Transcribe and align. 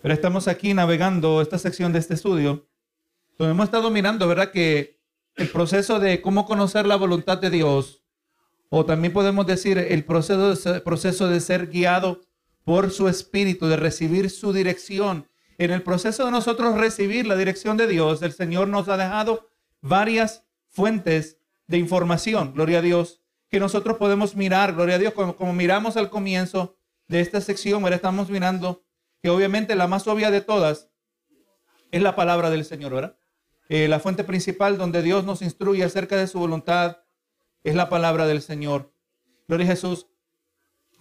Pero 0.00 0.14
estamos 0.14 0.48
aquí 0.48 0.74
navegando 0.74 1.40
esta 1.42 1.58
sección 1.58 1.92
de 1.92 1.98
este 1.98 2.14
estudio, 2.14 2.68
donde 3.36 3.52
hemos 3.52 3.64
estado 3.64 3.90
mirando, 3.90 4.28
¿verdad? 4.28 4.50
Que 4.52 5.00
el 5.36 5.48
proceso 5.48 5.98
de 5.98 6.20
cómo 6.20 6.46
conocer 6.46 6.86
la 6.86 6.96
voluntad 6.96 7.38
de 7.38 7.50
Dios, 7.50 8.04
o 8.70 8.84
también 8.84 9.12
podemos 9.12 9.46
decir 9.46 9.78
el 9.78 10.04
proceso 10.04 10.72
de, 10.72 10.80
proceso 10.80 11.28
de 11.28 11.40
ser 11.40 11.68
guiado 11.68 12.20
por 12.64 12.90
su 12.90 13.08
espíritu, 13.08 13.66
de 13.66 13.76
recibir 13.76 14.30
su 14.30 14.52
dirección. 14.52 15.26
En 15.56 15.70
el 15.70 15.82
proceso 15.82 16.24
de 16.26 16.30
nosotros 16.30 16.76
recibir 16.76 17.26
la 17.26 17.36
dirección 17.36 17.76
de 17.76 17.86
Dios, 17.86 18.22
el 18.22 18.32
Señor 18.32 18.68
nos 18.68 18.88
ha 18.88 18.96
dejado 18.96 19.48
varias 19.80 20.44
fuentes 20.68 21.38
de 21.66 21.78
información, 21.78 22.52
gloria 22.54 22.78
a 22.78 22.82
Dios, 22.82 23.22
que 23.48 23.58
nosotros 23.58 23.96
podemos 23.96 24.36
mirar, 24.36 24.74
gloria 24.74 24.96
a 24.96 24.98
Dios, 24.98 25.14
como, 25.14 25.52
miramos 25.52 25.96
al 25.96 26.10
comienzo 26.10 26.76
de 27.08 27.20
esta 27.20 27.40
sección, 27.40 27.82
ahora 27.82 27.96
estamos 27.96 28.28
mirando 28.28 28.84
que 29.22 29.30
obviamente 29.30 29.74
la 29.74 29.86
más 29.86 30.06
obvia 30.06 30.30
de 30.30 30.40
todas 30.40 30.90
es 31.90 32.02
la 32.02 32.14
palabra 32.14 32.50
del 32.50 32.64
Señor, 32.64 32.94
¿verdad? 32.94 33.16
Eh, 33.68 33.88
la 33.88 34.00
fuente 34.00 34.24
principal 34.24 34.78
donde 34.78 35.02
Dios 35.02 35.24
nos 35.24 35.42
instruye 35.42 35.84
acerca 35.84 36.16
de 36.16 36.26
su 36.26 36.38
voluntad 36.38 36.98
es 37.64 37.74
la 37.74 37.88
palabra 37.88 38.26
del 38.26 38.40
Señor. 38.40 38.92
Gloria 39.46 39.66
a 39.66 39.70
Jesús. 39.70 40.06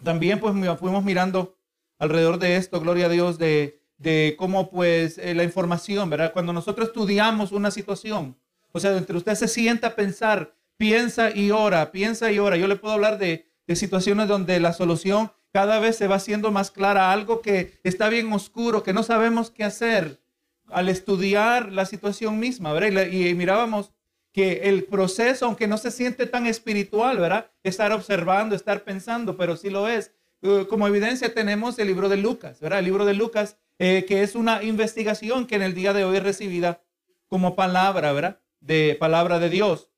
También 0.04 0.40
pues 0.40 0.54
fuimos 0.80 1.04
mirando 1.04 1.58
alrededor 1.98 2.40
de 2.40 2.58
esto, 2.58 2.80
gloria 2.80 3.08
a 3.08 3.10
Dios, 3.10 3.38
de, 3.38 3.82
de 3.98 4.36
cómo 4.38 4.70
pues 4.70 5.18
eh, 5.18 5.34
la 5.34 5.44
información, 5.44 6.10
¿verdad? 6.10 6.34
Cuando 6.34 6.54
nosotros 6.54 6.90
estudiamos 6.90 7.52
una 7.52 7.72
situación, 7.72 8.38
o 8.72 8.80
sea, 8.80 8.96
entre 8.96 9.18
usted 9.18 9.36
se 9.36 9.48
sienta 9.48 9.88
a 9.88 9.96
pensar, 9.96 10.56
piensa 10.78 11.32
y 11.36 11.52
ora, 11.52 11.92
piensa 11.92 12.32
y 12.32 12.40
ora. 12.40 12.58
Yo 12.58 12.68
le 12.68 12.76
puedo 12.76 12.94
hablar 12.94 13.18
de, 13.18 13.50
de 13.66 13.76
situaciones 13.76 14.28
donde 14.28 14.60
la 14.60 14.74
solución 14.74 15.32
cada 15.58 15.80
vez 15.80 15.96
se 15.96 16.06
va 16.06 16.18
haciendo 16.18 16.52
más 16.52 16.70
clara, 16.70 17.12
algo 17.12 17.42
que 17.42 17.80
está 17.84 18.10
bien 18.10 18.32
oscuro, 18.32 18.84
que 18.84 18.94
no 18.94 19.02
sabemos 19.02 19.50
qué 19.50 19.64
hacer 19.64 20.22
al 20.68 20.88
estudiar 20.88 21.72
la 21.72 21.88
situación 21.88 22.38
misma, 22.38 22.74
¿verdad? 22.74 23.08
Y, 23.08 23.34
mirábamos 23.34 23.92
que 24.32 24.70
el 24.70 24.84
proceso, 24.84 25.48
aunque 25.48 25.68
no 25.68 25.80
se 25.80 25.90
siente 25.90 26.28
tan 26.28 26.46
espiritual, 26.46 27.18
¿verdad? 27.18 27.50
Estar 27.64 27.92
observando, 27.92 28.56
estar 28.56 28.84
pensando, 28.84 29.36
pero 29.36 29.58
sí 29.58 29.72
lo 29.72 29.88
es. 29.88 30.12
Uh, 30.44 30.68
como 30.68 30.88
evidencia 30.88 31.34
tenemos 31.34 31.80
el 31.80 31.88
libro 31.88 32.08
de 32.08 32.18
Lucas, 32.18 32.60
¿verdad? 32.60 32.78
El 32.78 32.86
libro 32.86 33.06
de 33.06 33.16
Lucas, 33.16 33.58
eh, 33.80 34.06
que 34.08 34.22
es 34.22 34.36
una 34.36 34.62
investigación 34.62 35.48
que 35.48 35.56
en 35.56 35.64
el 35.64 35.74
día 35.74 35.92
de 35.92 36.04
hoy 36.04 36.18
es 36.18 36.24
recibida 36.24 36.84
como 37.30 37.56
palabra, 37.56 38.14
¿verdad? 38.14 38.42
De 38.60 38.96
palabra 39.00 39.40
de 39.40 39.50
Dios. 39.50 39.90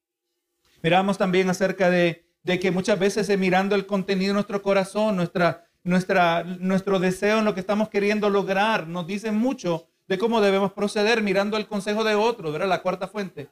Miramos 0.81 1.17
también 1.17 1.49
acerca 1.49 1.89
de, 1.89 2.28
de 2.43 2.59
que 2.59 2.71
muchas 2.71 2.99
veces 2.99 3.37
mirando 3.37 3.75
el 3.75 3.85
contenido 3.85 4.29
de 4.29 4.35
nuestro 4.35 4.61
corazón, 4.61 5.15
nuestra, 5.15 5.65
nuestra, 5.83 6.43
nuestro 6.43 6.99
deseo 6.99 7.39
en 7.39 7.45
lo 7.45 7.53
que 7.53 7.59
estamos 7.59 7.89
queriendo 7.89 8.29
lograr, 8.29 8.87
nos 8.87 9.05
dice 9.07 9.31
mucho 9.31 9.87
de 10.07 10.17
cómo 10.17 10.41
debemos 10.41 10.73
proceder 10.73 11.21
mirando 11.21 11.57
el 11.57 11.67
consejo 11.67 12.03
de 12.03 12.15
otros, 12.15 12.51
¿verdad? 12.51 12.67
La 12.67 12.81
cuarta 12.81 13.07
fuente. 13.07 13.49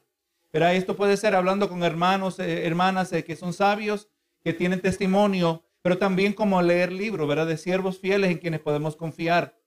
¿verdad? 0.52 0.74
Esto 0.74 0.96
puede 0.96 1.16
ser 1.16 1.34
hablando 1.34 1.68
con 1.68 1.82
hermanos, 1.82 2.38
eh, 2.38 2.66
hermanas 2.66 3.12
eh, 3.12 3.24
que 3.24 3.36
son 3.36 3.52
sabios, 3.52 4.08
que 4.42 4.52
tienen 4.52 4.80
testimonio, 4.80 5.64
pero 5.82 5.98
también 5.98 6.32
como 6.32 6.60
leer 6.62 6.92
libros, 6.92 7.28
¿verdad? 7.28 7.46
De 7.46 7.56
siervos 7.56 7.98
fieles 7.98 8.30
en 8.30 8.38
quienes 8.38 8.60
podemos 8.60 8.96
confiar. 8.96 9.58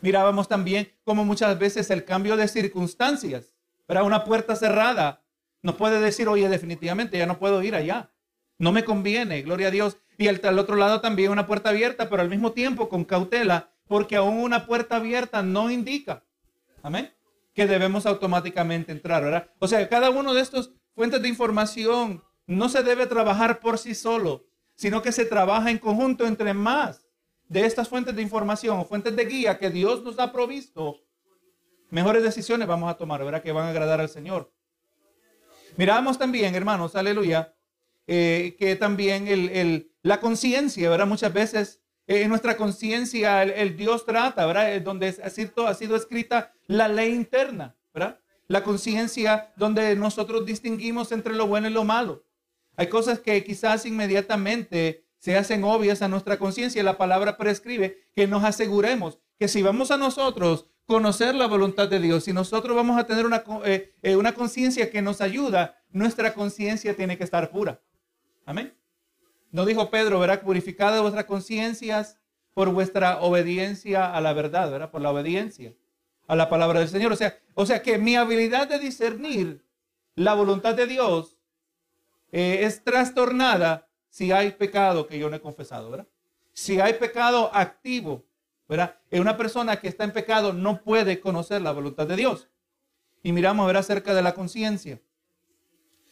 Mirábamos 0.00 0.48
también 0.48 0.92
cómo 1.04 1.24
muchas 1.24 1.58
veces 1.58 1.90
el 1.90 2.04
cambio 2.04 2.36
de 2.36 2.48
circunstancias, 2.48 3.54
¿verdad? 3.86 4.04
Una 4.04 4.24
puerta 4.24 4.54
cerrada 4.56 5.24
nos 5.62 5.74
puede 5.76 6.00
decir, 6.00 6.28
oye, 6.28 6.48
definitivamente 6.48 7.18
ya 7.18 7.26
no 7.26 7.38
puedo 7.38 7.62
ir 7.62 7.74
allá. 7.74 8.12
No 8.58 8.72
me 8.72 8.84
conviene, 8.84 9.42
gloria 9.42 9.68
a 9.68 9.70
Dios. 9.70 9.98
Y 10.16 10.28
al, 10.28 10.40
al 10.42 10.58
otro 10.58 10.76
lado 10.76 11.00
también 11.00 11.30
una 11.30 11.46
puerta 11.46 11.70
abierta, 11.70 12.08
pero 12.08 12.22
al 12.22 12.28
mismo 12.28 12.52
tiempo 12.52 12.88
con 12.88 13.04
cautela 13.04 13.72
porque 13.88 14.16
aún 14.16 14.38
una 14.38 14.66
puerta 14.66 14.96
abierta 14.96 15.42
no 15.42 15.70
indica, 15.70 16.22
amén, 16.82 17.12
que 17.54 17.66
debemos 17.66 18.06
automáticamente 18.06 18.92
entrar, 18.92 19.24
¿verdad? 19.24 19.50
O 19.58 19.66
sea, 19.66 19.88
cada 19.88 20.10
uno 20.10 20.34
de 20.34 20.42
estos 20.42 20.72
fuentes 20.94 21.20
de 21.22 21.28
información 21.28 22.22
no 22.46 22.68
se 22.68 22.82
debe 22.82 23.06
trabajar 23.06 23.60
por 23.60 23.78
sí 23.78 23.94
solo, 23.94 24.46
sino 24.76 25.02
que 25.02 25.10
se 25.10 25.24
trabaja 25.24 25.70
en 25.70 25.78
conjunto 25.78 26.26
entre 26.26 26.54
más 26.54 27.08
de 27.48 27.64
estas 27.64 27.88
fuentes 27.88 28.14
de 28.14 28.22
información 28.22 28.78
o 28.78 28.84
fuentes 28.84 29.16
de 29.16 29.24
guía 29.24 29.58
que 29.58 29.70
Dios 29.70 30.04
nos 30.04 30.18
ha 30.18 30.32
provisto, 30.32 31.00
mejores 31.90 32.22
decisiones 32.22 32.68
vamos 32.68 32.90
a 32.90 32.96
tomar, 32.96 33.24
¿verdad? 33.24 33.42
Que 33.42 33.52
van 33.52 33.66
a 33.66 33.70
agradar 33.70 34.00
al 34.00 34.08
Señor. 34.10 34.52
Miramos 35.78 36.18
también, 36.18 36.56
hermanos, 36.56 36.96
aleluya, 36.96 37.54
eh, 38.08 38.56
que 38.58 38.74
también 38.74 39.28
el, 39.28 39.92
la 40.02 40.18
conciencia, 40.18 40.90
¿verdad? 40.90 41.06
Muchas 41.06 41.32
veces 41.32 41.80
en 42.08 42.28
nuestra 42.30 42.56
conciencia 42.56 43.44
el, 43.44 43.76
Dios 43.76 44.04
trata, 44.04 44.44
¿verdad? 44.44 44.80
Donde 44.80 45.14
ha 45.22 45.30
sido, 45.30 45.68
ha 45.68 45.74
sido 45.74 45.94
escrita 45.94 46.52
la 46.66 46.88
ley 46.88 47.14
interna, 47.14 47.76
¿verdad? 47.94 48.18
La 48.48 48.64
conciencia 48.64 49.52
donde 49.54 49.94
nosotros 49.94 50.44
distinguimos 50.44 51.12
entre 51.12 51.36
lo 51.36 51.46
bueno 51.46 51.68
y 51.68 51.72
lo 51.72 51.84
malo. 51.84 52.24
Hay 52.76 52.88
cosas 52.88 53.20
que 53.20 53.44
quizás 53.44 53.86
inmediatamente 53.86 55.04
se 55.18 55.36
hacen 55.36 55.62
obvias 55.62 56.02
a 56.02 56.08
nuestra 56.08 56.40
conciencia. 56.40 56.82
La 56.82 56.98
palabra 56.98 57.36
prescribe 57.36 58.08
que 58.16 58.26
nos 58.26 58.42
aseguremos 58.42 59.20
que 59.38 59.46
si 59.46 59.62
vamos 59.62 59.92
a 59.92 59.96
nosotros 59.96 60.66
conocer 60.88 61.34
la 61.34 61.46
voluntad 61.46 61.86
de 61.86 62.00
Dios, 62.00 62.24
si 62.24 62.32
nosotros 62.32 62.74
vamos 62.74 62.98
a 62.98 63.04
tener 63.04 63.26
una, 63.26 63.44
eh, 63.66 63.92
eh, 64.00 64.16
una 64.16 64.32
conciencia 64.32 64.90
que 64.90 65.02
nos 65.02 65.20
ayuda, 65.20 65.76
nuestra 65.90 66.32
conciencia 66.32 66.96
tiene 66.96 67.18
que 67.18 67.24
estar 67.24 67.50
pura. 67.50 67.78
Amén. 68.46 68.74
No 69.50 69.66
dijo 69.66 69.90
Pedro, 69.90 70.18
verá, 70.18 70.40
purificada 70.40 71.02
vuestras 71.02 71.26
conciencias 71.26 72.18
por 72.54 72.70
vuestra 72.70 73.20
obediencia 73.20 74.14
a 74.14 74.18
la 74.22 74.32
verdad, 74.32 74.70
¿verdad? 74.70 74.90
Por 74.90 75.02
la 75.02 75.10
obediencia 75.10 75.74
a 76.26 76.34
la 76.34 76.48
palabra 76.48 76.80
del 76.80 76.88
Señor. 76.88 77.12
O 77.12 77.16
sea, 77.16 77.38
o 77.52 77.66
sea 77.66 77.82
que 77.82 77.98
mi 77.98 78.16
habilidad 78.16 78.66
de 78.66 78.78
discernir 78.78 79.62
la 80.14 80.32
voluntad 80.32 80.74
de 80.74 80.86
Dios 80.86 81.36
eh, 82.32 82.60
es 82.62 82.82
trastornada 82.82 83.86
si 84.08 84.32
hay 84.32 84.52
pecado 84.52 85.06
que 85.06 85.18
yo 85.18 85.28
no 85.28 85.36
he 85.36 85.40
confesado, 85.40 85.90
¿verdad? 85.90 86.08
Si 86.54 86.80
hay 86.80 86.94
pecado 86.94 87.50
activo, 87.52 88.24
¿verdad? 88.68 88.96
Una 89.12 89.36
persona 89.36 89.80
que 89.80 89.88
está 89.88 90.04
en 90.04 90.12
pecado 90.12 90.52
no 90.52 90.82
puede 90.82 91.20
conocer 91.20 91.62
la 91.62 91.72
voluntad 91.72 92.06
de 92.06 92.16
Dios. 92.16 92.48
Y 93.22 93.32
miramos, 93.32 93.66
ver 93.66 93.78
acerca 93.78 94.14
de 94.14 94.22
la 94.22 94.34
conciencia. 94.34 95.00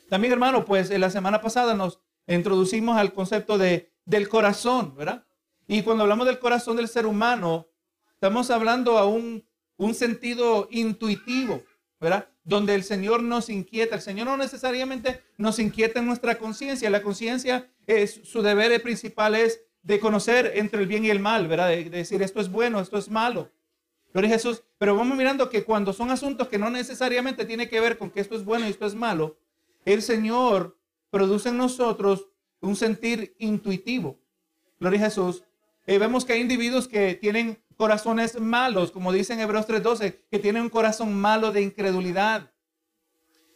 También, 0.09 0.33
hermano, 0.33 0.65
pues 0.65 0.91
en 0.91 1.01
la 1.01 1.11
semana 1.11 1.41
pasada 1.41 1.75
nos 1.75 2.01
introducimos 2.27 2.97
al 2.97 3.13
concepto 3.13 3.59
de, 3.59 3.93
del 4.05 4.29
corazón, 4.29 4.95
¿verdad? 4.97 5.27
Y 5.69 5.83
cuando 5.83 6.05
hablamos 6.05 6.27
del 6.27 6.39
corazón 6.39 6.77
del 6.77 6.89
ser 6.89 7.07
humano, 7.07 7.69
estamos 8.15 8.51
hablando 8.51 8.99
a 8.99 9.07
un, 9.07 9.45
un 9.77 9.95
sentido 9.95 10.69
intuitivo, 10.71 11.63
¿verdad? 12.01 12.29
Donde 12.45 12.75
el 12.75 12.85
Señor 12.85 13.23
nos 13.23 13.51
inquieta. 13.51 13.97
El 13.97 14.03
Señor 14.03 14.27
no 14.27 14.37
necesariamente 14.37 15.23
nos 15.37 15.59
inquieta 15.59 15.99
en 15.99 16.07
nuestra 16.07 16.39
conciencia. 16.39 16.89
La 16.89 17.03
conciencia 17.03 17.69
es 17.87 18.21
su 18.25 18.43
deber 18.43 18.81
principal 18.83 19.35
es 19.35 19.61
de 19.87 20.01
conocer 20.01 20.51
entre 20.57 20.83
el 20.83 20.89
bien 20.89 21.05
y 21.05 21.11
el 21.11 21.21
mal, 21.21 21.47
¿verdad? 21.47 21.69
De, 21.69 21.89
decir 21.89 22.21
esto 22.21 22.41
es 22.41 22.51
bueno, 22.51 22.81
esto 22.81 22.99
es 22.99 23.09
malo. 23.09 23.53
Gloria 24.13 24.31
Jesús. 24.31 24.65
Pero 24.79 24.97
vamos 24.97 25.17
mirando 25.17 25.49
que 25.49 25.63
cuando 25.63 25.93
son 25.93 26.11
asuntos 26.11 26.49
que 26.49 26.59
no 26.59 26.71
necesariamente 26.71 27.45
tiene 27.45 27.69
que 27.69 27.81
ver 27.81 27.97
con 27.97 28.11
que 28.11 28.21
esto 28.21 28.35
es 28.35 28.45
bueno 28.45 28.67
y 28.67 28.71
esto 28.71 28.85
es 28.85 28.97
malo, 28.97 29.39
el 29.85 30.03
Señor 30.03 30.77
produce 31.11 31.51
en 31.51 31.59
nosotros 31.59 32.27
un 32.61 32.75
sentir 32.75 33.37
intuitivo. 33.39 34.19
Gloria 34.81 35.03
a 35.03 35.05
Jesús. 35.05 35.45
Eh, 35.87 35.99
vemos 35.99 36.25
que 36.25 36.33
hay 36.33 36.41
individuos 36.41 36.89
que 36.89 37.15
tienen 37.15 37.63
corazones 37.77 38.41
malos, 38.41 38.91
como 38.91 39.13
dice 39.13 39.35
en 39.35 39.41
Hebreos 39.41 39.69
3:12, 39.69 40.21
que 40.29 40.41
tienen 40.41 40.63
un 40.63 40.69
corazón 40.69 41.15
malo 41.15 41.53
de 41.53 41.63
incredulidad. 41.63 42.51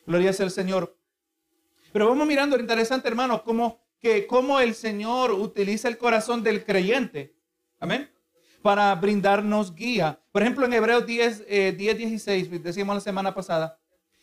Gloria 0.06 0.30
el 0.30 0.50
Señor. 0.52 0.96
Pero 1.92 2.08
vamos 2.08 2.24
mirando, 2.28 2.56
interesante 2.56 3.08
hermano, 3.08 3.42
cómo, 3.42 3.80
que, 4.00 4.26
cómo 4.26 4.60
el 4.60 4.74
Señor 4.74 5.32
utiliza 5.32 5.88
el 5.88 5.98
corazón 5.98 6.42
del 6.42 6.64
creyente. 6.64 7.34
Amén. 7.78 8.10
Para 8.62 8.94
brindarnos 8.94 9.74
guía. 9.74 10.20
Por 10.32 10.42
ejemplo, 10.42 10.66
en 10.66 10.72
Hebreos 10.72 11.06
10, 11.06 11.46
10, 11.76 11.76
16, 11.76 12.62
decíamos 12.62 12.96
la 12.96 13.00
semana 13.00 13.34
pasada, 13.34 13.78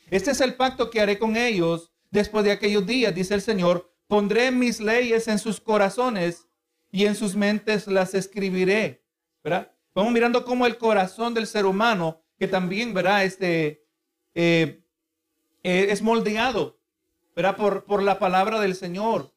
este 0.09 0.31
es 0.31 0.41
el 0.41 0.55
pacto 0.55 0.89
que 0.89 1.01
haré 1.01 1.17
con 1.17 1.37
ellos 1.37 1.91
Después 2.09 2.45
de 2.45 2.51
aquellos 2.51 2.85
días, 2.85 3.13
dice 3.13 3.33
el 3.33 3.41
Señor, 3.41 3.91
pondré 4.07 4.51
mis 4.51 4.79
leyes 4.79 5.27
en 5.27 5.39
sus 5.39 5.59
corazones 5.59 6.47
y 6.91 7.05
en 7.05 7.15
sus 7.15 7.35
mentes 7.35 7.87
las 7.87 8.13
escribiré. 8.13 9.03
¿Verdad? 9.43 9.71
Vamos 9.93 10.13
mirando 10.13 10.45
cómo 10.45 10.65
el 10.65 10.77
corazón 10.77 11.33
del 11.33 11.47
ser 11.47 11.65
humano, 11.65 12.21
que 12.37 12.47
también, 12.47 12.93
¿verdad? 12.93 13.25
Este, 13.25 13.85
eh, 14.35 14.83
eh, 15.63 15.87
es 15.89 16.01
moldeado, 16.01 16.79
¿verdad? 17.35 17.57
Por, 17.57 17.83
por 17.85 18.01
la 18.03 18.19
palabra 18.19 18.59
del 18.59 18.75
Señor. 18.75 19.33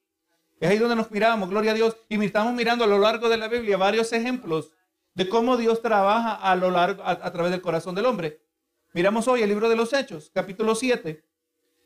Es 0.61 0.69
ahí 0.69 0.79
donde 0.79 0.95
nos 0.95 1.11
miramos, 1.11 1.49
gloria 1.49 1.73
a 1.73 1.75
Dios. 1.75 1.97
Y 2.11 2.23
estamos 2.23 2.53
mirando 2.53 2.85
a 2.85 2.87
lo 2.87 2.99
largo 2.99 3.31
de 3.31 3.39
la 3.39 3.49
Biblia 3.49 3.79
varios 3.79 4.13
ejemplos 4.13 4.73
de 5.15 5.29
cómo 5.29 5.57
Dios 5.57 5.81
trabaja 5.81 6.35
a 6.35 6.55
lo 6.55 6.71
largo, 6.71 7.03
a, 7.03 7.33
través 7.33 7.51
del 7.51 7.63
corazón 7.63 7.95
del 7.95 8.05
hombre. 8.05 8.43
Miramos 8.93 9.27
hoy 9.27 9.43
el 9.43 9.49
libro 9.49 9.71
de 9.71 9.77
los 9.77 9.93
Hechos, 9.95 10.31
capítulo 10.35 10.75
7. 10.75 11.25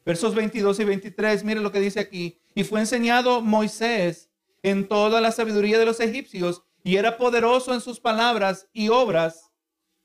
Versos 0.05 0.35
22 0.35 0.81
y 0.81 0.85
23, 0.85 1.45
mire 1.45 1.61
lo 1.61 1.71
que 1.73 1.81
dice 1.81 2.01
aquí. 2.01 2.41
Y 2.55 2.65
fue 2.65 2.81
enseñado 2.81 3.41
Moisés 3.41 4.31
en 4.63 4.89
toda 4.89 5.21
la 5.21 5.31
sabiduría 5.31 5.79
de 5.79 5.87
los 5.87 6.01
egipcios 6.01 6.65
y 6.83 6.97
era 6.97 7.17
poderoso 7.17 7.73
en 7.73 7.81
sus 7.81 8.01
palabras 8.01 8.69
y 8.73 8.89
obras 8.89 9.53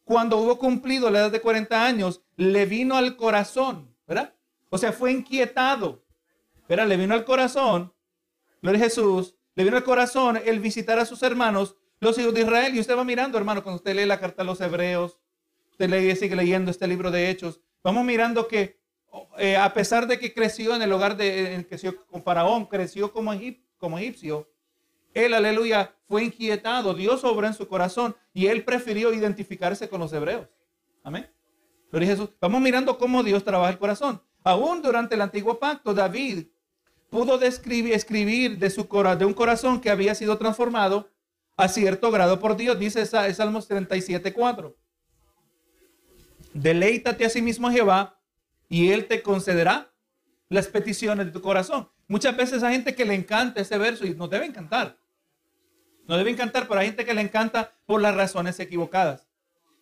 cuando 0.09 0.37
hubo 0.37 0.57
cumplido 0.57 1.09
la 1.09 1.19
edad 1.19 1.31
de 1.31 1.41
40 1.41 1.85
años, 1.85 2.23
le 2.35 2.65
vino 2.65 2.97
al 2.97 3.15
corazón, 3.15 3.95
¿verdad? 4.07 4.33
O 4.69 4.77
sea, 4.77 4.91
fue 4.91 5.11
inquietado, 5.11 6.03
¿verdad? 6.67 6.87
Le 6.87 6.97
vino 6.97 7.13
al 7.13 7.25
corazón, 7.25 7.93
gloria 8.61 8.81
Jesús, 8.81 9.35
le 9.55 9.63
vino 9.63 9.77
al 9.77 9.83
corazón 9.83 10.39
el 10.43 10.59
visitar 10.59 10.99
a 10.99 11.05
sus 11.05 11.21
hermanos, 11.23 11.75
los 11.99 12.17
hijos 12.17 12.33
de 12.33 12.41
Israel. 12.41 12.75
Y 12.75 12.79
usted 12.79 12.97
va 12.97 13.03
mirando, 13.03 13.37
hermano, 13.37 13.63
cuando 13.63 13.77
usted 13.77 13.95
lee 13.95 14.05
la 14.05 14.19
carta 14.19 14.41
a 14.41 14.45
los 14.45 14.61
hebreos, 14.61 15.19
usted 15.71 15.89
lee, 15.89 16.15
sigue 16.15 16.35
leyendo 16.35 16.71
este 16.71 16.87
libro 16.87 17.11
de 17.11 17.29
Hechos, 17.29 17.61
vamos 17.83 18.05
mirando 18.05 18.47
que 18.47 18.79
eh, 19.37 19.57
a 19.57 19.73
pesar 19.73 20.07
de 20.07 20.19
que 20.19 20.33
creció 20.33 20.75
en 20.75 20.81
el 20.81 20.91
hogar 20.91 21.17
de, 21.17 21.65
creció 21.67 22.05
con 22.05 22.21
Faraón, 22.21 22.65
creció 22.65 23.11
como, 23.11 23.33
como 23.77 23.97
egipcio, 23.97 24.47
él, 25.13 25.33
aleluya, 25.33 25.95
fue 26.07 26.23
inquietado. 26.23 26.93
Dios 26.93 27.23
obra 27.23 27.47
en 27.47 27.53
su 27.53 27.67
corazón 27.67 28.15
y 28.33 28.47
él 28.47 28.63
prefirió 28.63 29.13
identificarse 29.13 29.89
con 29.89 29.99
los 29.99 30.13
hebreos. 30.13 30.47
Amén. 31.03 31.29
Jesús, 31.91 32.29
vamos 32.39 32.61
mirando 32.61 32.97
cómo 32.97 33.23
Dios 33.23 33.43
trabaja 33.43 33.71
el 33.71 33.79
corazón. 33.79 34.21
Aún 34.43 34.81
durante 34.81 35.15
el 35.15 35.21
antiguo 35.21 35.59
pacto, 35.59 35.93
David 35.93 36.45
pudo 37.09 37.37
describir, 37.37 37.93
escribir 37.93 38.57
de, 38.57 38.69
su, 38.69 38.87
de 39.17 39.25
un 39.25 39.33
corazón 39.33 39.81
que 39.81 39.89
había 39.89 40.15
sido 40.15 40.37
transformado 40.37 41.09
a 41.57 41.67
cierto 41.67 42.11
grado 42.11 42.39
por 42.39 42.55
Dios. 42.55 42.79
Dice 42.79 43.05
Salmos 43.05 43.67
37, 43.67 44.33
4. 44.33 44.75
Deleítate 46.53 47.25
a 47.25 47.29
sí 47.29 47.41
mismo 47.41 47.69
Jehová 47.69 48.19
y 48.69 48.91
él 48.91 49.07
te 49.07 49.21
concederá 49.21 49.91
las 50.47 50.67
peticiones 50.67 51.25
de 51.27 51.31
tu 51.31 51.41
corazón. 51.41 51.89
Muchas 52.07 52.35
veces 52.35 52.63
hay 52.63 52.73
gente 52.73 52.95
que 52.95 53.05
le 53.05 53.13
encanta 53.13 53.61
ese 53.61 53.77
verso 53.77 54.05
y 54.05 54.15
nos 54.15 54.29
debe 54.29 54.45
encantar. 54.45 54.97
No 56.07 56.17
debe 56.17 56.31
encantar, 56.31 56.67
pero 56.67 56.79
hay 56.79 56.87
gente 56.87 57.05
que 57.05 57.13
le 57.13 57.21
encanta 57.21 57.73
por 57.85 58.01
las 58.01 58.15
razones 58.15 58.59
equivocadas. 58.59 59.27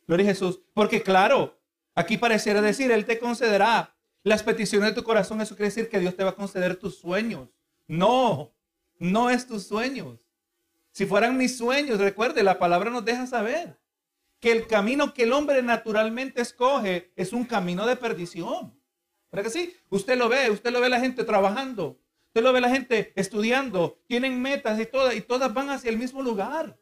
Gloria 0.07 0.25
a 0.25 0.29
Jesús. 0.29 0.59
Porque 0.73 1.01
claro, 1.01 1.57
aquí 1.95 2.17
pareciera 2.17 2.61
decir, 2.61 2.91
Él 2.91 3.05
te 3.05 3.17
concederá 3.17 3.95
las 4.27 4.43
peticiones 4.43 4.89
de 4.89 4.95
tu 4.95 5.03
corazón. 5.03 5.41
Eso 5.41 5.55
quiere 5.55 5.69
decir 5.69 5.89
que 5.89 5.99
Dios 5.99 6.15
te 6.15 6.23
va 6.23 6.31
a 6.31 6.35
conceder 6.35 6.75
tus 6.75 6.97
sueños. 6.97 7.49
No, 7.87 8.53
no 8.99 9.29
es 9.29 9.47
tus 9.47 9.65
sueños. 9.65 10.19
Si 10.91 11.05
fueran 11.05 11.37
mis 11.37 11.57
sueños, 11.57 11.99
recuerde, 11.99 12.43
la 12.43 12.59
palabra 12.59 12.89
nos 12.89 13.05
deja 13.05 13.27
saber 13.27 13.79
que 14.39 14.51
el 14.51 14.67
camino 14.67 15.13
que 15.13 15.23
el 15.23 15.33
hombre 15.33 15.61
naturalmente 15.63 16.41
escoge 16.41 17.11
es 17.15 17.33
un 17.33 17.45
camino 17.45 17.85
de 17.85 17.95
perdición. 17.95 18.79
¿Verdad 19.31 19.45
que 19.45 19.57
sí? 19.59 19.75
Usted 19.89 20.17
lo 20.17 20.29
ve, 20.29 20.49
usted 20.49 20.71
lo 20.71 20.81
ve 20.81 20.89
la 20.89 20.99
gente 20.99 21.23
trabajando, 21.23 21.99
Usted 22.37 22.45
lo 22.45 22.53
ve 22.53 22.61
la 22.61 22.69
gente 22.69 23.13
estudiando, 23.15 23.99
tienen 24.05 24.39
metas 24.39 24.79
y 24.79 24.85
todas, 24.85 25.15
y 25.15 25.21
todas 25.21 25.51
van 25.55 25.71
hacia 25.71 25.89
el 25.89 25.97
mismo 25.97 26.21
lugar. 26.21 26.77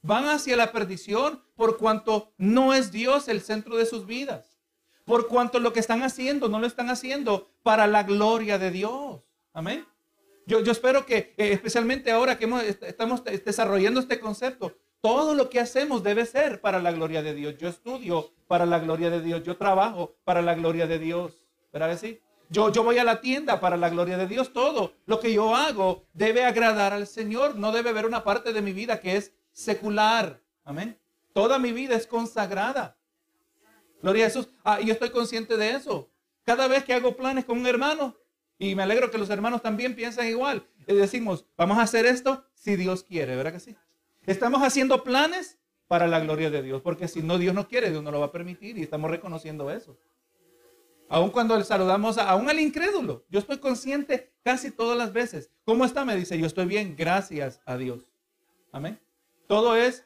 Van 0.00 0.24
hacia 0.24 0.56
la 0.56 0.72
perdición 0.72 1.42
por 1.54 1.76
cuanto 1.76 2.32
no 2.38 2.72
es 2.72 2.92
Dios 2.92 3.28
el 3.28 3.42
centro 3.42 3.76
de 3.76 3.84
sus 3.84 4.06
vidas. 4.06 4.55
Por 5.06 5.28
cuanto 5.28 5.60
lo 5.60 5.72
que 5.72 5.80
están 5.80 6.02
haciendo 6.02 6.48
no 6.48 6.58
lo 6.58 6.66
están 6.66 6.90
haciendo 6.90 7.48
para 7.62 7.86
la 7.86 8.02
gloria 8.02 8.58
de 8.58 8.70
Dios. 8.70 9.22
Amén. 9.54 9.86
Yo, 10.46 10.60
yo 10.60 10.72
espero 10.72 11.06
que, 11.06 11.32
eh, 11.38 11.52
especialmente 11.52 12.10
ahora 12.10 12.36
que 12.36 12.48
estamos 12.82 13.24
desarrollando 13.24 14.00
este 14.00 14.20
concepto, 14.20 14.76
todo 15.00 15.34
lo 15.34 15.48
que 15.48 15.60
hacemos 15.60 16.02
debe 16.02 16.26
ser 16.26 16.60
para 16.60 16.80
la 16.80 16.90
gloria 16.90 17.22
de 17.22 17.34
Dios. 17.34 17.56
Yo 17.56 17.68
estudio 17.68 18.32
para 18.48 18.66
la 18.66 18.80
gloria 18.80 19.08
de 19.08 19.22
Dios. 19.22 19.44
Yo 19.44 19.56
trabajo 19.56 20.16
para 20.24 20.42
la 20.42 20.56
gloria 20.56 20.88
de 20.88 20.98
Dios. 20.98 21.46
¿Verdad 21.72 21.90
que 21.90 21.96
sí? 21.96 22.20
Yo, 22.48 22.72
yo 22.72 22.82
voy 22.82 22.98
a 22.98 23.04
la 23.04 23.20
tienda 23.20 23.60
para 23.60 23.76
la 23.76 23.88
gloria 23.88 24.18
de 24.18 24.26
Dios. 24.26 24.52
Todo 24.52 24.92
lo 25.06 25.20
que 25.20 25.32
yo 25.32 25.54
hago 25.54 26.04
debe 26.12 26.44
agradar 26.44 26.92
al 26.92 27.06
Señor. 27.06 27.54
No 27.54 27.70
debe 27.70 27.90
haber 27.90 28.06
una 28.06 28.24
parte 28.24 28.52
de 28.52 28.62
mi 28.62 28.72
vida 28.72 28.98
que 29.00 29.16
es 29.16 29.32
secular. 29.52 30.40
Amén. 30.64 30.98
Toda 31.32 31.60
mi 31.60 31.70
vida 31.70 31.94
es 31.94 32.08
consagrada. 32.08 32.95
Gloria 34.02 34.26
a 34.26 34.28
Jesús. 34.28 34.48
Ah, 34.64 34.80
yo 34.80 34.92
estoy 34.92 35.10
consciente 35.10 35.56
de 35.56 35.70
eso. 35.70 36.10
Cada 36.44 36.68
vez 36.68 36.84
que 36.84 36.94
hago 36.94 37.16
planes 37.16 37.44
con 37.44 37.58
un 37.58 37.66
hermano, 37.66 38.16
y 38.58 38.74
me 38.74 38.82
alegro 38.82 39.10
que 39.10 39.18
los 39.18 39.30
hermanos 39.30 39.62
también 39.62 39.94
piensan 39.94 40.28
igual, 40.28 40.66
decimos, 40.86 41.44
vamos 41.56 41.78
a 41.78 41.82
hacer 41.82 42.06
esto 42.06 42.44
si 42.54 42.76
Dios 42.76 43.02
quiere, 43.02 43.36
¿verdad 43.36 43.52
que 43.52 43.60
sí? 43.60 43.76
Estamos 44.24 44.62
haciendo 44.62 45.02
planes 45.02 45.58
para 45.88 46.06
la 46.06 46.20
gloria 46.20 46.50
de 46.50 46.62
Dios, 46.62 46.82
porque 46.82 47.08
si 47.08 47.22
no 47.22 47.38
Dios 47.38 47.54
no 47.54 47.68
quiere, 47.68 47.90
Dios 47.90 48.02
no 48.02 48.10
lo 48.10 48.20
va 48.20 48.26
a 48.26 48.32
permitir 48.32 48.78
y 48.78 48.82
estamos 48.82 49.10
reconociendo 49.10 49.70
eso. 49.70 49.96
Aun 51.08 51.30
cuando 51.30 51.62
saludamos 51.62 52.18
a, 52.18 52.28
aún 52.28 52.48
al 52.48 52.58
incrédulo, 52.58 53.24
yo 53.28 53.38
estoy 53.38 53.58
consciente 53.58 54.32
casi 54.42 54.72
todas 54.72 54.98
las 54.98 55.12
veces. 55.12 55.50
¿Cómo 55.64 55.84
está? 55.84 56.04
Me 56.04 56.16
dice, 56.16 56.36
yo 56.38 56.46
estoy 56.46 56.66
bien, 56.66 56.96
gracias 56.96 57.60
a 57.64 57.76
Dios. 57.76 58.08
Amén. 58.72 58.98
Todo 59.46 59.76
es 59.76 60.04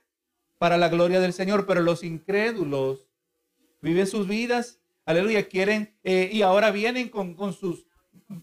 para 0.58 0.76
la 0.76 0.90
gloria 0.90 1.20
del 1.20 1.32
Señor, 1.32 1.66
pero 1.66 1.80
los 1.80 2.04
incrédulos 2.04 3.09
viven 3.80 4.06
sus 4.06 4.26
vidas, 4.28 4.80
aleluya, 5.04 5.48
quieren, 5.48 5.94
eh, 6.04 6.30
y 6.32 6.42
ahora 6.42 6.70
vienen 6.70 7.08
con, 7.08 7.34
con 7.34 7.52
sus 7.52 7.86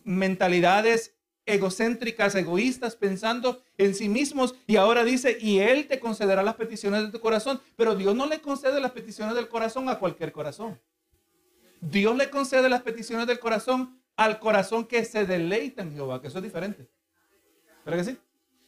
mentalidades 0.03 1.15
egocéntricas, 1.47 2.35
egoístas, 2.35 2.95
pensando 2.95 3.63
en 3.77 3.95
sí 3.95 4.09
mismos. 4.09 4.53
Y 4.67 4.75
ahora 4.75 5.03
dice, 5.03 5.37
y 5.39 5.59
Él 5.59 5.87
te 5.87 5.99
concederá 5.99 6.43
las 6.43 6.55
peticiones 6.55 7.03
de 7.03 7.11
tu 7.11 7.19
corazón. 7.21 7.61
Pero 7.75 7.95
Dios 7.95 8.15
no 8.15 8.27
le 8.27 8.41
concede 8.41 8.79
las 8.79 8.91
peticiones 8.91 9.33
del 9.33 9.47
corazón 9.47 9.87
a 9.89 9.97
cualquier 9.97 10.31
corazón. 10.31 10.79
Dios 11.79 12.15
le 12.17 12.29
concede 12.29 12.69
las 12.69 12.81
peticiones 12.81 13.27
del 13.27 13.39
corazón 13.39 13.99
al 14.17 14.39
corazón 14.39 14.85
que 14.85 15.05
se 15.05 15.25
deleita 15.25 15.83
en 15.83 15.93
Jehová, 15.93 16.21
que 16.21 16.27
eso 16.27 16.39
es 16.39 16.43
diferente. 16.43 16.89
¿Verdad 17.85 18.03
que 18.03 18.11
sí? 18.11 18.17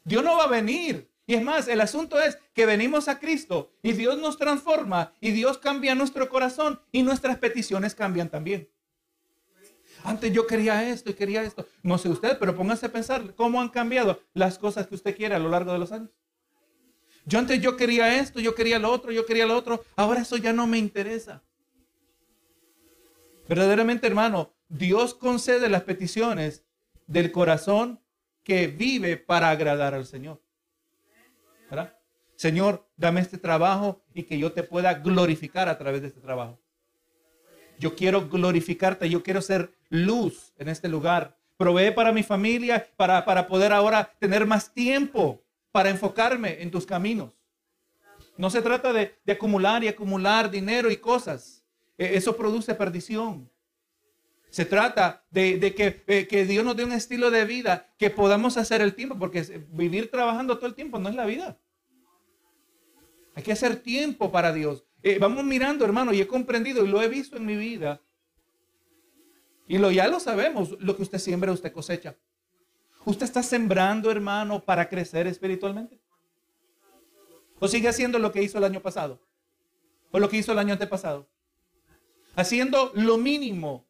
Dios 0.06 0.24
no 0.24 0.38
va 0.38 0.46
a 0.46 0.48
venir. 0.48 1.09
Y 1.30 1.36
es 1.36 1.44
más, 1.44 1.68
el 1.68 1.80
asunto 1.80 2.20
es 2.20 2.40
que 2.56 2.66
venimos 2.66 3.08
a 3.08 3.20
Cristo 3.20 3.72
y 3.84 3.92
Dios 3.92 4.18
nos 4.18 4.40
transforma 4.40 5.14
y 5.22 5.30
Dios 5.30 5.60
cambia 5.60 5.94
nuestro 5.94 6.28
corazón 6.28 6.82
y 6.92 7.04
nuestras 7.04 7.38
peticiones 7.38 7.94
cambian 7.94 8.30
también. 8.30 8.68
Antes 10.04 10.34
yo 10.34 10.48
quería 10.48 10.90
esto 10.90 11.12
y 11.12 11.14
quería 11.14 11.44
esto. 11.44 11.68
No 11.84 12.00
sé 12.00 12.10
usted, 12.10 12.40
pero 12.40 12.56
póngase 12.56 12.88
a 12.88 12.92
pensar 12.92 13.36
cómo 13.36 13.62
han 13.62 13.70
cambiado 13.70 14.20
las 14.34 14.58
cosas 14.58 14.88
que 14.88 14.96
usted 14.96 15.16
quiere 15.16 15.36
a 15.36 15.40
lo 15.40 15.50
largo 15.50 15.72
de 15.72 15.78
los 15.78 15.92
años. 15.92 16.10
Yo 17.26 17.38
antes 17.38 17.62
yo 17.62 17.78
quería 17.78 18.20
esto, 18.20 18.40
yo 18.40 18.56
quería 18.56 18.80
lo 18.80 18.90
otro, 18.90 19.12
yo 19.12 19.28
quería 19.28 19.46
lo 19.46 19.56
otro. 19.56 19.86
Ahora 19.98 20.22
eso 20.22 20.36
ya 20.36 20.52
no 20.52 20.66
me 20.66 20.80
interesa. 20.80 21.44
Verdaderamente, 23.48 24.08
hermano, 24.08 24.52
Dios 24.68 25.14
concede 25.14 25.70
las 25.70 25.84
peticiones 25.84 26.64
del 27.06 27.32
corazón 27.32 28.00
que 28.42 28.66
vive 28.66 29.18
para 29.18 29.52
agradar 29.52 29.94
al 29.94 30.08
Señor. 30.08 30.42
Señor, 32.36 32.88
dame 32.96 33.22
este 33.22 33.38
trabajo 33.38 34.02
y 34.14 34.24
que 34.24 34.40
yo 34.40 34.54
te 34.54 34.64
pueda 34.64 34.94
glorificar 34.94 35.68
a 35.68 35.78
través 35.78 36.02
de 36.02 36.08
este 36.08 36.22
trabajo. 36.22 36.58
Yo 37.78 37.96
quiero 37.96 38.30
glorificarte, 38.30 39.10
yo 39.10 39.24
quiero 39.24 39.42
ser 39.42 39.72
luz 39.90 40.54
en 40.58 40.70
este 40.70 40.88
lugar. 40.88 41.38
Provee 41.58 41.92
para 41.92 42.12
mi 42.12 42.24
familia, 42.24 42.88
para, 42.96 43.26
para 43.26 43.48
poder 43.48 43.74
ahora 43.74 44.14
tener 44.20 44.46
más 44.46 44.74
tiempo 44.74 45.42
para 45.72 45.90
enfocarme 45.90 46.62
en 46.62 46.72
tus 46.72 46.86
caminos. 46.86 47.34
No 48.38 48.50
se 48.50 48.62
trata 48.62 48.94
de, 48.94 49.18
de 49.26 49.34
acumular 49.34 49.84
y 49.84 49.90
acumular 49.90 50.50
dinero 50.50 50.90
y 50.90 50.98
cosas. 50.98 51.64
E, 51.98 52.16
eso 52.16 52.38
produce 52.38 52.74
perdición. 52.74 53.50
Se 54.50 54.66
trata 54.66 55.24
de, 55.30 55.60
eh, 56.08 56.28
que, 56.28 56.46
Dios 56.46 56.66
nos 56.66 56.76
dé 56.76 56.84
un 56.84 56.92
estilo 56.92 57.30
de 57.30 57.46
vida 57.46 57.94
que 57.98 58.10
podamos 58.10 58.58
hacer 58.58 58.82
el 58.82 58.96
tiempo, 58.96 59.18
porque 59.20 59.42
vivir 59.72 60.10
trabajando 60.10 60.58
todo 60.58 60.68
el 60.68 60.76
tiempo 60.76 60.98
no 60.98 61.10
es 61.10 61.16
la 61.16 61.26
vida. 61.26 61.58
Hay 63.36 63.44
que 63.44 63.52
hacer 63.52 63.78
tiempo 63.78 64.32
para 64.32 64.52
Dios. 64.52 64.86
Eh, 65.04 65.18
vamos 65.20 65.44
mirando, 65.44 65.86
hermano, 65.86 66.14
y 66.14 66.22
he 66.22 66.28
comprendido 66.28 66.84
y 66.84 66.88
lo 66.88 67.02
he 67.02 67.08
visto 67.08 67.38
en 67.38 67.46
mi 67.46 67.56
vida. 67.56 68.02
Y 69.68 69.78
ya 69.94 70.08
lo 70.08 70.20
sabemos, 70.20 70.76
lo 70.80 70.96
que 70.96 71.04
usted 71.04 71.20
siembra, 71.20 71.52
usted 71.52 71.72
cosecha. 71.72 72.16
¿Usted 73.06 73.26
está 73.26 73.44
sembrando, 73.44 74.10
hermano, 74.10 74.64
para 74.64 74.90
crecer 74.90 75.28
espiritualmente? 75.28 76.00
¿O 77.60 77.68
sigue 77.68 77.88
haciendo 77.88 78.18
lo 78.18 78.32
que 78.32 78.42
hizo 78.42 78.58
el 78.58 78.64
año 78.64 78.82
pasado? 78.82 79.22
¿O 80.12 80.20
lo 80.20 80.28
que 80.28 80.38
hizo 80.38 80.52
el 80.52 80.60
año 80.60 80.74
antepasado? 80.74 81.30
haciendo 82.40 82.92
lo 82.96 83.18
mínimo, 83.18 83.86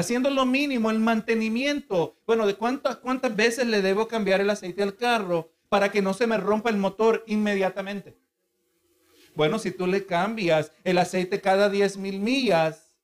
haciendo 0.00 0.30
lo 0.30 0.46
mínimo, 0.46 0.90
el 0.90 0.98
mantenimiento. 0.98 2.16
Bueno, 2.26 2.46
¿de 2.46 2.54
cuántas, 2.54 2.96
cuántas 2.96 3.34
veces 3.34 3.66
le 3.66 3.82
debo 3.82 4.08
cambiar 4.08 4.40
el 4.40 4.50
aceite 4.50 4.82
al 4.82 4.96
carro 4.96 5.52
para 5.68 5.90
que 5.90 6.02
no 6.02 6.14
se 6.14 6.26
me 6.26 6.36
rompa 6.36 6.70
el 6.70 6.76
motor 6.76 7.24
inmediatamente? 7.26 8.16
Bueno, 9.34 9.58
si 9.58 9.70
tú 9.70 9.86
le 9.86 10.04
cambias 10.04 10.72
el 10.84 10.98
aceite 10.98 11.40
cada 11.40 11.70
10 11.70 11.96
mil 11.98 12.20
millas, 12.20 12.96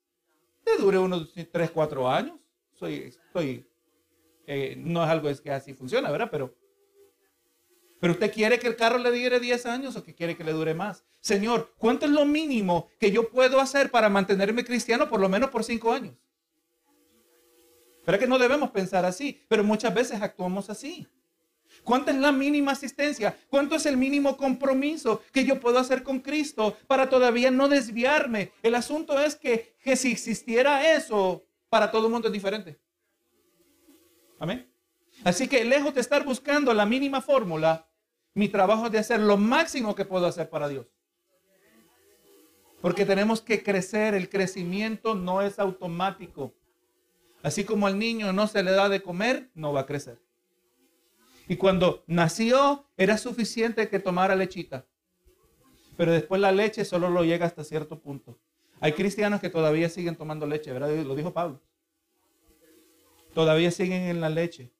te 0.65 0.77
dure 0.77 0.99
unos 0.99 1.33
3, 1.33 1.71
4 1.71 2.11
años. 2.11 2.37
Soy, 2.75 3.15
soy, 3.33 3.67
eh, 4.47 4.75
no 4.77 5.05
es 5.05 5.09
algo 5.09 5.29
es 5.29 5.41
que 5.41 5.51
así 5.51 5.73
funciona, 5.73 6.11
¿verdad? 6.11 6.29
Pero 6.31 6.55
pero 8.01 8.13
usted 8.13 8.33
quiere 8.33 8.59
que 8.59 8.69
el 8.69 8.77
carro 8.77 8.99
le 8.99 9.11
dure 9.11 9.41
10 9.41 9.67
años 9.67 9.97
o 9.97 10.05
que 10.05 10.15
quiere 10.15 10.37
que 10.37 10.45
le 10.45 10.53
dure 10.53 10.75
más. 10.75 11.05
Señor, 11.21 11.73
¿cuánto 11.79 12.07
es 12.07 12.13
lo 12.13 12.25
mínimo 12.25 12.89
que 13.01 13.11
yo 13.11 13.31
puedo 13.31 13.61
hacer 13.61 13.91
para 13.91 14.09
mantenerme 14.09 14.65
cristiano 14.65 15.09
por 15.09 15.21
lo 15.21 15.29
menos 15.29 15.51
por 15.51 15.65
5 15.65 15.93
años? 15.93 16.15
Pero 18.07 18.21
que 18.21 18.29
no 18.29 18.39
debemos 18.39 18.71
pensar 18.71 19.05
así, 19.05 19.45
pero 19.49 19.65
muchas 19.65 19.93
veces 19.93 20.23
actuamos 20.23 20.71
así. 20.71 21.09
¿Cuánta 21.83 22.13
es 22.13 22.17
la 22.19 22.31
mínima 22.31 22.71
asistencia? 22.71 23.37
¿Cuánto 23.51 23.75
es 23.75 23.85
el 23.85 23.97
mínimo 23.97 24.37
compromiso 24.37 25.23
que 25.33 25.45
yo 25.45 25.59
puedo 25.59 25.81
hacer 25.81 26.05
con 26.05 26.21
Cristo 26.21 26.77
para 26.87 27.11
todavía 27.11 27.51
no 27.51 27.67
desviarme? 27.67 28.53
El 28.63 28.77
asunto 28.77 29.19
es 29.19 29.35
que, 29.35 29.75
que 29.83 29.97
si 29.97 30.13
existiera 30.13 30.95
eso, 30.95 31.45
para 31.69 31.91
todo 31.91 32.07
el 32.07 32.13
mundo 32.13 32.29
es 32.29 32.33
diferente. 32.33 32.79
Amén. 34.39 34.71
Así 35.25 35.49
que 35.49 35.65
lejos 35.65 35.93
de 35.93 36.01
estar 36.01 36.25
buscando 36.25 36.73
la 36.73 36.87
mínima 36.87 37.21
fórmula, 37.21 37.89
mi 38.35 38.49
trabajo 38.49 38.87
es 38.87 38.93
de 38.93 38.99
hacer 38.99 39.19
lo 39.19 39.37
máximo 39.37 39.97
que 39.97 40.05
puedo 40.05 40.27
hacer 40.27 40.49
para 40.49 40.69
Dios. 40.69 40.87
Porque 42.81 43.05
tenemos 43.05 43.41
que 43.43 43.65
crecer, 43.65 44.15
el 44.15 44.29
crecimiento 44.29 45.17
no 45.17 45.43
es 45.43 45.59
automático. 45.59 46.55
Así 47.47 47.63
como 47.63 47.87
al 47.87 47.97
niño 47.97 48.33
no 48.33 48.49
se 48.49 48.61
le 48.65 48.73
da 48.73 48.89
de 48.89 49.03
comer, 49.03 49.51
no 49.55 49.73
va 49.73 49.83
a 49.83 49.87
crecer. 49.87 50.21
Y 51.47 51.55
cuando 51.55 52.03
nació 52.09 52.89
era 52.97 53.17
suficiente 53.19 53.89
que 53.89 54.01
tomara 54.01 54.35
lechita. 54.35 54.85
Pero 55.97 56.11
después 56.11 56.41
la 56.41 56.51
leche 56.51 56.85
solo 56.85 57.09
lo 57.09 57.23
llega 57.23 57.47
hasta 57.47 57.63
cierto 57.63 58.01
punto. 58.01 58.37
Hay 58.81 58.95
cristianos 58.95 59.41
que 59.41 59.49
todavía 59.49 59.89
siguen 59.89 60.17
tomando 60.17 60.45
leche, 60.45 60.73
¿verdad? 60.73 60.91
Lo 61.05 61.15
dijo 61.15 61.33
Pablo. 61.33 61.63
Todavía 63.33 63.71
siguen 63.71 64.03
en 64.03 64.21
la 64.21 64.29
leche. 64.29 64.73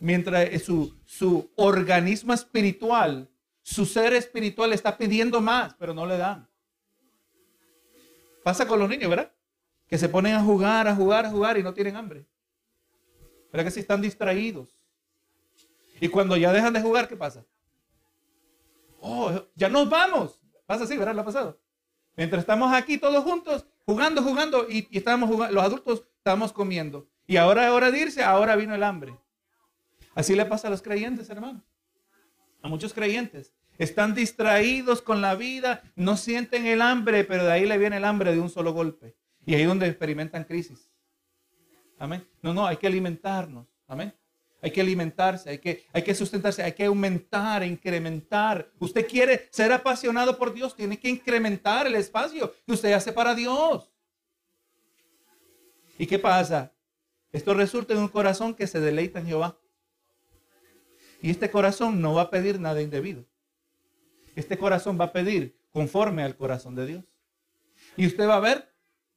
Mientras 0.00 0.62
su, 0.62 0.96
su 1.04 1.50
organismo 1.56 2.32
espiritual, 2.32 3.28
su 3.60 3.84
ser 3.84 4.14
espiritual 4.14 4.72
está 4.72 4.96
pidiendo 4.96 5.42
más, 5.42 5.74
pero 5.74 5.92
no 5.92 6.06
le 6.06 6.16
dan. 6.16 6.48
Pasa 8.42 8.66
con 8.66 8.78
los 8.78 8.88
niños, 8.88 9.10
¿verdad? 9.10 9.33
Que 9.88 9.98
se 9.98 10.08
ponen 10.08 10.34
a 10.34 10.42
jugar, 10.42 10.88
a 10.88 10.94
jugar, 10.94 11.26
a 11.26 11.30
jugar 11.30 11.58
y 11.58 11.62
no 11.62 11.74
tienen 11.74 11.96
hambre. 11.96 12.26
¿Verdad 13.52 13.66
que 13.66 13.70
si 13.70 13.80
están 13.80 14.00
distraídos? 14.00 14.76
Y 16.00 16.08
cuando 16.08 16.36
ya 16.36 16.52
dejan 16.52 16.72
de 16.72 16.82
jugar, 16.82 17.08
¿qué 17.08 17.16
pasa? 17.16 17.44
Oh, 19.00 19.30
ya 19.54 19.68
nos 19.68 19.88
vamos. 19.88 20.40
Pasa 20.66 20.84
así, 20.84 20.96
¿verdad? 20.96 21.14
Lo 21.14 21.20
ha 21.20 21.24
pasado. 21.24 21.60
Mientras 22.16 22.40
estamos 22.40 22.72
aquí 22.72 22.98
todos 22.98 23.22
juntos, 23.22 23.66
jugando, 23.84 24.22
jugando, 24.22 24.66
y, 24.68 24.88
estamos 24.96 25.28
jugando, 25.28 25.54
los 25.54 25.64
adultos 25.64 26.04
estamos 26.16 26.52
comiendo. 26.52 27.06
Y 27.26 27.36
ahora 27.36 27.66
es 27.66 27.70
hora 27.70 27.90
de 27.90 27.98
irse, 27.98 28.22
ahora 28.22 28.56
vino 28.56 28.74
el 28.74 28.82
hambre. 28.82 29.16
Así 30.14 30.34
le 30.34 30.44
pasa 30.46 30.68
a 30.68 30.70
los 30.70 30.82
creyentes, 30.82 31.28
hermanos. 31.30 31.62
A 32.62 32.68
muchos 32.68 32.94
creyentes. 32.94 33.52
Están 33.78 34.14
distraídos 34.14 35.02
con 35.02 35.20
la 35.20 35.34
vida, 35.34 35.82
no 35.96 36.16
sienten 36.16 36.66
el 36.66 36.80
hambre, 36.80 37.24
pero 37.24 37.44
de 37.44 37.52
ahí 37.52 37.66
le 37.66 37.76
viene 37.76 37.96
el 37.96 38.04
hambre 38.04 38.32
de 38.32 38.40
un 38.40 38.48
solo 38.48 38.72
golpe. 38.72 39.16
Y 39.46 39.54
ahí 39.54 39.62
es 39.62 39.68
donde 39.68 39.86
experimentan 39.86 40.44
crisis. 40.44 40.88
Amén. 41.98 42.26
No, 42.42 42.54
no, 42.54 42.66
hay 42.66 42.76
que 42.76 42.86
alimentarnos. 42.86 43.66
Amén 43.86 44.14
hay 44.64 44.70
que 44.70 44.80
alimentarse, 44.80 45.50
hay 45.50 45.58
que, 45.58 45.84
hay 45.92 46.02
que 46.02 46.14
sustentarse, 46.14 46.62
hay 46.62 46.72
que 46.72 46.86
aumentar, 46.86 47.62
incrementar. 47.62 48.72
Usted 48.78 49.06
quiere 49.06 49.46
ser 49.50 49.70
apasionado 49.70 50.38
por 50.38 50.54
Dios, 50.54 50.74
tiene 50.74 50.98
que 50.98 51.10
incrementar 51.10 51.86
el 51.86 51.94
espacio 51.96 52.50
que 52.64 52.72
usted 52.72 52.94
hace 52.94 53.12
para 53.12 53.34
Dios. 53.34 53.92
¿Y 55.98 56.06
qué 56.06 56.18
pasa? 56.18 56.72
Esto 57.30 57.52
resulta 57.52 57.92
en 57.92 58.00
un 58.00 58.08
corazón 58.08 58.54
que 58.54 58.66
se 58.66 58.80
deleita 58.80 59.18
en 59.18 59.26
Jehová. 59.26 59.58
Y 61.20 61.28
este 61.28 61.50
corazón 61.50 62.00
no 62.00 62.14
va 62.14 62.22
a 62.22 62.30
pedir 62.30 62.58
nada 62.58 62.80
indebido. 62.80 63.26
Este 64.34 64.56
corazón 64.56 64.98
va 64.98 65.06
a 65.06 65.12
pedir 65.12 65.58
conforme 65.72 66.22
al 66.22 66.38
corazón 66.38 66.74
de 66.74 66.86
Dios. 66.86 67.04
Y 67.98 68.06
usted 68.06 68.26
va 68.26 68.36
a 68.36 68.40
ver 68.40 68.73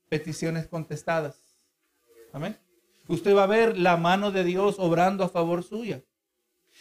peticiones 0.09 0.67
contestadas. 0.67 1.41
Amén 2.33 2.57
usted 3.07 3.35
va 3.35 3.43
a 3.43 3.47
ver 3.47 3.77
la 3.77 3.97
mano 3.97 4.31
de 4.31 4.43
Dios 4.43 4.75
obrando 4.79 5.23
a 5.23 5.29
favor 5.29 5.63
suya. 5.63 6.03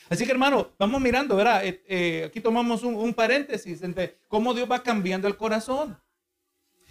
Así 0.09 0.25
que 0.25 0.33
hermano, 0.33 0.73
vamos 0.79 1.01
mirando, 1.01 1.37
¿verdad? 1.37 1.65
Eh, 1.65 1.83
eh, 1.89 2.25
aquí 2.27 2.41
tomamos 2.41 2.83
un, 2.83 3.15
paréntesis 3.15 3.83
entre 3.83 4.19
cómo 4.29 4.53
Dios 4.55 4.71
va 4.71 4.83
cambiando 4.83 5.27
el 5.27 5.37
corazón. 5.37 5.99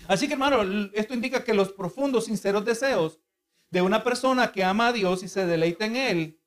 Así 0.08 0.28
que 0.28 0.34
hermano, 0.34 0.90
esto 0.94 1.14
indica 1.14 1.44
que 1.44 1.54
los 1.54 1.72
profundos, 1.72 2.26
sinceros 2.26 2.66
deseos 2.66 3.20
de 3.70 3.82
una 3.82 4.04
persona 4.04 4.52
que 4.52 4.64
ama 4.64 4.88
a 4.88 4.94
Dios 4.94 5.24
y 5.24 5.28
se 5.28 5.46
deleita 5.46 5.86
en 5.86 5.96
Él, 5.96 6.40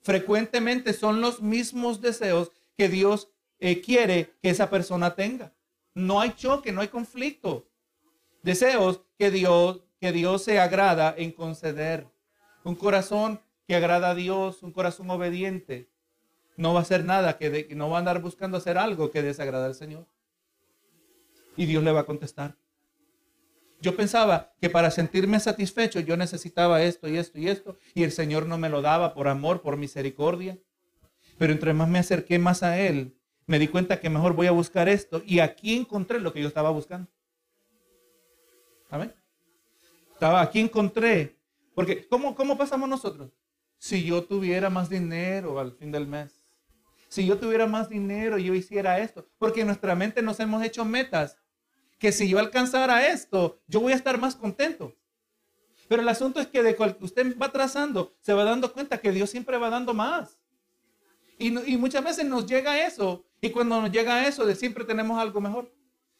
frecuentemente 0.00 0.92
son 0.92 1.20
los 1.20 1.42
mismos 1.42 2.00
deseos 2.00 2.50
que 2.76 2.88
Dios 2.88 3.28
eh, 3.58 3.80
quiere 3.80 4.34
que 4.42 4.50
esa 4.50 4.70
persona 4.70 5.14
tenga. 5.14 5.54
No 5.94 6.20
hay 6.20 6.32
choque, 6.32 6.72
no 6.72 6.80
hay 6.80 6.88
conflicto. 6.88 7.68
Deseos 8.46 9.00
que 9.18 9.32
Dios, 9.32 9.82
que 9.98 10.12
Dios 10.12 10.40
se 10.40 10.60
agrada 10.60 11.12
en 11.18 11.32
conceder. 11.32 12.06
Un 12.62 12.76
corazón 12.76 13.40
que 13.66 13.74
agrada 13.74 14.10
a 14.10 14.14
Dios, 14.14 14.62
un 14.62 14.70
corazón 14.70 15.10
obediente, 15.10 15.90
no 16.56 16.72
va 16.72 16.78
a 16.78 16.82
hacer 16.82 17.04
nada, 17.04 17.38
que 17.38 17.66
no 17.74 17.90
va 17.90 17.96
a 17.96 17.98
andar 17.98 18.22
buscando 18.22 18.56
hacer 18.56 18.78
algo 18.78 19.10
que 19.10 19.20
desagrada 19.20 19.66
al 19.66 19.74
Señor. 19.74 20.06
Y 21.56 21.66
Dios 21.66 21.82
le 21.82 21.90
va 21.90 22.02
a 22.02 22.06
contestar. 22.06 22.56
Yo 23.80 23.96
pensaba 23.96 24.54
que 24.60 24.70
para 24.70 24.92
sentirme 24.92 25.40
satisfecho 25.40 25.98
yo 25.98 26.16
necesitaba 26.16 26.84
esto 26.84 27.08
y 27.08 27.18
esto 27.18 27.40
y 27.40 27.48
esto, 27.48 27.76
y 27.94 28.04
el 28.04 28.12
Señor 28.12 28.46
no 28.46 28.58
me 28.58 28.68
lo 28.68 28.80
daba 28.80 29.12
por 29.12 29.26
amor, 29.26 29.60
por 29.60 29.76
misericordia. 29.76 30.56
Pero 31.36 31.52
entre 31.52 31.72
más 31.72 31.88
me 31.88 31.98
acerqué 31.98 32.38
más 32.38 32.62
a 32.62 32.78
Él, 32.78 33.18
me 33.46 33.58
di 33.58 33.66
cuenta 33.66 33.98
que 33.98 34.08
mejor 34.08 34.34
voy 34.34 34.46
a 34.46 34.52
buscar 34.52 34.88
esto, 34.88 35.20
y 35.26 35.40
aquí 35.40 35.74
encontré 35.74 36.20
lo 36.20 36.32
que 36.32 36.42
yo 36.42 36.46
estaba 36.46 36.70
buscando. 36.70 37.10
¿Amén? 38.88 39.14
Estaba, 40.12 40.40
aquí 40.40 40.60
encontré 40.60 41.36
porque, 41.76 42.08
¿cómo, 42.08 42.34
¿cómo 42.34 42.56
pasamos 42.56 42.88
nosotros? 42.88 43.30
Si 43.76 44.02
yo 44.02 44.24
tuviera 44.24 44.70
más 44.70 44.88
dinero 44.88 45.60
al 45.60 45.72
fin 45.72 45.92
del 45.92 46.06
mes. 46.06 46.32
Si 47.10 47.26
yo 47.26 47.36
tuviera 47.36 47.66
más 47.66 47.90
dinero, 47.90 48.38
yo 48.38 48.54
hiciera 48.54 48.98
esto. 48.98 49.28
Porque 49.36 49.60
en 49.60 49.66
nuestra 49.66 49.94
mente 49.94 50.22
nos 50.22 50.40
hemos 50.40 50.64
hecho 50.64 50.86
metas. 50.86 51.36
Que 51.98 52.12
si 52.12 52.30
yo 52.30 52.38
alcanzara 52.38 53.06
esto, 53.08 53.60
yo 53.66 53.80
voy 53.80 53.92
a 53.92 53.96
estar 53.96 54.18
más 54.18 54.34
contento. 54.34 54.96
Pero 55.86 56.00
el 56.00 56.08
asunto 56.08 56.40
es 56.40 56.46
que 56.46 56.62
de 56.62 56.74
cual 56.74 56.96
usted 56.98 57.36
va 57.36 57.52
trazando, 57.52 58.16
se 58.22 58.32
va 58.32 58.44
dando 58.44 58.72
cuenta 58.72 58.96
que 58.96 59.12
Dios 59.12 59.28
siempre 59.28 59.58
va 59.58 59.68
dando 59.68 59.92
más. 59.92 60.40
Y, 61.38 61.48
y 61.70 61.76
muchas 61.76 62.02
veces 62.02 62.24
nos 62.24 62.46
llega 62.46 62.86
eso. 62.86 63.26
Y 63.42 63.50
cuando 63.50 63.82
nos 63.82 63.92
llega 63.92 64.26
eso, 64.26 64.46
de 64.46 64.54
siempre 64.54 64.84
tenemos 64.84 65.18
algo 65.18 65.42
mejor. 65.42 65.70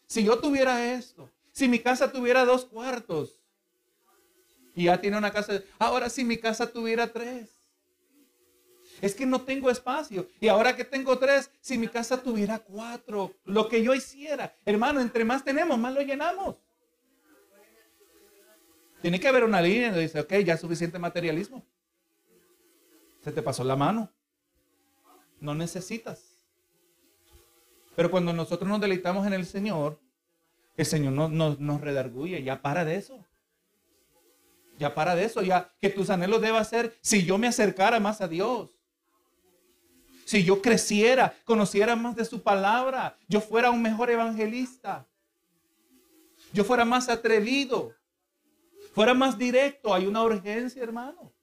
Si 0.05 0.23
yo 0.23 0.37
tuviera 0.37 0.93
esto, 0.93 1.31
si 1.57 1.67
mi 1.67 1.79
casa 1.79 2.11
tuviera 2.11 2.45
dos 2.45 2.65
cuartos, 2.65 3.39
y 4.75 4.83
ya 4.83 5.01
tiene 5.01 5.17
una 5.17 5.31
casa. 5.31 5.63
Ahora 5.79 6.07
si 6.07 6.23
mi 6.23 6.37
casa 6.37 6.71
tuviera 6.71 7.11
tres. 7.11 7.49
Es 9.01 9.15
que 9.15 9.25
no 9.25 9.41
tengo 9.41 9.71
espacio. 9.71 10.29
Y 10.39 10.49
ahora 10.49 10.75
que 10.75 10.85
tengo 10.85 11.17
tres, 11.17 11.49
si 11.59 11.79
mi 11.79 11.87
casa 11.87 12.21
tuviera 12.21 12.59
cuatro, 12.59 13.33
lo 13.43 13.67
que 13.69 13.81
yo 13.81 13.95
hiciera. 13.95 14.55
Hermano, 14.65 15.01
entre 15.01 15.25
más 15.25 15.43
tenemos, 15.43 15.79
más 15.79 15.95
lo 15.95 16.01
llenamos. 16.01 16.57
Tiene 19.01 19.19
que 19.19 19.27
haber 19.27 19.43
una 19.43 19.59
línea 19.59 19.87
donde 19.87 20.03
dice, 20.03 20.19
ok, 20.19 20.33
ya 20.45 20.53
es 20.53 20.61
suficiente 20.61 20.99
materialismo. 20.99 21.65
Se 23.23 23.31
te 23.31 23.41
pasó 23.41 23.63
la 23.63 23.75
mano. 23.75 24.11
No 25.39 25.55
necesitas. 25.55 26.37
Pero 27.95 28.11
cuando 28.11 28.31
nosotros 28.31 28.69
nos 28.69 28.79
deleitamos 28.79 29.25
en 29.25 29.33
el 29.33 29.47
Señor, 29.47 29.99
el 30.77 30.85
Señor 30.85 31.13
nos, 31.13 31.59
nos 31.59 31.81
redarguye, 31.81 32.43
ya 32.43 32.61
para 32.61 32.85
de 32.85 32.95
eso. 32.95 33.25
Ya 34.77 34.93
para 34.93 35.15
de 35.15 35.25
eso, 35.25 35.41
ya 35.41 35.73
que 35.81 35.89
tus 35.89 36.11
anhelos 36.11 36.39
deben 36.39 36.63
ser 36.63 36.95
si 37.01 37.25
yo 37.25 37.39
me 37.39 37.47
acercara 37.47 37.99
más 37.99 38.21
a 38.21 38.27
Dios. 38.27 38.77
Si 40.25 40.43
yo 40.43 40.61
creciera, 40.61 41.33
conociera 41.45 41.95
más 41.95 42.15
de 42.15 42.25
su 42.25 42.43
palabra, 42.43 43.17
yo 43.27 43.41
fuera 43.41 43.71
un 43.71 43.81
mejor 43.81 44.11
evangelista. 44.11 45.07
Yo 46.53 46.63
fuera 46.63 46.85
más 46.85 47.09
atrevido, 47.09 47.93
fuera 48.93 49.13
más 49.13 49.37
directo. 49.37 49.93
Hay 49.93 50.05
una 50.05 50.21
urgencia, 50.21 50.83
hermano. 50.83 51.33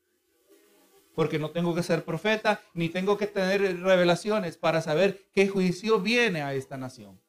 Porque 1.14 1.38
no 1.38 1.50
tengo 1.50 1.74
que 1.74 1.82
ser 1.82 2.04
profeta, 2.04 2.60
ni 2.72 2.88
tengo 2.88 3.16
que 3.16 3.26
tener 3.26 3.80
revelaciones 3.80 4.56
para 4.56 4.80
saber 4.80 5.26
qué 5.32 5.48
juicio 5.48 6.00
viene 6.00 6.42
a 6.42 6.54
esta 6.54 6.76
nación. 6.76 7.20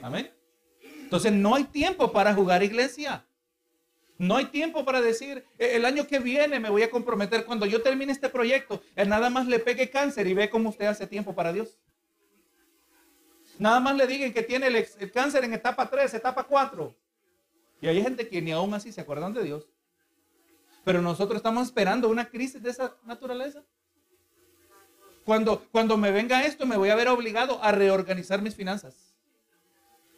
Amén. 0.00 0.30
Entonces 1.12 1.32
no 1.32 1.54
hay 1.54 1.64
tiempo 1.64 2.10
para 2.10 2.32
jugar 2.32 2.62
iglesia. 2.62 3.22
No 4.16 4.36
hay 4.36 4.46
tiempo 4.46 4.82
para 4.82 5.02
decir, 5.02 5.44
e, 5.58 5.76
el 5.76 5.84
año 5.84 6.06
que 6.06 6.18
viene 6.18 6.58
me 6.58 6.70
voy 6.70 6.84
a 6.84 6.90
comprometer. 6.90 7.44
Cuando 7.44 7.66
yo 7.66 7.82
termine 7.82 8.12
este 8.12 8.30
proyecto, 8.30 8.80
nada 8.96 9.28
más 9.28 9.46
le 9.46 9.58
pegue 9.58 9.90
cáncer 9.90 10.26
y 10.26 10.32
ve 10.32 10.48
cómo 10.48 10.70
usted 10.70 10.86
hace 10.86 11.06
tiempo 11.06 11.34
para 11.34 11.52
Dios. 11.52 11.76
Nada 13.58 13.78
más 13.78 13.94
le 13.94 14.06
digan 14.06 14.32
que 14.32 14.42
tiene 14.42 14.68
el, 14.68 15.12
cáncer 15.12 15.44
en 15.44 15.52
etapa 15.52 15.90
3, 15.90 16.14
etapa 16.14 16.44
4. 16.44 16.96
Y 17.82 17.88
hay 17.88 18.02
gente 18.02 18.26
que 18.26 18.40
ni 18.40 18.52
aún 18.52 18.72
así 18.72 18.90
se 18.90 19.02
acuerdan 19.02 19.34
de 19.34 19.42
Dios. 19.42 19.68
Pero 20.82 21.02
nosotros 21.02 21.36
estamos 21.36 21.66
esperando 21.66 22.08
una 22.08 22.30
crisis 22.30 22.62
de 22.62 22.70
esa 22.70 22.96
naturaleza. 23.04 23.62
Cuando, 25.26 25.62
cuando 25.72 25.98
me 25.98 26.10
venga 26.10 26.42
esto, 26.46 26.64
me 26.64 26.78
voy 26.78 26.88
a 26.88 26.94
ver 26.94 27.08
obligado 27.08 27.62
a 27.62 27.70
reorganizar 27.70 28.40
mis 28.40 28.54
finanzas. 28.54 29.11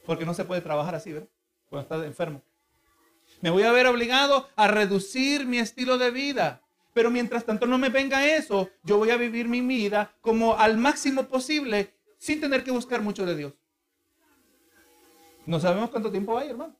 Porque 0.06 0.26
no 0.26 0.34
se 0.34 0.44
puede 0.44 0.60
trabajar 0.60 0.94
así, 0.94 1.12
¿verdad? 1.12 1.28
Cuando 1.68 1.82
está 1.82 2.06
enfermo. 2.06 2.42
Me 3.40 3.50
voy 3.50 3.62
a 3.62 3.72
ver 3.72 3.86
obligado 3.86 4.48
a 4.56 4.68
reducir 4.68 5.46
mi 5.46 5.58
estilo 5.58 5.98
de 5.98 6.10
vida. 6.10 6.62
Pero 6.92 7.10
mientras 7.10 7.44
tanto 7.44 7.66
no 7.66 7.76
me 7.76 7.88
venga 7.88 8.26
eso, 8.26 8.70
yo 8.84 8.98
voy 8.98 9.10
a 9.10 9.16
vivir 9.16 9.48
mi 9.48 9.60
vida 9.60 10.14
como 10.20 10.56
al 10.56 10.78
máximo 10.78 11.24
posible 11.24 11.92
sin 12.18 12.40
tener 12.40 12.62
que 12.62 12.70
buscar 12.70 13.02
mucho 13.02 13.26
de 13.26 13.36
Dios. 13.36 13.52
No 15.44 15.60
sabemos 15.60 15.90
cuánto 15.90 16.10
tiempo 16.10 16.38
hay, 16.38 16.50
hermano. 16.50 16.74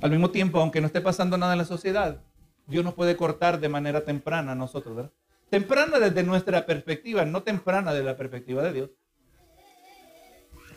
Al 0.00 0.10
mismo 0.10 0.30
tiempo, 0.30 0.58
aunque 0.58 0.80
no 0.80 0.88
esté 0.88 1.00
pasando 1.00 1.36
nada 1.36 1.52
en 1.52 1.58
la 1.58 1.64
sociedad, 1.64 2.20
Dios 2.66 2.84
nos 2.84 2.94
puede 2.94 3.16
cortar 3.16 3.60
de 3.60 3.68
manera 3.68 4.04
temprana 4.04 4.52
a 4.52 4.56
nosotros, 4.56 4.96
¿verdad? 4.96 5.12
Temprana 5.48 6.00
desde 6.00 6.22
nuestra 6.22 6.66
perspectiva, 6.66 7.24
no 7.24 7.42
temprana 7.42 7.92
desde 7.92 8.06
la 8.06 8.16
perspectiva 8.16 8.62
de 8.62 8.72
Dios. 8.72 8.90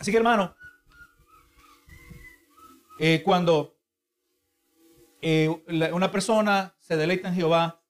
Así 0.06 0.12
que 0.12 0.18
hermano, 0.18 0.56
eh, 3.00 3.24
cuando 3.26 3.76
eh, 5.20 5.50
una 5.92 6.12
persona 6.12 6.76
se 6.78 6.96
deleita 6.96 7.30
en 7.30 7.34
Jehová, 7.34 7.82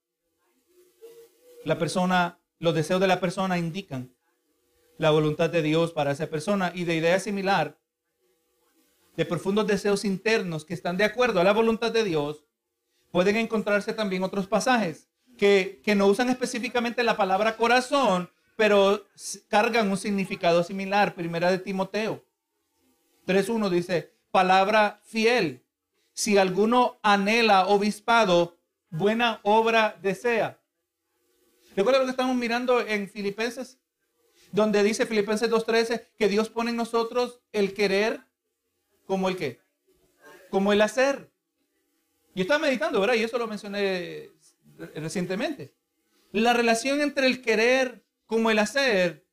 la 1.66 1.78
persona, 1.78 2.40
los 2.60 2.74
deseos 2.74 3.02
de 3.02 3.08
la 3.08 3.20
persona 3.20 3.58
indican 3.58 4.16
la 4.98 5.12
voluntad 5.12 5.50
de 5.50 5.62
Dios 5.62 5.92
para 5.92 6.12
esa 6.12 6.28
persona. 6.28 6.72
Y 6.74 6.86
de 6.86 6.96
idea 6.96 7.20
similar, 7.20 7.78
de 9.18 9.26
profundos 9.26 9.68
deseos 9.68 10.06
internos 10.06 10.64
que 10.64 10.74
están 10.74 10.96
de 10.96 11.04
acuerdo 11.04 11.42
a 11.42 11.44
la 11.44 11.52
voluntad 11.52 11.92
de 11.92 12.06
Dios, 12.06 12.46
pueden 13.12 13.36
encontrarse 13.36 13.92
también 13.92 14.24
otros 14.24 14.48
pasajes 14.48 15.10
que, 15.38 15.82
que 15.84 15.96
no 15.96 16.08
usan 16.08 16.30
específicamente 16.30 17.04
la 17.04 17.18
palabra 17.18 17.58
corazón, 17.58 18.30
pero 18.56 19.06
cargan 19.50 19.90
un 19.90 19.98
significado 19.98 20.64
similar. 20.64 21.16
Primera 21.16 21.52
de 21.52 21.60
Timoteo 21.60 22.24
3.1 23.28 23.70
dice, 23.70 24.14
palabra 24.32 25.02
fiel. 25.04 25.64
Si 26.14 26.38
alguno 26.38 26.98
anhela 27.02 27.68
obispado, 27.68 28.58
buena 28.90 29.40
obra 29.44 29.98
desea. 30.02 30.60
Recuerda 31.76 32.00
lo 32.00 32.06
que 32.06 32.12
estamos 32.12 32.36
mirando 32.36 32.80
en 32.80 33.10
Filipenses, 33.10 33.80
donde 34.52 34.82
dice 34.84 35.06
Filipenses 35.06 35.52
2.13 35.52 36.08
que 36.18 36.30
Dios 36.30 36.50
pone 36.50 36.70
en 36.70 36.78
nosotros 36.78 37.42
el 37.52 37.74
querer 37.74 38.22
como 39.06 39.28
el 39.28 39.36
qué, 39.36 39.60
como 40.50 40.72
el 40.72 40.82
hacer. 40.82 41.30
Yo 42.34 42.44
estaba 42.44 42.60
meditando, 42.60 43.02
¿verdad? 43.02 43.16
Y 43.16 43.24
eso 43.24 43.38
lo 43.38 43.48
mencioné 43.48 44.30
recientemente. 44.96 45.74
La 46.32 46.54
relación 46.54 47.02
entre 47.02 47.28
el 47.28 47.42
querer 47.42 48.05
como 48.26 48.52
el 48.52 48.60
hacer 48.60 49.26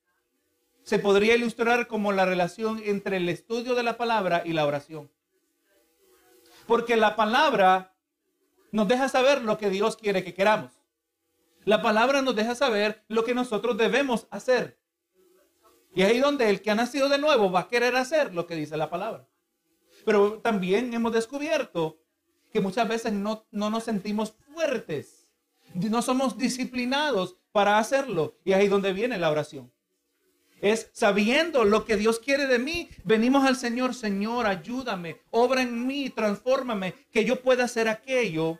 se 0.83 0.99
podría 0.99 1.37
ilustrar 1.37 1.87
como 1.87 2.13
la 2.13 2.25
relación 2.25 2.81
entre 2.85 3.19
el 3.19 3.29
estudio 3.29 3.75
de 3.75 3.83
la 3.83 3.97
palabra 3.97 4.43
y 4.45 4.53
la 4.53 4.67
oración. 4.67 5.11
Porque 6.67 6.97
la 6.97 7.17
palabra 7.17 7.95
nos 8.73 8.89
deja 8.89 9.09
saber 9.09 9.43
lo 9.43 9.59
que 9.59 9.71
Dios 9.71 9.97
quiere 9.97 10.25
que 10.25 10.35
queramos. 10.35 10.73
La 11.65 11.83
palabra 11.83 12.23
nos 12.23 12.35
deja 12.35 12.55
saber 12.55 13.05
lo 13.09 13.25
que 13.25 13.35
nosotros 13.35 13.77
debemos 13.77 14.27
hacer. 14.31 14.81
Y 15.95 16.03
ahí 16.03 16.19
donde 16.19 16.49
el 16.49 16.63
que 16.63 16.71
ha 16.71 16.75
nacido 16.75 17.09
de 17.09 17.19
nuevo 17.19 17.53
va 17.53 17.61
a 17.61 17.69
querer 17.69 17.95
hacer 17.97 18.35
lo 18.35 18.47
que 18.47 18.57
dice 18.57 18.77
la 18.77 18.91
palabra. 18.91 19.29
Pero 20.05 20.41
también 20.41 20.93
hemos 20.95 21.13
descubierto 21.13 22.01
que 22.53 22.61
muchas 22.61 22.89
veces 22.89 23.13
no, 23.13 23.47
no 23.51 23.71
nos 23.71 23.85
sentimos 23.85 24.33
fuertes, 24.53 25.22
no 25.75 26.03
somos 26.03 26.39
disciplinados 26.39 27.37
para 27.53 27.79
hacerlo. 27.79 28.37
Y 28.45 28.53
ahí 28.53 28.69
donde 28.69 28.93
viene 28.93 29.19
la 29.19 29.31
oración 29.31 29.73
es 30.63 30.89
sabiendo 30.93 31.65
lo 31.65 31.85
que 31.85 31.97
Dios 31.97 32.21
quiere 32.21 32.47
de 32.47 32.59
mí. 32.59 32.89
Venimos 33.05 33.45
al 33.45 33.57
Señor, 33.57 33.95
Señor, 33.95 34.47
ayúdame, 34.47 35.21
obra 35.31 35.61
en 35.61 35.87
mí, 35.87 36.09
transfórmame, 36.09 36.95
que 37.11 37.25
yo 37.25 37.43
pueda 37.43 37.65
hacer 37.65 37.89
aquello 37.89 38.59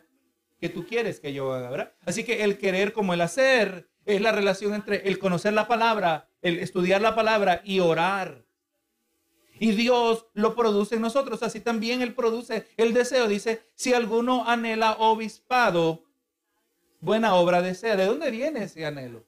que 0.59 0.69
tú 0.69 0.85
quieres 0.85 1.19
que 1.19 1.33
yo 1.33 1.51
haga. 1.53 1.93
Así 2.05 2.23
que 2.23 2.43
el 2.43 2.57
querer 2.57 2.93
como 2.93 3.13
el 3.13 3.21
hacer 3.21 3.89
es 4.05 4.21
la 4.21 4.33
relación 4.33 4.73
entre 4.73 5.07
el 5.07 5.17
conocer 5.17 5.53
la 5.53 5.67
palabra, 5.67 6.29
el 6.41 6.59
estudiar 6.59 7.01
la 7.01 7.15
palabra 7.15 7.61
y 7.63 7.79
orar. 7.79 8.45
Y 9.57 9.71
Dios 9.71 10.27
lo 10.33 10.55
produce 10.55 10.95
en 10.95 11.01
nosotros, 11.01 11.41
así 11.41 11.61
también 11.61 12.01
Él 12.01 12.13
produce 12.13 12.67
el 12.75 12.93
deseo. 12.93 13.29
Dice, 13.29 13.61
si 13.75 13.93
alguno 13.93 14.43
anhela 14.45 14.93
obispado, 14.99 16.03
buena 17.03 17.35
obra 17.35 17.61
desea. 17.61 17.95
¿De 17.95 18.05
dónde 18.05 18.31
viene 18.31 18.63
ese 18.63 18.85
anhelo? 18.85 19.25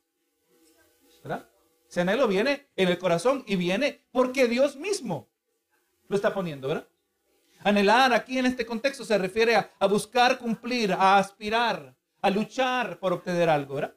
¿Verdad? 1.22 1.50
Ese 1.90 2.02
anhelo 2.02 2.28
viene 2.28 2.70
en 2.76 2.88
el 2.88 2.98
corazón 2.98 3.44
y 3.46 3.56
viene 3.58 4.06
porque 4.12 4.48
Dios 4.48 4.78
mismo 4.78 5.30
lo 6.08 6.16
está 6.16 6.34
poniendo, 6.34 6.70
¿verdad? 6.70 6.88
Anhelar 7.64 8.14
aquí 8.14 8.38
en 8.38 8.46
este 8.46 8.66
contexto 8.66 9.04
se 9.04 9.18
refiere 9.18 9.56
a, 9.56 9.88
buscar 9.88 10.38
cumplir, 10.38 10.94
a 10.94 11.18
aspirar, 11.18 11.96
a 12.22 12.30
luchar 12.30 13.00
por 13.00 13.12
obtener 13.12 13.50
algo, 13.50 13.76
¿verdad? 13.76 13.96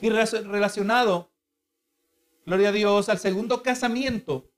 Y 0.00 0.08
relacionado, 0.08 1.30
gloria 2.46 2.70
a 2.70 2.72
Dios, 2.72 3.08
al 3.08 3.18
segundo 3.18 3.62
casamiento 3.62 4.50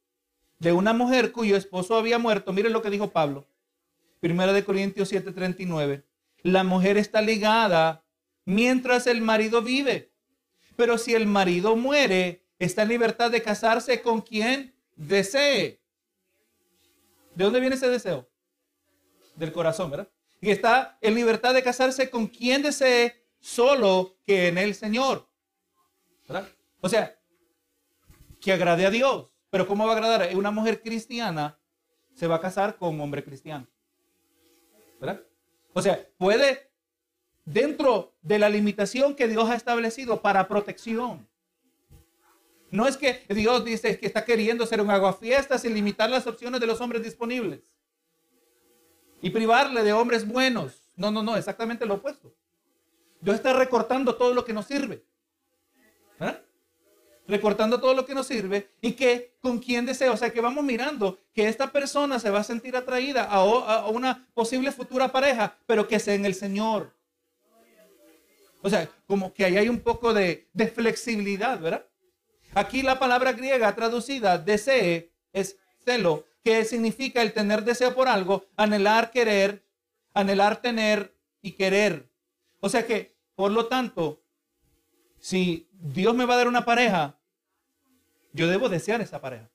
de 0.58 0.72
una 0.72 0.92
mujer 0.92 1.32
cuyo 1.32 1.56
esposo 1.56 1.96
había 1.96 2.18
muerto. 2.18 2.52
Miren 2.52 2.72
lo 2.72 2.80
que 2.80 2.90
dijo 2.90 3.10
Pablo. 3.10 3.46
Primera 4.20 4.52
de 4.52 4.64
Corintios 4.64 5.12
7:39. 5.12 6.04
La 6.42 6.64
mujer 6.64 6.96
está 6.96 7.20
ligada 7.20 8.05
mientras 8.46 9.06
el 9.06 9.20
marido 9.20 9.60
vive 9.60 10.16
pero 10.76 10.98
si 10.98 11.14
el 11.14 11.26
marido 11.26 11.74
muere, 11.74 12.44
está 12.58 12.82
en 12.82 12.88
libertad 12.88 13.30
de 13.30 13.42
casarse 13.42 14.02
con 14.02 14.20
quien 14.20 14.74
desee. 14.94 15.80
¿De 17.34 17.44
dónde 17.44 17.60
viene 17.60 17.74
ese 17.74 17.88
deseo? 17.88 18.28
Del 19.34 19.52
corazón, 19.52 19.90
¿verdad? 19.90 20.08
Y 20.40 20.50
está 20.50 20.98
en 21.00 21.14
libertad 21.14 21.54
de 21.54 21.62
casarse 21.62 22.10
con 22.10 22.26
quien 22.26 22.62
desee, 22.62 23.26
solo 23.40 24.16
que 24.24 24.48
en 24.48 24.58
el 24.58 24.74
Señor. 24.74 25.26
¿verdad? 26.28 26.48
O 26.80 26.88
sea, 26.88 27.18
que 28.40 28.52
agrade 28.52 28.86
a 28.86 28.90
Dios. 28.90 29.30
Pero 29.50 29.66
¿cómo 29.66 29.86
va 29.86 29.92
a 29.92 29.96
agradar? 29.96 30.36
Una 30.36 30.50
mujer 30.50 30.82
cristiana 30.82 31.58
se 32.14 32.26
va 32.26 32.36
a 32.36 32.40
casar 32.40 32.76
con 32.76 32.94
un 32.94 33.00
hombre 33.00 33.24
cristiano. 33.24 33.66
¿Verdad? 35.00 35.22
O 35.72 35.80
sea, 35.80 36.06
puede 36.18 36.70
dentro 37.46 38.12
de 38.20 38.38
la 38.38 38.50
limitación 38.50 39.14
que 39.14 39.28
Dios 39.28 39.48
ha 39.48 39.54
establecido 39.54 40.20
para 40.20 40.48
protección. 40.48 41.26
No 42.70 42.86
es 42.86 42.96
que 42.96 43.24
Dios 43.28 43.64
dice 43.64 43.98
que 43.98 44.06
está 44.06 44.24
queriendo 44.24 44.66
ser 44.66 44.82
un 44.82 44.90
aguafiestas 44.90 45.62
sin 45.62 45.72
limitar 45.72 46.10
las 46.10 46.26
opciones 46.26 46.60
de 46.60 46.66
los 46.66 46.80
hombres 46.80 47.02
disponibles 47.02 47.60
y 49.22 49.30
privarle 49.30 49.82
de 49.82 49.92
hombres 49.92 50.26
buenos. 50.26 50.82
No, 50.96 51.10
no, 51.10 51.22
no, 51.22 51.36
exactamente 51.36 51.86
lo 51.86 51.94
opuesto. 51.94 52.34
Dios 53.20 53.36
está 53.36 53.52
recortando 53.52 54.16
todo 54.16 54.34
lo 54.34 54.44
que 54.44 54.52
nos 54.52 54.66
sirve. 54.66 55.04
¿eh? 56.20 56.42
Recortando 57.28 57.80
todo 57.80 57.94
lo 57.94 58.04
que 58.04 58.14
nos 58.14 58.26
sirve 58.26 58.70
y 58.80 58.92
que 58.92 59.36
con 59.40 59.60
quien 59.60 59.86
desea, 59.86 60.10
o 60.10 60.16
sea, 60.16 60.30
que 60.30 60.40
vamos 60.40 60.64
mirando 60.64 61.18
que 61.32 61.48
esta 61.48 61.70
persona 61.70 62.18
se 62.18 62.30
va 62.30 62.40
a 62.40 62.44
sentir 62.44 62.76
atraída 62.76 63.24
a 63.24 63.88
una 63.88 64.28
posible 64.34 64.72
futura 64.72 65.12
pareja, 65.12 65.56
pero 65.66 65.86
que 65.86 66.00
sea 66.00 66.14
en 66.14 66.24
el 66.24 66.34
Señor. 66.34 66.96
O 68.66 68.68
sea, 68.68 68.90
como 69.06 69.32
que 69.32 69.44
ahí 69.44 69.56
hay 69.56 69.68
un 69.68 69.78
poco 69.78 70.12
de, 70.12 70.48
flexibilidad, 70.74 71.60
¿verdad? 71.60 71.86
Aquí 72.52 72.82
la 72.82 72.98
palabra 72.98 73.32
griega 73.32 73.72
traducida, 73.76 74.38
desee, 74.38 75.12
es 75.32 75.56
celo, 75.84 76.24
que 76.42 76.64
significa 76.64 77.22
el 77.22 77.32
tener 77.32 77.62
deseo 77.62 77.94
por 77.94 78.08
algo, 78.08 78.44
anhelar, 78.56 79.12
querer, 79.12 79.64
anhelar, 80.14 80.60
tener 80.60 81.14
y 81.42 81.52
querer. 81.52 82.10
O 82.58 82.68
sea 82.68 82.84
que, 82.84 83.16
por 83.36 83.52
lo 83.52 83.66
tanto, 83.66 84.20
si 85.20 85.68
Dios 85.70 86.16
me 86.16 86.24
va 86.24 86.34
a 86.34 86.38
dar 86.38 86.48
una 86.48 86.64
pareja, 86.64 87.20
yo 88.32 88.48
debo 88.48 88.68
desear 88.68 89.00
esa 89.00 89.20
pareja. 89.20 89.48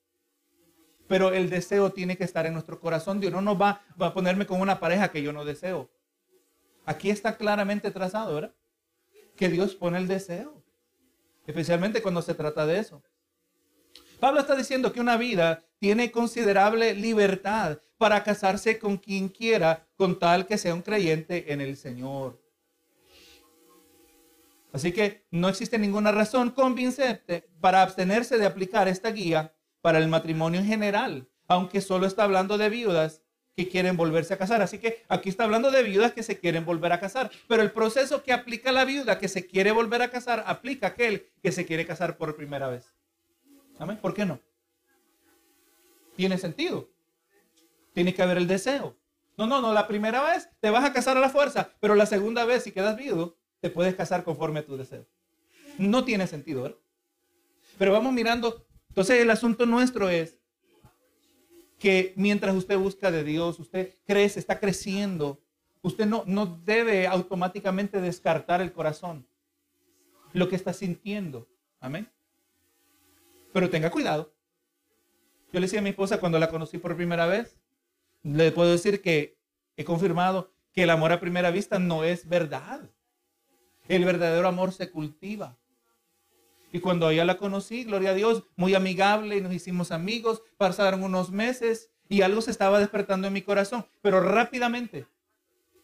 Pero 1.10 1.34
el 1.34 1.50
deseo 1.50 1.91
tiene 1.91 2.15
que 2.15 2.24
estar 2.24 2.45
en 2.45 2.54
nuestro 2.54 2.80
corazón. 2.80 3.19
Dios 3.19 3.34
no 3.34 3.41
nos 3.41 3.62
va, 3.62 3.82
va 4.02 4.08
a 4.08 4.13
ponerme 4.13 4.45
con 4.45 4.62
una 4.62 4.80
pareja 4.80 5.12
que 5.12 5.21
yo 5.21 5.34
no 5.34 5.43
deseo. 5.43 5.91
Aquí 6.86 7.10
está 7.10 7.36
claramente 7.36 7.91
trazado, 7.91 8.36
¿verdad? 8.36 8.56
Que 9.41 9.49
Dios 9.49 9.73
pone 9.73 9.97
el 9.97 10.08
deseo, 10.08 10.62
especialmente 11.47 12.04
cuando 12.04 12.21
se 12.21 12.36
trata 12.36 12.67
de 12.67 12.77
eso. 12.77 13.01
Pablo 14.19 14.39
está 14.39 14.56
diciendo 14.56 14.93
que 14.93 14.99
una 14.99 15.17
vida 15.17 15.63
tiene 15.80 16.12
considerable 16.12 16.93
libertad 16.93 17.80
para 17.97 18.23
casarse 18.23 18.77
con 18.77 18.97
quien 18.97 19.30
quiera, 19.30 19.88
con 19.95 20.19
tal 20.19 20.45
que 20.45 20.60
sea 20.60 20.75
un 20.75 20.84
creyente 20.84 21.51
en 21.51 21.60
el 21.60 21.75
Señor. 21.75 22.39
Así 24.73 24.91
que 24.91 25.25
no 25.32 25.49
existe 25.49 25.80
ninguna 25.80 26.12
razón 26.12 26.51
convincente 26.51 27.49
para 27.60 27.82
abstenerse 27.82 28.38
de 28.38 28.45
aplicar 28.45 28.88
esta 28.88 29.10
guía 29.10 29.56
para 29.82 29.97
el 29.97 30.08
matrimonio 30.08 30.60
en 30.60 30.67
general, 30.67 31.27
aunque 31.47 31.82
solo 31.82 32.06
está 32.06 32.25
hablando 32.25 32.60
de 32.60 32.69
viudas 32.69 33.23
que 33.65 33.69
quieren 33.69 33.97
volverse 33.97 34.34
a 34.34 34.38
casar. 34.38 34.62
Así 34.62 34.80
que 34.80 35.04
aquí 35.08 35.30
está 35.30 35.43
hablando 35.43 35.71
de 35.71 35.84
viudas 35.84 36.13
que 36.13 36.24
se 36.24 36.39
quieren 36.39 36.65
volver 36.65 36.91
a 36.91 37.00
casar. 37.00 37.32
Pero 37.47 37.62
el 37.62 37.71
proceso 37.71 38.24
que 38.24 38.34
aplica 38.34 38.71
la 38.71 38.86
viuda 38.86 39.19
que 39.19 39.28
se 39.28 39.45
quiere 39.45 39.71
volver 39.71 40.02
a 40.02 40.10
casar, 40.10 40.43
aplica 40.47 40.88
aquel 40.88 41.30
que 41.41 41.52
se 41.52 41.65
quiere 41.65 41.86
casar 41.86 42.17
por 42.17 42.36
primera 42.36 42.67
vez. 42.69 42.93
¿Amén? 43.80 43.97
¿Por 43.97 44.13
qué 44.13 44.26
no? 44.26 44.39
Tiene 46.15 46.38
sentido. 46.38 46.89
Tiene 47.93 48.13
que 48.13 48.21
haber 48.21 48.38
el 48.38 48.47
deseo. 48.47 48.97
No, 49.38 49.47
no, 49.47 49.62
no, 49.62 49.74
la 49.74 49.88
primera 49.88 50.21
vez 50.24 50.50
te 50.60 50.69
vas 50.69 50.84
a 50.84 50.93
casar 50.93 51.17
a 51.17 51.19
la 51.19 51.30
fuerza, 51.30 51.74
pero 51.80 51.95
la 51.95 52.06
segunda 52.06 52.45
vez, 52.45 52.63
si 52.63 52.71
quedas 52.71 52.95
viudo, 52.97 53.38
te 53.60 53.69
puedes 53.69 53.95
casar 53.95 54.24
conforme 54.24 54.60
a 54.60 54.65
tu 54.65 54.78
deseo. 54.78 55.08
No 55.78 56.04
tiene 56.04 56.28
sentido, 56.28 56.63
¿verdad? 56.63 56.78
Pero 57.78 57.93
vamos 57.93 58.13
mirando. 58.13 58.65
Entonces 58.89 59.21
el 59.21 59.30
asunto 59.30 59.65
nuestro 59.65 60.10
es 60.10 60.40
que 61.82 62.13
mientras 62.15 62.56
usted 62.56 62.78
busca 62.78 63.10
de 63.10 63.24
Dios, 63.24 63.60
usted 63.60 63.96
crece, 64.06 64.39
está 64.39 64.60
creciendo, 64.60 65.41
usted 65.82 66.06
no, 66.06 66.24
no 66.28 66.46
debe 66.46 67.08
automáticamente 67.08 68.00
descartar 68.00 68.62
el 68.62 68.72
corazón, 68.72 69.26
lo 70.32 70.48
que 70.48 70.56
está 70.56 70.74
sintiendo. 70.74 71.48
Amén. 71.80 72.08
Pero 73.52 73.72
tenga 73.72 73.89
cuidado. 73.89 74.32
Yo 75.52 75.60
le 75.60 75.65
decía 75.65 75.80
a 75.80 75.82
mi 75.82 75.89
esposa 75.89 76.20
cuando 76.20 76.38
la 76.38 76.52
conocí 76.52 76.78
por 76.78 76.96
primera 76.96 77.26
vez, 77.26 77.58
le 78.22 78.52
puedo 78.52 78.72
decir 78.72 79.02
que 79.02 79.39
he 79.76 79.84
confirmado 79.84 80.54
que 80.74 80.84
el 80.84 80.91
amor 80.91 81.12
a 81.12 81.20
primera 81.20 81.50
vista 81.50 81.80
no 81.80 82.04
es 82.04 82.30
verdad. 82.30 82.91
El 83.88 84.06
verdadero 84.06 84.48
amor 84.48 84.72
se 84.72 84.91
cultiva. 84.91 85.58
Y 86.71 86.79
cuando 86.79 87.10
ella 87.10 87.25
la 87.25 87.38
conocí, 87.38 87.84
gloria 87.84 88.12
a 88.12 88.13
Dios, 88.13 88.43
muy 88.55 88.75
amigable 88.75 89.38
y 89.38 89.41
nos 89.41 89.53
hicimos 89.53 89.91
amigos, 89.91 90.41
pasaron 90.57 91.03
unos 91.03 91.31
meses 91.31 91.89
y 92.07 92.21
algo 92.21 92.41
se 92.41 92.51
estaba 92.51 92.79
despertando 92.79 93.27
en 93.27 93.34
mi 93.34 93.41
corazón. 93.41 93.86
Pero 94.01 94.21
rápidamente 94.21 95.05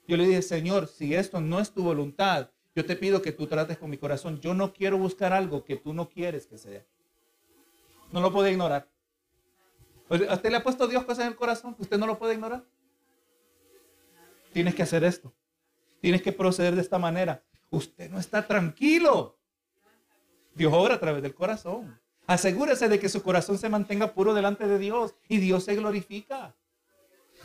yo 0.08 0.15
le 0.15 0.26
dije, 0.26 0.41
Señor, 0.41 0.88
si 0.88 1.13
esto 1.13 1.41
no 1.41 1.60
es 1.60 1.71
tu 1.71 1.84
voluntad, 1.84 2.50
yo 2.76 2.86
te 2.86 2.95
pido 2.95 3.21
que 3.21 3.32
tú 3.32 3.47
trates 3.47 3.78
con 3.78 3.89
mi 3.89 3.97
corazón. 3.97 4.39
Yo 4.39 4.54
no 4.54 4.71
quiero 4.73 4.97
buscar 4.97 5.34
algo 5.34 5.65
que 5.65 5.76
tú 5.76 5.93
no 5.93 6.10
quieres 6.10 6.47
que 6.47 6.58
sea. 6.58 6.86
No 8.12 8.21
lo 8.21 8.32
puede 8.32 8.52
ignorar. 8.52 8.88
¿A 10.10 10.36
usted 10.36 10.50
le 10.50 10.58
ha 10.58 10.63
puesto 10.63 10.88
Dios 10.88 11.04
cosas 11.04 11.26
en 11.26 11.32
el 11.32 11.36
corazón 11.36 11.73
que 11.76 11.82
usted 11.82 11.97
no 11.97 12.08
lo 12.08 12.17
puede 12.17 12.36
ignorar? 12.36 12.63
Tienes 14.54 14.73
que 14.76 14.84
hacer 14.84 15.04
esto. 15.04 15.34
Tienes 16.00 16.21
que 16.21 16.32
proceder 16.32 16.76
de 16.76 16.82
esta 16.82 16.97
manera. 16.97 17.43
Usted 17.69 18.10
no 18.10 18.19
está 18.19 18.47
tranquilo. 18.47 19.37
Dios 20.58 20.74
obra 20.74 20.96
a 20.96 21.00
través 21.00 21.22
del 21.22 21.36
corazón. 21.36 22.00
Asegúrese 22.26 22.89
de 22.89 23.00
que 23.00 23.08
su 23.08 23.22
corazón 23.24 23.58
se 23.58 23.70
mantenga 23.70 24.13
puro 24.13 24.34
delante 24.34 24.67
de 24.67 24.80
Dios 24.80 25.15
y 25.30 25.38
Dios 25.38 25.63
se 25.63 25.76
glorifica. 25.76 26.56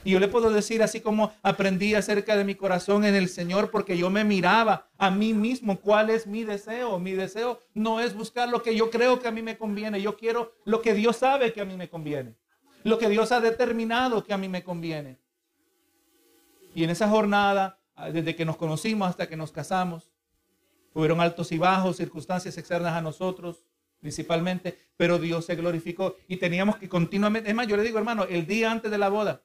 Y 0.04 0.12
yo 0.12 0.18
le 0.18 0.26
puedo 0.26 0.50
decir 0.50 0.82
así 0.82 1.00
como 1.00 1.32
aprendí 1.42 1.94
acerca 1.94 2.36
de 2.36 2.44
mi 2.44 2.56
corazón 2.56 3.04
en 3.04 3.14
el 3.14 3.28
Señor 3.28 3.70
porque 3.70 3.96
yo 3.96 4.10
me 4.10 4.24
miraba 4.24 4.88
a 4.98 5.10
mí 5.10 5.32
mismo 5.34 5.78
cuál 5.78 6.10
es 6.10 6.26
mi 6.26 6.42
deseo. 6.42 6.98
Mi 6.98 7.12
deseo 7.12 7.60
no 7.74 8.00
es 8.00 8.14
buscar 8.14 8.48
lo 8.48 8.62
que 8.62 8.74
yo 8.74 8.90
creo 8.90 9.20
que 9.20 9.28
a 9.28 9.30
mí 9.30 9.42
me 9.42 9.56
conviene. 9.56 10.02
Yo 10.02 10.16
quiero 10.16 10.54
lo 10.64 10.82
que 10.82 10.94
Dios 10.94 11.18
sabe 11.18 11.52
que 11.52 11.60
a 11.60 11.64
mí 11.64 11.76
me 11.76 11.88
conviene. 11.88 12.34
Lo 12.82 12.98
que 12.98 13.08
Dios 13.08 13.30
ha 13.30 13.40
determinado 13.40 14.24
que 14.24 14.32
a 14.32 14.38
mí 14.38 14.48
me 14.48 14.64
conviene. 14.64 15.20
Y 16.74 16.82
en 16.82 16.90
esa 16.90 17.08
jornada, 17.08 17.78
desde 18.12 18.34
que 18.34 18.44
nos 18.44 18.56
conocimos 18.56 19.08
hasta 19.08 19.28
que 19.28 19.36
nos 19.36 19.52
casamos, 19.52 20.11
Hubieron 20.94 21.20
altos 21.20 21.52
y 21.52 21.58
bajos, 21.58 21.96
circunstancias 21.96 22.56
externas 22.58 22.94
a 22.94 23.00
nosotros, 23.00 23.64
principalmente, 24.00 24.78
pero 24.96 25.18
Dios 25.18 25.46
se 25.46 25.54
glorificó 25.54 26.16
y 26.28 26.36
teníamos 26.36 26.76
que 26.76 26.88
continuamente, 26.88 27.48
es 27.48 27.54
más, 27.54 27.66
yo 27.66 27.76
le 27.76 27.82
digo, 27.82 27.98
hermano, 27.98 28.24
el 28.24 28.46
día 28.46 28.70
antes 28.70 28.90
de 28.90 28.98
la 28.98 29.08
boda, 29.08 29.42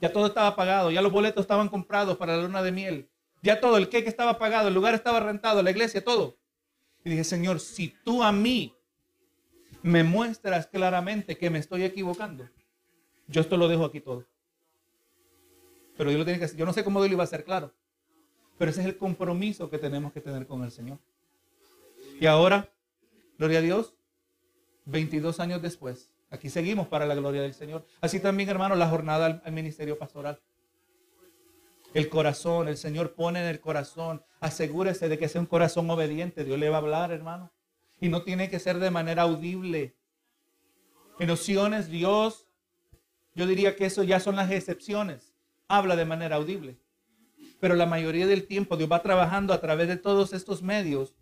ya 0.00 0.12
todo 0.12 0.26
estaba 0.26 0.54
pagado, 0.54 0.90
ya 0.90 1.02
los 1.02 1.10
boletos 1.10 1.42
estaban 1.42 1.68
comprados 1.68 2.16
para 2.18 2.36
la 2.36 2.42
luna 2.42 2.62
de 2.62 2.72
miel, 2.72 3.10
ya 3.42 3.60
todo, 3.60 3.76
el 3.76 3.88
cake 3.88 4.08
estaba 4.08 4.38
pagado, 4.38 4.68
el 4.68 4.74
lugar 4.74 4.94
estaba 4.94 5.20
rentado, 5.20 5.62
la 5.62 5.70
iglesia, 5.70 6.04
todo. 6.04 6.36
Y 7.04 7.10
dije, 7.10 7.24
Señor, 7.24 7.60
si 7.60 7.94
tú 8.04 8.22
a 8.22 8.32
mí 8.32 8.74
me 9.82 10.02
muestras 10.02 10.66
claramente 10.66 11.38
que 11.38 11.48
me 11.50 11.60
estoy 11.60 11.84
equivocando, 11.84 12.48
yo 13.28 13.40
esto 13.40 13.56
lo 13.56 13.68
dejo 13.68 13.84
aquí 13.84 14.00
todo. 14.00 14.26
Pero 15.96 16.10
yo 16.10 16.18
lo 16.18 16.24
tenía 16.24 16.40
que 16.40 16.44
hacer. 16.46 16.58
Yo 16.58 16.66
no 16.66 16.72
sé 16.72 16.84
cómo 16.84 17.00
Dios 17.00 17.10
lo 17.10 17.14
iba 17.14 17.22
a 17.22 17.26
hacer 17.26 17.44
claro. 17.44 17.72
Pero 18.58 18.70
ese 18.70 18.80
es 18.80 18.86
el 18.86 18.96
compromiso 18.96 19.68
que 19.68 19.78
tenemos 19.78 20.12
que 20.12 20.20
tener 20.20 20.46
con 20.46 20.64
el 20.64 20.70
Señor. 20.70 20.98
Y 22.18 22.26
ahora, 22.26 22.72
gloria 23.38 23.58
a 23.58 23.62
Dios, 23.62 23.94
22 24.86 25.40
años 25.40 25.60
después, 25.60 26.10
aquí 26.30 26.48
seguimos 26.48 26.88
para 26.88 27.06
la 27.06 27.14
gloria 27.14 27.42
del 27.42 27.54
Señor. 27.54 27.86
Así 28.00 28.20
también, 28.20 28.48
hermano, 28.48 28.74
la 28.74 28.88
jornada 28.88 29.42
al, 29.44 29.52
ministerio 29.52 29.98
pastoral. 29.98 30.40
El 31.92 32.08
corazón, 32.08 32.68
el 32.68 32.76
Señor 32.76 33.14
pone 33.14 33.40
en 33.40 33.46
el 33.46 33.60
corazón. 33.60 34.22
Asegúrese 34.40 35.08
de 35.08 35.18
que 35.18 35.28
sea 35.28 35.40
un 35.40 35.46
corazón 35.46 35.90
obediente. 35.90 36.44
Dios 36.44 36.58
le 36.58 36.70
va 36.70 36.76
a 36.76 36.80
hablar, 36.80 37.10
hermano. 37.10 37.52
Y 38.00 38.08
no 38.08 38.22
tiene 38.22 38.50
que 38.50 38.58
ser 38.58 38.78
de 38.78 38.90
manera 38.90 39.22
audible. 39.22 39.96
En 41.18 41.30
opciones, 41.30 41.88
Dios, 41.88 42.46
yo 43.34 43.46
diría 43.46 43.76
que 43.76 43.86
eso 43.86 44.02
ya 44.02 44.20
son 44.20 44.36
las 44.36 44.50
excepciones. 44.50 45.34
Habla 45.68 45.96
de 45.96 46.04
manera 46.04 46.36
audible 46.36 46.78
pero 47.60 47.74
la 47.74 47.86
mayoría 47.86 48.26
del 48.26 48.46
tiempo 48.46 48.76
Dios 48.76 48.90
va 48.90 49.02
trabajando 49.02 49.52
a 49.52 49.60
través 49.60 49.88
de 49.88 49.96
todos 49.96 50.32
estos 50.32 50.62
medios 50.62 51.14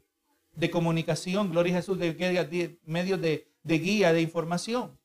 de 0.56 0.70
comunicación, 0.70 1.50
gloria 1.50 1.74
a 1.74 1.76
Jesús, 1.80 1.98
de, 1.98 2.78
medios 2.84 3.20
de, 3.20 3.48
guía, 3.64 4.12
de 4.12 4.20
información. 4.20 4.98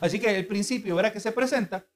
Así 0.00 0.18
que 0.18 0.36
el 0.36 0.46
principio, 0.46 0.96
¿verdad? 0.96 1.12
Que 1.12 1.20
se 1.20 1.32
presenta 1.32 1.86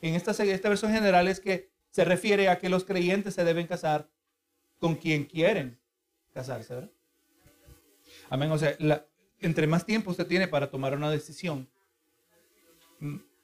en 0.00 0.14
esta, 0.14 0.32
versión 0.68 0.92
general 0.92 1.28
es 1.28 1.40
que 1.40 1.70
se 1.90 2.04
refiere 2.04 2.48
a 2.48 2.58
que 2.58 2.68
los 2.68 2.84
creyentes 2.84 3.34
se 3.34 3.44
deben 3.44 3.66
casar 3.66 4.08
con 4.78 4.96
quien 4.96 5.24
quieren 5.24 5.78
casarse, 6.34 6.74
¿verdad? 6.74 6.90
Amén. 8.28 8.50
O 8.50 8.58
sea, 8.58 8.76
entre 9.40 9.66
más 9.66 9.86
tiempo 9.86 10.10
usted 10.10 10.26
tiene 10.26 10.48
para 10.48 10.70
tomar 10.70 10.94
una 10.94 11.10
decisión, 11.10 11.68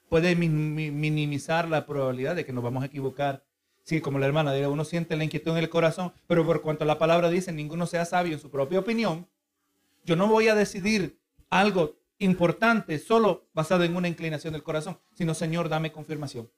puede 0.09 0.35
minimizar 0.37 1.69
la 1.69 1.87
probabilidad 1.87 2.37
de 2.37 2.45
que 2.45 2.53
nos 2.53 2.63
vamos 2.63 2.83
a 2.83 2.87
equivocar 2.87 3.45
Sí, 3.85 4.01
como 4.01 4.19
la 4.19 4.27
hermana, 4.27 4.53
uno 4.69 4.85
siente 4.85 5.17
la 5.17 5.25
inquietud 5.25 5.53
en 5.53 5.59
el 5.59 5.69
corazón, 5.69 6.13
pero 6.27 6.47
por 6.47 6.63
cuanto 6.63 6.85
la 6.85 6.99
palabra 6.99 7.31
dice, 7.31 7.53
ninguno 7.53 7.87
sea 7.87 8.05
sabio 8.05 8.35
en 8.35 8.39
su 8.39 8.51
propia 8.51 8.79
opinión, 8.79 9.29
yo 10.05 10.17
no 10.17 10.29
voy 10.29 10.49
a 10.49 10.55
decidir 10.55 11.19
algo 11.51 11.97
importante 12.19 12.99
solo 12.99 13.49
basado 13.53 13.83
en 13.85 13.97
una 13.97 14.09
inclinación 14.09 14.53
del 14.53 14.63
corazón, 14.63 14.99
sino 15.15 15.35
Señor, 15.35 15.69
dame 15.69 15.91
confirmación. 15.91 16.51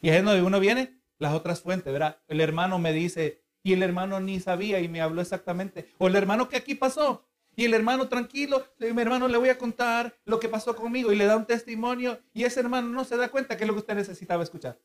Y 0.00 0.10
es 0.10 0.24
donde 0.24 0.42
uno 0.42 0.60
viene 0.60 1.00
las 1.18 1.34
otras 1.34 1.60
fuentes, 1.60 1.92
¿verdad? 1.92 2.20
El 2.28 2.40
hermano 2.40 2.78
me 2.78 2.92
dice, 2.92 3.42
y 3.62 3.72
el 3.72 3.82
hermano 3.82 4.20
ni 4.20 4.38
sabía 4.38 4.80
y 4.80 4.88
me 4.88 5.00
habló 5.00 5.20
exactamente. 5.20 5.88
O 5.98 6.06
el 6.06 6.14
hermano 6.16 6.48
que 6.48 6.56
aquí 6.56 6.74
pasó, 6.74 7.26
y 7.56 7.64
el 7.64 7.74
hermano 7.74 8.08
tranquilo, 8.08 8.64
mi 8.78 9.00
hermano 9.00 9.28
le 9.28 9.38
voy 9.38 9.48
a 9.48 9.58
contar 9.58 10.16
lo 10.24 10.40
que 10.40 10.48
pasó 10.48 10.74
conmigo 10.74 11.12
y 11.12 11.16
le 11.16 11.26
da 11.26 11.36
un 11.36 11.46
testimonio 11.46 12.18
y 12.32 12.44
ese 12.44 12.60
hermano 12.60 12.88
no 12.88 13.04
se 13.04 13.16
da 13.16 13.28
cuenta 13.28 13.56
que 13.56 13.64
es 13.64 13.68
lo 13.68 13.74
que 13.74 13.80
usted 13.80 13.94
necesitaba 13.94 14.42
escuchar. 14.42 14.78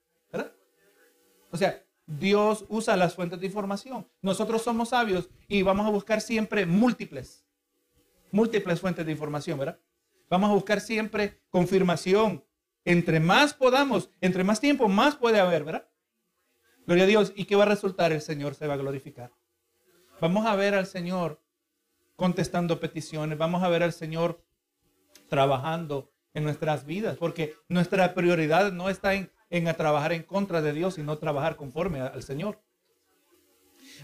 O 1.51 1.57
sea, 1.57 1.83
Dios 2.05 2.65
usa 2.69 2.97
las 2.97 3.15
fuentes 3.15 3.39
de 3.39 3.45
información. 3.45 4.07
Nosotros 4.21 4.61
somos 4.61 4.89
sabios 4.89 5.29
y 5.47 5.61
vamos 5.61 5.85
a 5.85 5.91
buscar 5.91 6.21
siempre 6.21 6.65
múltiples, 6.65 7.45
múltiples 8.31 8.79
fuentes 8.79 9.05
de 9.05 9.11
información, 9.11 9.59
¿verdad? 9.59 9.79
Vamos 10.29 10.49
a 10.49 10.53
buscar 10.53 10.81
siempre 10.81 11.41
confirmación. 11.49 12.43
Entre 12.85 13.19
más 13.19 13.53
podamos, 13.53 14.09
entre 14.21 14.43
más 14.43 14.59
tiempo, 14.59 14.87
más 14.87 15.15
puede 15.15 15.39
haber, 15.39 15.63
¿verdad? 15.63 15.89
Gloria 16.85 17.03
a 17.03 17.07
Dios. 17.07 17.33
¿Y 17.35 17.45
qué 17.45 17.55
va 17.55 17.63
a 17.63 17.67
resultar? 17.67 18.11
El 18.11 18.21
Señor 18.21 18.55
se 18.55 18.65
va 18.65 18.73
a 18.73 18.77
glorificar. 18.77 19.31
Vamos 20.19 20.45
a 20.47 20.55
ver 20.55 20.73
al 20.73 20.87
Señor 20.87 21.41
contestando 22.15 22.79
peticiones. 22.79 23.37
Vamos 23.37 23.63
a 23.63 23.69
ver 23.69 23.83
al 23.83 23.93
Señor 23.93 24.43
trabajando 25.29 26.11
en 26.33 26.43
nuestras 26.43 26.85
vidas, 26.85 27.17
porque 27.17 27.55
nuestra 27.67 28.13
prioridad 28.13 28.71
no 28.71 28.89
está 28.89 29.13
en 29.13 29.31
en 29.49 29.67
a 29.67 29.73
trabajar 29.73 30.13
en 30.13 30.23
contra 30.23 30.61
de 30.61 30.73
Dios 30.73 30.97
y 30.97 31.03
no 31.03 31.17
trabajar 31.17 31.55
conforme 31.55 32.01
al 32.01 32.23
Señor. 32.23 32.59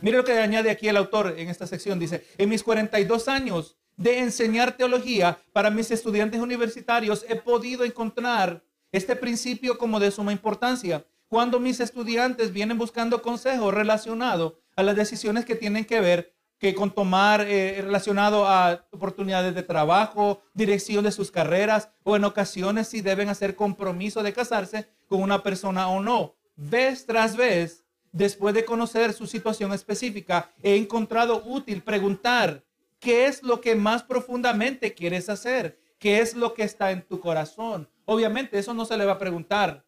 Mire 0.02 0.18
lo 0.18 0.26
que 0.26 0.34
añade 0.34 0.70
aquí 0.70 0.88
el 0.88 0.98
autor 0.98 1.36
en 1.38 1.50
esta 1.50 1.68
sección. 1.68 2.00
Dice, 2.00 2.26
en 2.38 2.50
mis 2.50 2.64
42 2.64 3.28
años 3.28 3.78
de 3.98 4.20
enseñar 4.20 4.76
teología 4.76 5.40
para 5.54 5.70
mis 5.70 5.92
estudiantes 5.92 6.42
universitarios 6.42 7.26
he 7.30 7.36
podido 7.36 7.86
encontrar 7.86 8.64
este 8.92 9.16
principio 9.16 9.78
como 9.78 10.00
de 10.00 10.12
suma 10.12 10.32
importancia. 10.32 11.06
Cuando 11.28 11.60
mis 11.60 11.80
estudiantes 11.80 12.52
vienen 12.52 12.78
buscando 12.78 13.22
consejo 13.22 13.72
relacionado 13.72 14.60
a 14.76 14.84
las 14.84 14.96
decisiones 14.96 15.46
que 15.46 15.56
tienen 15.56 15.86
que 15.86 16.02
ver 16.02 16.35
que 16.58 16.74
con 16.74 16.92
tomar 16.92 17.42
eh, 17.42 17.82
relacionado 17.82 18.48
a 18.48 18.86
oportunidades 18.92 19.54
de 19.56 19.64
trabajo, 19.64 20.42
dirección 20.54 21.04
de 21.04 21.12
sus 21.12 21.32
carreras 21.32 21.90
o 22.04 22.16
en 22.16 22.24
ocasiones 22.24 22.88
si 22.88 23.02
deben 23.02 23.30
hacer 23.30 23.56
compromiso 23.56 24.24
de 24.24 24.34
casarse 24.34 24.88
con 25.08 25.22
una 25.22 25.44
persona 25.44 25.90
o 25.90 26.00
no. 26.00 26.36
Vez 26.56 27.06
tras 27.06 27.36
vez, 27.36 27.86
después 28.12 28.56
de 28.56 28.64
conocer 28.64 29.14
su 29.14 29.28
situación 29.28 29.74
específica, 29.74 30.50
he 30.64 30.78
encontrado 30.78 31.44
útil 31.46 31.84
preguntar 31.84 32.64
qué 33.00 33.26
es 33.26 33.44
lo 33.44 33.60
que 33.60 33.76
más 33.76 34.04
profundamente 34.04 34.94
quieres 34.94 35.28
hacer, 35.28 35.80
qué 36.00 36.20
es 36.22 36.36
lo 36.36 36.54
que 36.54 36.64
está 36.64 36.92
en 36.92 37.02
tu 37.02 37.20
corazón. 37.20 37.90
Obviamente 38.06 38.58
eso 38.58 38.74
no 38.74 38.86
se 38.86 38.98
le 38.98 39.06
va 39.06 39.14
a 39.14 39.20
preguntar 39.20 39.86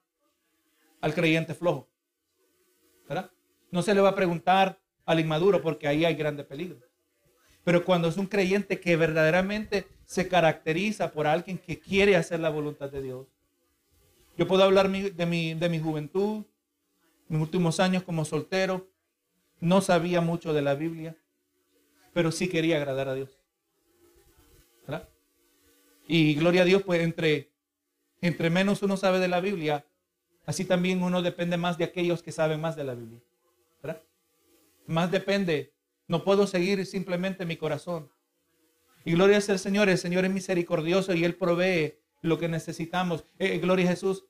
al 0.99 1.13
creyente 1.13 1.53
flojo, 1.53 1.87
¿verdad? 3.07 3.31
No 3.71 3.81
se 3.81 3.93
le 3.93 4.01
va 4.01 4.09
a 4.09 4.15
preguntar 4.15 4.79
al 5.07 5.19
inmaduro, 5.19 5.63
porque 5.63 5.87
ahí 5.87 6.05
hay 6.05 6.13
grande 6.13 6.43
peligro. 6.43 6.77
Pero 7.63 7.83
cuando 7.83 8.07
es 8.07 8.17
un 8.17 8.27
creyente 8.27 8.79
que 8.79 8.95
verdaderamente 8.95 9.87
se 10.05 10.27
caracteriza 10.27 11.11
por 11.11 11.25
alguien 11.25 11.57
que 11.57 11.79
quiere 11.79 12.15
hacer 12.15 12.39
la 12.39 12.49
voluntad 12.49 12.91
de 12.91 13.01
Dios, 13.01 13.25
Yo 14.37 14.47
puedo 14.47 14.61
hablar 14.61 14.87
de 14.91 15.25
mi, 15.25 15.55
de 15.55 15.67
mi 15.69 15.79
juventud, 15.79 16.45
mis 17.27 17.41
últimos 17.41 17.79
años 17.79 18.03
como 18.03 18.23
soltero. 18.23 18.87
No 19.59 19.81
sabía 19.81 20.21
mucho 20.21 20.53
de 20.53 20.61
la 20.61 20.75
Biblia, 20.75 21.17
pero 22.13 22.31
sí 22.31 22.47
quería 22.47 22.77
agradar 22.77 23.09
a 23.09 23.15
Dios. 23.15 23.31
Y 26.07 26.35
gloria 26.35 26.61
a 26.61 26.65
Dios, 26.65 26.83
pues 26.83 27.01
entre, 27.01 27.51
entre 28.21 28.49
menos 28.49 28.81
uno 28.81 28.95
sabe 28.95 29.19
de 29.19 29.27
la 29.27 29.41
Biblia, 29.41 29.85
así 30.45 30.63
también 30.63 31.03
uno 31.03 31.21
depende 31.21 31.57
más 31.57 31.77
de 31.77 31.83
aquellos 31.83 32.23
que 32.23 32.31
saben 32.31 32.61
más 32.61 32.77
de 32.77 32.85
la 32.85 32.93
Biblia. 32.93 33.21
Más 34.87 35.11
depende. 35.11 35.73
No 36.07 36.23
puedo 36.23 36.47
seguir 36.47 36.85
simplemente 36.85 37.45
mi 37.45 37.57
corazón. 37.57 38.09
Y 39.05 39.13
gloria 39.13 39.37
al 39.37 39.59
Señor, 39.59 39.89
el 39.89 39.97
Señor 39.97 40.25
es 40.25 40.31
misericordioso 40.31 41.13
y 41.13 41.23
Él 41.23 41.35
provee 41.35 41.99
lo 42.21 42.39
que 42.39 42.47
necesitamos. 42.47 43.25
Eh, 43.39 43.59
gloria 43.59 43.85
a 43.85 43.89
Jesús. 43.89 44.25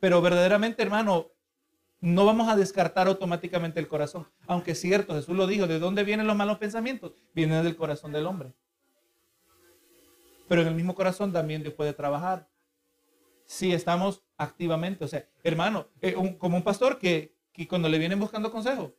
Pero 0.00 0.20
verdaderamente, 0.22 0.82
hermano, 0.82 1.32
no 2.00 2.24
vamos 2.24 2.48
a 2.48 2.56
descartar 2.56 3.06
automáticamente 3.06 3.78
el 3.80 3.88
corazón. 3.88 4.26
Aunque 4.46 4.72
es 4.72 4.80
cierto, 4.80 5.14
Jesús 5.14 5.36
lo 5.36 5.46
dijo, 5.46 5.66
¿de 5.66 5.78
dónde 5.78 6.04
vienen 6.04 6.26
los 6.26 6.36
malos 6.36 6.58
pensamientos? 6.58 7.12
Vienen 7.34 7.62
del 7.62 7.76
corazón 7.76 8.12
del 8.12 8.26
hombre. 8.26 8.52
Pero 10.48 10.62
en 10.62 10.68
el 10.68 10.74
mismo 10.74 10.94
corazón 10.94 11.32
también 11.32 11.62
Dios 11.62 11.74
puede 11.74 11.92
trabajar. 11.92 12.48
Si 13.44 13.72
estamos 13.72 14.22
activamente, 14.36 15.04
o 15.04 15.08
sea, 15.08 15.28
hermano, 15.44 15.88
eh, 16.00 16.14
como 16.38 16.56
un 16.56 16.62
pastor 16.62 16.98
que, 16.98 17.36
que 17.52 17.68
cuando 17.68 17.88
le 17.88 17.98
vienen 17.98 18.18
buscando 18.18 18.50
consejo, 18.50 18.94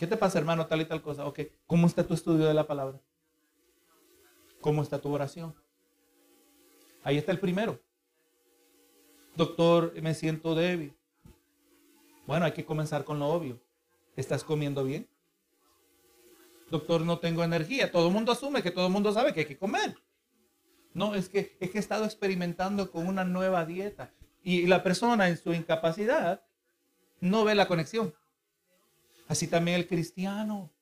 ¿qué 0.00 0.06
te 0.06 0.16
pasa, 0.16 0.38
hermano, 0.38 0.66
tal 0.66 0.80
y 0.80 0.86
tal 0.86 1.02
cosa? 1.02 1.26
Ok, 1.26 1.40
¿cómo 1.66 1.86
está 1.86 2.06
tu 2.06 2.14
estudio 2.14 2.46
de 2.46 2.54
la 2.54 2.66
palabra? 2.66 2.98
¿Cómo 4.62 4.82
está 4.82 4.98
tu 4.98 5.12
oración? 5.12 5.54
Ahí 7.04 7.18
está 7.18 7.32
el 7.32 7.38
primero. 7.38 7.78
Doctor, 9.36 9.92
me 10.00 10.14
siento 10.14 10.54
débil. 10.54 10.96
Bueno, 12.26 12.46
hay 12.46 12.52
que 12.52 12.64
comenzar 12.64 13.04
con 13.04 13.18
lo 13.18 13.26
obvio. 13.26 13.60
¿Estás 14.16 14.42
comiendo 14.42 14.84
bien? 14.84 15.06
Doctor, 16.70 17.02
no 17.02 17.18
tengo 17.18 17.44
energía. 17.44 17.92
Todo 17.92 18.06
el 18.06 18.14
mundo 18.14 18.32
asume 18.32 18.62
que 18.62 18.70
todo 18.70 18.86
el 18.86 18.92
mundo 18.92 19.12
sabe 19.12 19.34
que 19.34 19.40
hay 19.40 19.46
que 19.46 19.58
comer. 19.58 19.98
No, 20.94 21.14
es 21.14 21.28
que, 21.28 21.58
es 21.60 21.70
que 21.70 21.76
he 21.76 21.80
estado 21.80 22.06
experimentando 22.06 22.90
con 22.90 23.06
una 23.06 23.24
nueva 23.24 23.66
dieta. 23.66 24.14
Y 24.42 24.66
la 24.66 24.82
persona 24.82 25.28
en 25.28 25.36
su 25.36 25.52
incapacidad 25.52 26.42
no 27.20 27.44
ve 27.44 27.54
la 27.54 27.68
conexión. 27.68 28.14
Así 29.30 29.46
también 29.46 29.76
el 29.76 29.86
cristiano. 29.86 30.72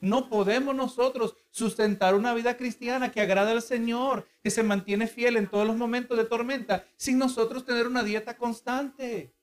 No 0.00 0.30
podemos 0.30 0.74
nosotros 0.74 1.36
sustentar 1.50 2.14
una 2.14 2.32
vida 2.32 2.56
cristiana 2.56 3.12
que 3.12 3.20
agrada 3.20 3.50
al 3.50 3.60
Señor, 3.60 4.26
que 4.42 4.48
se 4.48 4.62
mantiene 4.62 5.06
fiel 5.06 5.36
en 5.36 5.46
todos 5.46 5.66
los 5.66 5.76
momentos 5.76 6.16
de 6.16 6.24
tormenta, 6.24 6.86
sin 6.96 7.18
nosotros 7.18 7.66
tener 7.66 7.86
una 7.86 8.02
dieta 8.02 8.38
constante. 8.38 9.34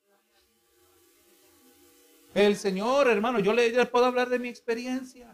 El 2.34 2.56
Señor, 2.56 3.10
hermano, 3.10 3.38
yo 3.38 3.54
le, 3.54 3.86
puedo 3.86 4.06
hablar 4.06 4.28
de 4.28 4.40
mi 4.40 4.50
experiencia. 4.50 5.32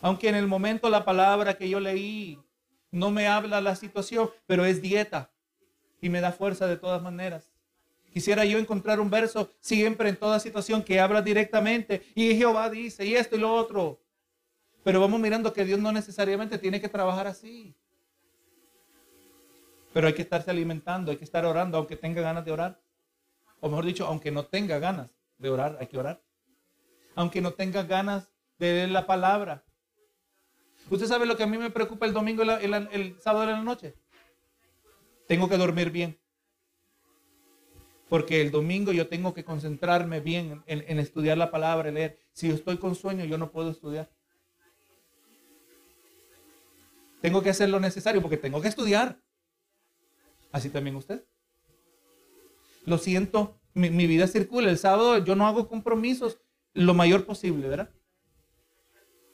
Aunque 0.00 0.28
en 0.28 0.34
el 0.34 0.48
momento 0.48 0.90
la 0.90 1.04
palabra 1.04 1.56
que 1.56 1.68
yo 1.68 1.78
leí 1.78 2.36
no 2.90 3.12
me 3.12 3.28
habla 3.28 3.60
la 3.60 3.76
situación, 3.76 4.28
pero 4.46 4.64
es 4.64 4.82
dieta 4.82 5.30
y 6.00 6.08
me 6.08 6.20
da 6.20 6.32
fuerza 6.32 6.66
de 6.66 6.78
todas 6.78 7.00
maneras. 7.00 7.53
Quisiera 8.14 8.44
yo 8.44 8.58
encontrar 8.58 9.00
un 9.00 9.10
verso 9.10 9.50
siempre 9.58 10.08
en 10.08 10.14
toda 10.14 10.38
situación 10.38 10.84
que 10.84 11.00
habla 11.00 11.20
directamente 11.20 12.04
y 12.14 12.36
Jehová 12.36 12.70
dice 12.70 13.04
y 13.04 13.16
esto 13.16 13.34
y 13.34 13.40
lo 13.40 13.52
otro. 13.52 14.00
Pero 14.84 15.00
vamos 15.00 15.18
mirando 15.18 15.52
que 15.52 15.64
Dios 15.64 15.80
no 15.80 15.90
necesariamente 15.90 16.56
tiene 16.58 16.80
que 16.80 16.88
trabajar 16.88 17.26
así. 17.26 17.74
Pero 19.92 20.06
hay 20.06 20.12
que 20.12 20.22
estarse 20.22 20.48
alimentando, 20.48 21.10
hay 21.10 21.16
que 21.16 21.24
estar 21.24 21.44
orando, 21.44 21.76
aunque 21.76 21.96
tenga 21.96 22.22
ganas 22.22 22.44
de 22.44 22.52
orar. 22.52 22.80
O 23.58 23.68
mejor 23.68 23.84
dicho, 23.84 24.06
aunque 24.06 24.30
no 24.30 24.46
tenga 24.46 24.78
ganas 24.78 25.10
de 25.38 25.50
orar, 25.50 25.76
hay 25.80 25.88
que 25.88 25.98
orar. 25.98 26.22
Aunque 27.16 27.40
no 27.40 27.54
tenga 27.54 27.82
ganas 27.82 28.28
de 28.60 28.74
leer 28.74 28.90
la 28.90 29.08
palabra. 29.08 29.64
¿Usted 30.88 31.08
sabe 31.08 31.26
lo 31.26 31.36
que 31.36 31.42
a 31.42 31.48
mí 31.48 31.58
me 31.58 31.70
preocupa 31.70 32.06
el 32.06 32.12
domingo 32.12 32.44
y 32.44 32.48
el 32.92 33.20
sábado 33.20 33.44
de 33.44 33.52
la 33.54 33.62
noche? 33.62 33.96
Tengo 35.26 35.48
que 35.48 35.56
dormir 35.56 35.90
bien. 35.90 36.16
Porque 38.08 38.40
el 38.40 38.50
domingo 38.50 38.92
yo 38.92 39.08
tengo 39.08 39.34
que 39.34 39.44
concentrarme 39.44 40.20
bien 40.20 40.62
en, 40.66 40.98
estudiar 40.98 41.38
la 41.38 41.50
palabra, 41.50 41.90
leer. 41.90 42.18
Si 42.32 42.48
yo 42.48 42.54
estoy 42.54 42.76
con 42.76 42.94
sueño, 42.94 43.24
yo 43.24 43.38
no 43.38 43.50
puedo 43.50 43.70
estudiar. 43.70 44.10
Tengo 47.20 47.42
que 47.42 47.50
hacer 47.50 47.70
lo 47.70 47.80
necesario 47.80 48.20
porque 48.20 48.36
tengo 48.36 48.60
que 48.60 48.68
estudiar. 48.68 49.18
Así 50.52 50.68
también 50.68 50.96
usted. 50.96 51.24
Lo 52.84 52.98
siento, 52.98 53.58
mi, 53.72 53.88
mi, 53.88 54.06
vida 54.06 54.26
circula. 54.26 54.70
El 54.70 54.78
sábado 54.78 55.24
yo 55.24 55.34
no 55.34 55.46
hago 55.46 55.68
compromisos 55.68 56.38
lo 56.74 56.92
mayor 56.92 57.24
posible, 57.24 57.68
¿verdad? 57.68 57.90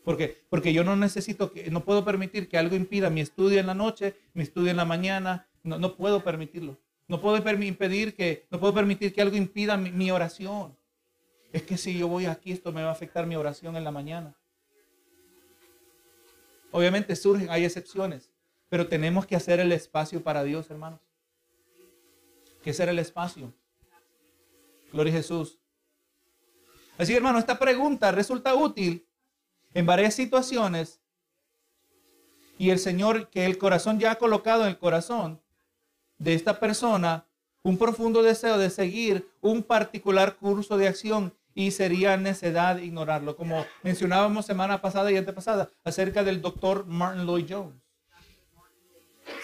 Porque, 0.04 0.42
porque 0.48 0.72
yo 0.72 0.84
no 0.84 0.96
necesito, 0.96 1.52
que, 1.52 1.70
no 1.70 1.84
puedo 1.84 2.04
permitir 2.04 2.48
que 2.48 2.58
algo 2.58 2.76
impida 2.76 3.10
mi 3.10 3.20
estudio 3.20 3.58
en 3.58 3.66
la 3.66 3.74
noche, 3.74 4.14
mi 4.32 4.42
estudio 4.42 4.70
en 4.70 4.76
la 4.76 4.84
mañana. 4.84 5.48
No, 5.62 5.78
no 5.78 5.96
puedo 5.96 6.22
permitirlo. 6.22 6.78
No 7.10 7.20
puedo 7.20 7.36
impedir 7.38 8.14
que, 8.14 8.46
no 8.52 8.60
puedo 8.60 8.72
permitir 8.72 9.12
que 9.12 9.20
algo 9.20 9.34
impida 9.36 9.76
mi, 9.76 10.12
oración. 10.12 10.78
Es 11.52 11.64
que 11.64 11.76
si 11.76 11.98
yo 11.98 12.06
voy 12.06 12.26
aquí, 12.26 12.52
esto 12.52 12.70
me 12.70 12.84
va 12.84 12.90
a 12.90 12.92
afectar 12.92 13.26
mi 13.26 13.34
oración 13.34 13.74
en 13.74 13.82
la 13.82 13.90
mañana. 13.90 14.38
Obviamente 16.70 17.16
surgen, 17.16 17.50
hay 17.50 17.64
excepciones, 17.64 18.30
pero 18.68 18.86
tenemos 18.86 19.26
que 19.26 19.34
hacer 19.34 19.58
el 19.58 19.72
espacio 19.72 20.22
para 20.22 20.44
Dios, 20.44 20.70
hermanos. 20.70 21.00
Que 22.62 22.70
hacer 22.70 22.88
el 22.88 23.00
espacio. 23.00 23.52
Gloria 24.92 25.12
a 25.12 25.16
Jesús. 25.16 25.58
Así, 26.96 27.12
hermano, 27.12 27.40
esta 27.40 27.58
pregunta 27.58 28.12
resulta 28.12 28.54
útil 28.54 29.04
en 29.74 29.84
varias 29.84 30.14
situaciones. 30.14 31.00
Y 32.56 32.70
el 32.70 32.78
Señor, 32.78 33.30
que 33.30 33.46
el 33.46 33.58
corazón 33.58 33.98
ya 33.98 34.12
ha 34.12 34.18
colocado 34.18 34.62
en 34.62 34.68
el 34.68 34.78
corazón, 34.78 35.40
de 36.20 36.34
esta 36.34 36.60
persona 36.60 37.26
un 37.62 37.76
profundo 37.76 38.22
deseo 38.22 38.58
de 38.58 38.70
seguir 38.70 39.28
un 39.40 39.62
particular 39.62 40.36
curso 40.36 40.78
de 40.78 40.86
acción 40.86 41.34
y 41.54 41.72
sería 41.72 42.16
necedad 42.16 42.78
ignorarlo, 42.78 43.36
como 43.36 43.66
mencionábamos 43.82 44.46
semana 44.46 44.80
pasada 44.80 45.10
y 45.10 45.16
antepasada 45.16 45.70
acerca 45.82 46.22
del 46.22 46.40
doctor 46.40 46.86
Martin 46.86 47.26
Lloyd 47.26 47.46
Jones, 47.48 47.74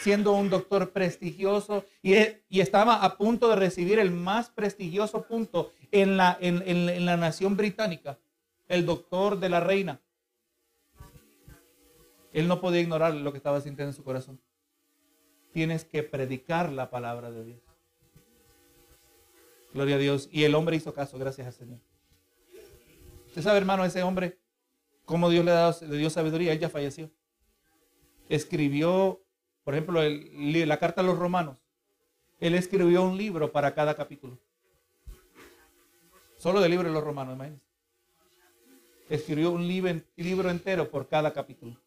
siendo 0.00 0.32
un 0.32 0.48
doctor 0.48 0.92
prestigioso 0.92 1.84
y, 2.02 2.14
y, 2.48 2.60
estaba 2.60 3.02
a 3.02 3.16
punto 3.16 3.48
de 3.48 3.56
recibir 3.56 3.98
el 3.98 4.10
más 4.10 4.50
prestigioso 4.50 5.22
punto 5.22 5.72
en 5.90 6.16
la, 6.16 6.36
en, 6.40 6.62
en 6.66 7.04
la 7.04 7.16
nación 7.16 7.56
británica, 7.56 8.18
el 8.68 8.86
doctor 8.86 9.38
de 9.40 9.48
la 9.48 9.60
reina. 9.60 10.00
Él 12.32 12.48
no 12.48 12.60
podía 12.60 12.80
ignorar 12.80 13.14
lo 13.14 13.32
que 13.32 13.38
estaba 13.38 13.60
sintiendo 13.60 13.90
en 13.90 13.96
su 13.96 14.04
corazón 14.04 14.38
tienes 15.56 15.86
que 15.86 16.02
predicar 16.02 16.70
la 16.70 16.90
palabra 16.90 17.30
de 17.30 17.42
Dios. 17.42 17.60
Gloria 19.72 19.94
a 19.94 19.98
Dios. 19.98 20.28
Y 20.30 20.44
el 20.44 20.54
hombre 20.54 20.76
hizo 20.76 20.92
caso, 20.92 21.18
gracias 21.18 21.46
al 21.46 21.54
Señor. 21.54 21.78
Usted 23.28 23.40
sabe, 23.40 23.56
hermano, 23.56 23.82
ese 23.86 24.02
hombre, 24.02 24.38
cómo 25.06 25.30
Dios 25.30 25.46
le, 25.46 25.88
le 25.88 25.96
dio 25.96 26.10
sabiduría, 26.10 26.52
él 26.52 26.58
ya 26.58 26.68
falleció. 26.68 27.10
Escribió, 28.28 29.24
por 29.64 29.72
ejemplo, 29.72 30.02
la 30.02 30.78
carta 30.78 31.00
a 31.00 31.04
los 31.04 31.18
romanos. 31.18 31.56
Él 32.38 32.54
escribió 32.54 33.02
un 33.02 33.16
libro 33.16 33.50
para 33.50 33.74
cada 33.74 33.94
capítulo. 33.94 34.38
Solo 36.36 36.60
del 36.60 36.72
libro 36.72 36.88
de 36.88 36.92
los 36.92 37.02
romanos, 37.02 37.34
imagínense. 37.34 37.64
Escribió 39.08 39.52
un 39.52 39.66
libro 39.66 40.50
entero 40.50 40.90
por 40.90 41.08
cada 41.08 41.32
capítulo. 41.32 41.80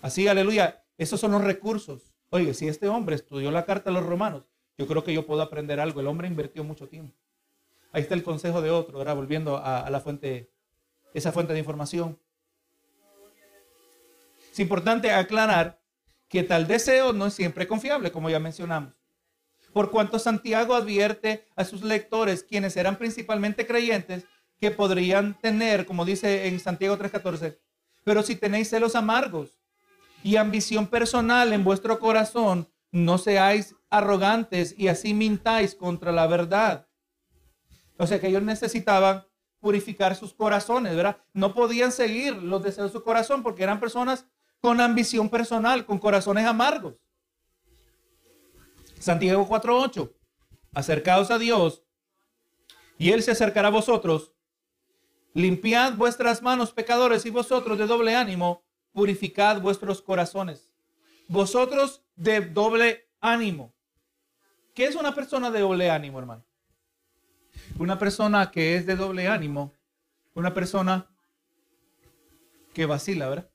Así, 0.00 0.28
aleluya. 0.28 0.81
Esos 1.02 1.18
son 1.18 1.32
los 1.32 1.42
recursos. 1.42 2.14
Oye, 2.30 2.54
si 2.54 2.68
este 2.68 2.86
hombre 2.86 3.16
estudió 3.16 3.50
la 3.50 3.64
carta 3.64 3.90
a 3.90 3.92
los 3.92 4.06
romanos, 4.06 4.44
yo 4.78 4.86
creo 4.86 5.02
que 5.02 5.12
yo 5.12 5.26
puedo 5.26 5.42
aprender 5.42 5.80
algo. 5.80 5.98
El 5.98 6.06
hombre 6.06 6.28
invirtió 6.28 6.62
mucho 6.62 6.88
tiempo. 6.88 7.16
Ahí 7.90 8.02
está 8.02 8.14
el 8.14 8.22
consejo 8.22 8.62
de 8.62 8.70
otro, 8.70 8.98
ahora 8.98 9.12
volviendo 9.12 9.56
a, 9.56 9.90
la 9.90 9.98
fuente, 9.98 10.52
esa 11.12 11.32
fuente 11.32 11.54
de 11.54 11.58
información. 11.58 12.20
Es 14.52 14.60
importante 14.60 15.10
aclarar 15.10 15.80
que 16.28 16.44
tal 16.44 16.68
deseo 16.68 17.12
no 17.12 17.26
es 17.26 17.34
siempre 17.34 17.66
confiable, 17.66 18.12
como 18.12 18.30
ya 18.30 18.38
mencionamos. 18.38 18.94
Por 19.72 19.90
cuanto 19.90 20.20
Santiago 20.20 20.76
advierte 20.76 21.48
a 21.56 21.64
sus 21.64 21.82
lectores, 21.82 22.44
quienes 22.44 22.76
eran 22.76 22.96
principalmente 22.96 23.66
creyentes, 23.66 24.24
que 24.60 24.70
podrían 24.70 25.36
tener, 25.40 25.84
como 25.84 26.04
dice 26.04 26.46
en 26.46 26.60
Santiago 26.60 26.96
3:14, 26.96 27.58
pero 28.04 28.22
si 28.22 28.36
tenéis 28.36 28.70
celos 28.70 28.94
amargos 28.94 29.61
y 30.22 30.36
ambición 30.36 30.86
personal 30.86 31.52
en 31.52 31.64
vuestro 31.64 31.98
corazón, 31.98 32.68
no 32.90 33.18
seáis 33.18 33.74
arrogantes 33.90 34.74
y 34.78 34.88
así 34.88 35.14
mintáis 35.14 35.74
contra 35.74 36.12
la 36.12 36.26
verdad. 36.26 36.88
O 37.98 38.06
sea 38.06 38.20
que 38.20 38.28
ellos 38.28 38.42
necesitaban 38.42 39.26
purificar 39.60 40.16
sus 40.16 40.34
corazones, 40.34 40.96
¿verdad? 40.96 41.18
No 41.32 41.54
podían 41.54 41.92
seguir 41.92 42.34
los 42.36 42.62
deseos 42.62 42.88
de 42.88 42.98
su 42.98 43.04
corazón 43.04 43.42
porque 43.42 43.62
eran 43.62 43.80
personas 43.80 44.26
con 44.60 44.80
ambición 44.80 45.28
personal, 45.28 45.86
con 45.86 45.98
corazones 45.98 46.46
amargos. 46.46 46.94
Santiago 48.98 49.46
4:8. 49.48 50.12
Acercaos 50.74 51.30
a 51.30 51.38
Dios 51.38 51.82
y 52.98 53.10
Él 53.10 53.22
se 53.22 53.32
acercará 53.32 53.68
a 53.68 53.72
vosotros. 53.72 54.32
Limpiad 55.34 55.94
vuestras 55.94 56.42
manos, 56.42 56.72
pecadores, 56.72 57.26
y 57.26 57.30
vosotros 57.30 57.78
de 57.78 57.86
doble 57.86 58.14
ánimo, 58.14 58.64
purificad 58.92 59.60
vuestros 59.60 60.02
corazones. 60.02 60.70
Vosotros 61.28 62.02
de 62.16 62.40
doble 62.40 63.08
ánimo. 63.20 63.72
¿Qué 64.74 64.84
es 64.84 64.94
una 64.94 65.14
persona 65.14 65.50
de 65.50 65.60
doble 65.60 65.90
ánimo, 65.90 66.18
hermano? 66.18 66.44
Una 67.78 67.98
persona 67.98 68.50
que 68.50 68.76
es 68.76 68.86
de 68.86 68.96
doble 68.96 69.28
ánimo, 69.28 69.72
una 70.34 70.54
persona 70.54 71.10
que 72.72 72.86
vacila, 72.86 73.28
¿verdad? 73.28 73.50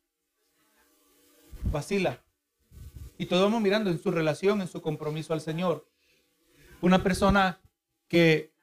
Vacila. 1.64 2.22
Y 3.18 3.26
todo 3.26 3.44
vamos 3.44 3.62
mirando 3.62 3.90
en 3.90 4.02
su 4.02 4.12
relación, 4.12 4.62
en 4.62 4.68
su 4.68 4.82
compromiso 4.82 5.34
al 5.34 5.42
Señor. 5.42 5.88
Una 6.82 7.02
persona 7.02 7.60
que 8.08 8.54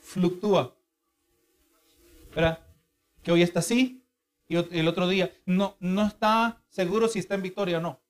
fluctúa, 0.00 0.74
¿verdad? 2.34 2.64
Que 3.22 3.32
hoy 3.32 3.42
está 3.42 3.58
así 3.58 4.04
y 4.48 4.56
el 4.56 4.88
otro 4.88 5.06
día 5.08 5.32
no, 5.44 5.76
no 5.78 6.06
está 6.06 6.62
seguro 6.68 7.06
si 7.08 7.18
está 7.18 7.34
en 7.34 7.42
victoria 7.42 7.78
o 7.78 7.80
no. 7.80 8.00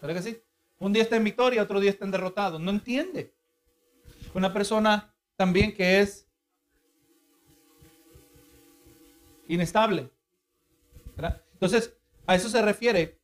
¿Verdad 0.00 0.16
que 0.16 0.30
sí? 0.30 0.42
Un 0.78 0.92
día 0.92 1.02
está 1.02 1.16
en 1.16 1.24
victoria, 1.24 1.62
otro 1.62 1.80
día 1.80 1.90
está 1.90 2.04
en 2.04 2.12
derrotado. 2.12 2.58
No 2.58 2.70
entiende. 2.70 3.34
Una 4.32 4.52
persona 4.52 5.12
también 5.36 5.74
que 5.74 6.00
es 6.00 6.28
inestable. 9.48 10.10
Entonces, 11.52 11.94
a 12.26 12.34
eso 12.34 12.48
se 12.48 12.62
refiere. 12.62 13.20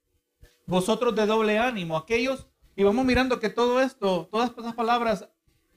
Vosotros 0.66 1.14
de 1.14 1.24
doble 1.24 1.58
ánimo, 1.58 1.96
aquellos, 1.96 2.48
y 2.74 2.82
vamos 2.82 3.06
mirando 3.06 3.38
que 3.38 3.48
todo 3.48 3.80
esto, 3.80 4.28
todas 4.30 4.50
estas 4.50 4.74
palabras 4.74 5.28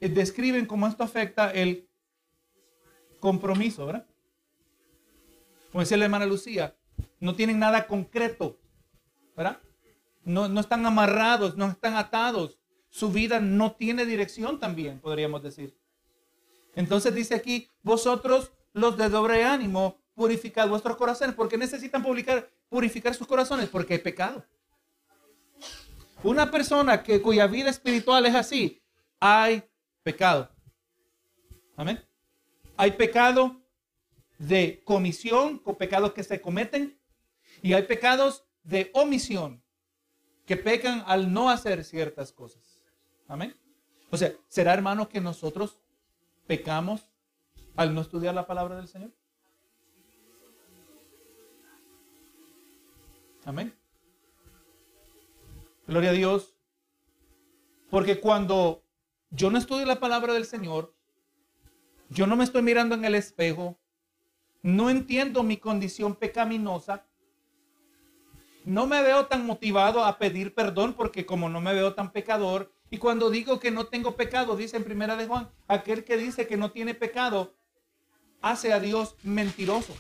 eh, 0.01 0.09
describen 0.09 0.65
cómo 0.65 0.87
esto 0.87 1.03
afecta 1.03 1.51
el 1.51 1.87
compromiso, 3.19 3.85
¿verdad? 3.85 4.08
Como 5.71 5.81
decía 5.81 5.97
la 5.97 6.05
hermana 6.05 6.25
Lucía, 6.25 6.75
no 7.19 7.35
tienen 7.35 7.59
nada 7.59 7.87
concreto, 7.87 8.59
¿verdad? 9.35 9.59
No, 10.23 10.47
no 10.47 10.59
están 10.59 10.85
amarrados, 10.85 11.57
no 11.57 11.67
están 11.67 11.95
atados. 11.95 12.59
Su 12.89 13.11
vida 13.11 13.39
no 13.39 13.73
tiene 13.73 14.05
dirección 14.05 14.59
también, 14.59 14.99
podríamos 14.99 15.43
decir. 15.43 15.77
Entonces 16.75 17.13
dice 17.13 17.35
aquí, 17.35 17.69
vosotros 17.83 18.51
los 18.73 18.97
de 18.97 19.09
doble 19.09 19.43
ánimo, 19.43 19.99
purificad 20.15 20.67
vuestros 20.67 20.97
corazones. 20.97 21.35
porque 21.35 21.57
necesitan 21.57 22.03
publicar, 22.03 22.49
purificar 22.67 23.13
sus 23.15 23.27
corazones? 23.27 23.69
Porque 23.69 23.93
hay 23.93 23.99
pecado. 23.99 24.45
Una 26.23 26.51
persona 26.51 27.01
que, 27.01 27.21
cuya 27.21 27.47
vida 27.47 27.69
espiritual 27.69 28.25
es 28.25 28.35
así, 28.35 28.81
hay 29.19 29.63
pecado. 30.03 30.49
Amén. 31.77 32.03
Hay 32.75 32.91
pecado 32.91 33.58
de 34.39 34.81
comisión, 34.85 35.59
con 35.59 35.75
pecados 35.75 36.13
que 36.13 36.23
se 36.23 36.41
cometen, 36.41 36.97
y 37.61 37.73
hay 37.73 37.83
pecados 37.83 38.45
de 38.63 38.89
omisión, 38.93 39.61
que 40.45 40.57
pecan 40.57 41.03
al 41.05 41.31
no 41.31 41.49
hacer 41.49 41.83
ciertas 41.83 42.31
cosas. 42.31 42.81
Amén. 43.27 43.55
O 44.09 44.17
sea, 44.17 44.33
¿será 44.47 44.73
hermano 44.73 45.07
que 45.07 45.21
nosotros 45.21 45.77
pecamos 46.47 47.07
al 47.75 47.93
no 47.93 48.01
estudiar 48.01 48.33
la 48.33 48.47
palabra 48.47 48.77
del 48.77 48.87
Señor? 48.87 49.11
Amén. 53.45 53.73
Gloria 55.85 56.09
a 56.11 56.13
Dios. 56.13 56.55
Porque 57.89 58.19
cuando 58.19 58.83
yo 59.31 59.49
no 59.49 59.57
estudio 59.57 59.85
la 59.85 59.99
palabra 59.99 60.33
del 60.33 60.45
Señor, 60.45 60.93
yo 62.09 62.27
no 62.27 62.35
me 62.35 62.43
estoy 62.43 62.61
mirando 62.61 62.95
en 62.95 63.05
el 63.05 63.15
espejo, 63.15 63.78
no 64.61 64.89
entiendo 64.89 65.43
mi 65.43 65.57
condición 65.57 66.15
pecaminosa, 66.15 67.05
no 68.65 68.87
me 68.87 69.01
veo 69.01 69.25
tan 69.27 69.45
motivado 69.45 70.03
a 70.03 70.17
pedir 70.17 70.53
perdón 70.53 70.93
porque 70.93 71.25
como 71.25 71.49
no 71.49 71.61
me 71.61 71.73
veo 71.73 71.93
tan 71.93 72.11
pecador, 72.11 72.71
y 72.91 72.97
cuando 72.97 73.29
digo 73.29 73.59
que 73.59 73.71
no 73.71 73.87
tengo 73.87 74.15
pecado, 74.15 74.55
dice 74.55 74.77
en 74.77 74.83
primera 74.83 75.15
de 75.15 75.27
Juan, 75.27 75.49
aquel 75.67 76.03
que 76.03 76.17
dice 76.17 76.47
que 76.47 76.57
no 76.57 76.71
tiene 76.71 76.95
pecado, 76.95 77.55
hace 78.41 78.73
a 78.73 78.79
Dios 78.79 79.15
mentiroso. 79.23 79.95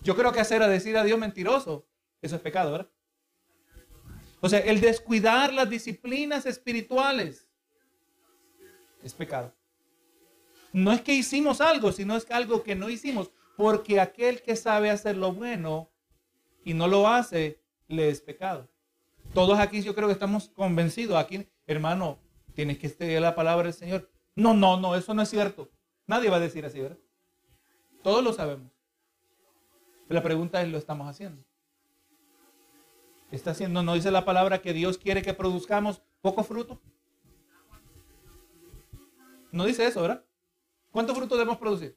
Yo 0.00 0.14
creo 0.16 0.32
que 0.32 0.40
hacer 0.40 0.62
a 0.62 0.68
decir 0.68 0.96
a 0.96 1.04
Dios 1.04 1.18
mentiroso, 1.18 1.86
eso 2.22 2.36
es 2.36 2.42
pecado, 2.42 2.72
¿verdad? 2.72 2.90
O 4.40 4.48
sea, 4.48 4.60
el 4.60 4.80
descuidar 4.80 5.52
las 5.52 5.68
disciplinas 5.68 6.46
espirituales 6.46 7.48
es 9.02 9.14
pecado. 9.14 9.52
No 10.72 10.92
es 10.92 11.00
que 11.00 11.14
hicimos 11.14 11.60
algo, 11.60 11.92
sino 11.92 12.16
es 12.16 12.30
algo 12.30 12.62
que 12.62 12.74
no 12.74 12.90
hicimos, 12.90 13.30
porque 13.56 14.00
aquel 14.00 14.42
que 14.42 14.56
sabe 14.56 14.90
hacer 14.90 15.16
lo 15.16 15.32
bueno 15.32 15.90
y 16.64 16.74
no 16.74 16.88
lo 16.88 17.08
hace, 17.08 17.60
le 17.88 18.08
es 18.08 18.20
pecado. 18.20 18.68
Todos 19.32 19.58
aquí 19.58 19.82
yo 19.82 19.94
creo 19.94 20.08
que 20.08 20.14
estamos 20.14 20.48
convencidos. 20.48 21.16
Aquí, 21.16 21.46
hermano, 21.66 22.18
tienes 22.54 22.78
que 22.78 22.86
estudiar 22.86 23.22
la 23.22 23.34
palabra 23.34 23.64
del 23.64 23.74
Señor. 23.74 24.10
No, 24.34 24.54
no, 24.54 24.78
no, 24.78 24.94
eso 24.96 25.14
no 25.14 25.22
es 25.22 25.30
cierto. 25.30 25.70
Nadie 26.06 26.30
va 26.30 26.36
a 26.36 26.40
decir 26.40 26.64
así, 26.64 26.80
¿verdad? 26.80 26.98
Todos 28.02 28.22
lo 28.22 28.32
sabemos. 28.32 28.70
La 30.08 30.22
pregunta 30.22 30.62
es, 30.62 30.68
¿lo 30.68 30.78
estamos 30.78 31.08
haciendo? 31.08 31.42
Está 33.30 33.50
haciendo, 33.50 33.82
no 33.82 33.94
dice 33.94 34.10
la 34.10 34.24
palabra 34.24 34.62
que 34.62 34.72
Dios 34.72 34.98
quiere 34.98 35.22
que 35.22 35.34
produzcamos 35.34 36.02
poco 36.20 36.44
fruto. 36.44 36.80
No 39.50 39.64
dice 39.64 39.86
eso, 39.86 40.02
¿verdad? 40.02 40.25
¿Cuánto 40.96 41.14
fruto 41.14 41.36
debemos 41.36 41.58
producir? 41.58 41.94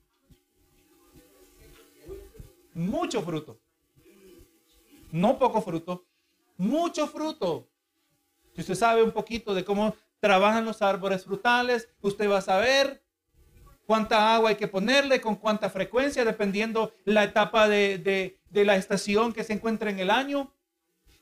Mucho 2.74 3.22
fruto. 3.22 3.58
No 5.10 5.40
poco 5.40 5.62
fruto, 5.62 6.06
mucho 6.58 7.08
fruto. 7.08 7.70
Si 8.54 8.60
usted 8.60 8.76
sabe 8.76 9.02
un 9.02 9.14
poquito 9.14 9.54
de 9.54 9.64
cómo 9.64 9.96
trabajan 10.20 10.66
los 10.66 10.82
árboles 10.82 11.24
frutales, 11.24 11.88
usted 12.02 12.30
va 12.30 12.40
a 12.40 12.42
saber 12.42 13.02
cuánta 13.86 14.36
agua 14.36 14.50
hay 14.50 14.58
que 14.58 14.68
ponerle, 14.68 15.22
con 15.22 15.38
cuánta 15.38 15.70
frecuencia, 15.70 16.26
dependiendo 16.26 16.92
la 17.06 17.24
etapa 17.24 17.70
de, 17.70 18.00
de 18.50 18.66
la 18.66 18.76
estación 18.76 19.32
que 19.32 19.46
se 19.46 19.54
encuentra 19.54 19.90
en 19.92 20.00
el 20.00 20.10
año 20.10 20.52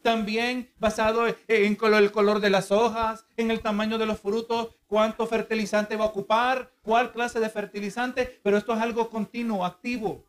también 0.08 0.72
basado 0.80 1.28
en 1.28 1.36
el 1.50 2.12
color 2.14 2.40
de 2.40 2.50
las 2.50 2.72
hojas, 2.72 3.26
en 3.36 3.52
el 3.52 3.60
tamaño 3.60 3.98
de 3.98 4.06
los 4.06 4.22
frutos, 4.22 4.70
cuánto 4.88 5.28
fertilizante 5.28 5.98
va 5.98 6.06
a 6.06 6.08
ocupar, 6.08 6.72
cuál 6.82 7.12
clase 7.12 7.42
de 7.42 7.50
fertilizante, 7.50 8.40
pero 8.42 8.56
esto 8.56 8.74
es 8.74 8.80
algo 8.80 9.10
continuo, 9.10 9.66
activo. 9.66 10.24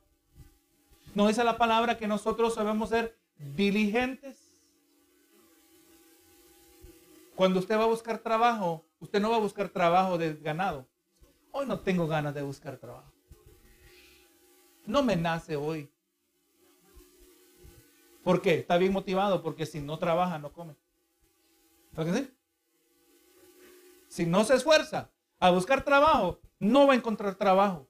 No 1.15 1.29
dice 1.29 1.45
la 1.45 1.57
palabra 1.59 1.97
que 1.97 2.09
nosotros 2.09 2.57
debemos 2.57 2.89
ser 2.89 3.17
diligentes. 3.55 4.37
Cuando 7.37 7.61
usted 7.61 7.79
va 7.79 7.85
a 7.85 7.87
buscar 7.87 8.19
trabajo, 8.19 8.85
usted 8.99 9.21
no 9.21 9.31
va 9.31 9.37
a 9.37 9.47
buscar 9.47 9.69
trabajo 9.69 10.19
de 10.19 10.35
ganado. 10.35 10.89
Hoy 11.53 11.67
no 11.67 11.79
tengo 11.79 12.09
ganas 12.09 12.35
de 12.35 12.43
buscar 12.43 12.79
trabajo. 12.79 13.13
No 14.87 15.05
me 15.05 15.15
nace 15.15 15.55
hoy. 15.55 15.89
¿Por 18.29 18.43
qué? 18.43 18.57
Está 18.57 18.77
bien 18.77 18.93
motivado 18.93 19.43
porque 19.43 19.65
si 19.65 19.81
no 19.81 19.99
trabaja, 19.99 20.39
no 20.39 20.53
come. 20.53 20.77
¿Por 21.95 22.05
qué 22.05 22.13
sí? 22.13 22.31
Si 24.07 24.27
no 24.27 24.45
se 24.45 24.55
esfuerza 24.55 25.11
a 25.41 25.49
buscar 25.49 25.83
trabajo, 25.83 26.39
no 26.59 26.87
va 26.87 26.93
a 26.93 26.97
encontrar 26.97 27.37
trabajo. 27.37 27.89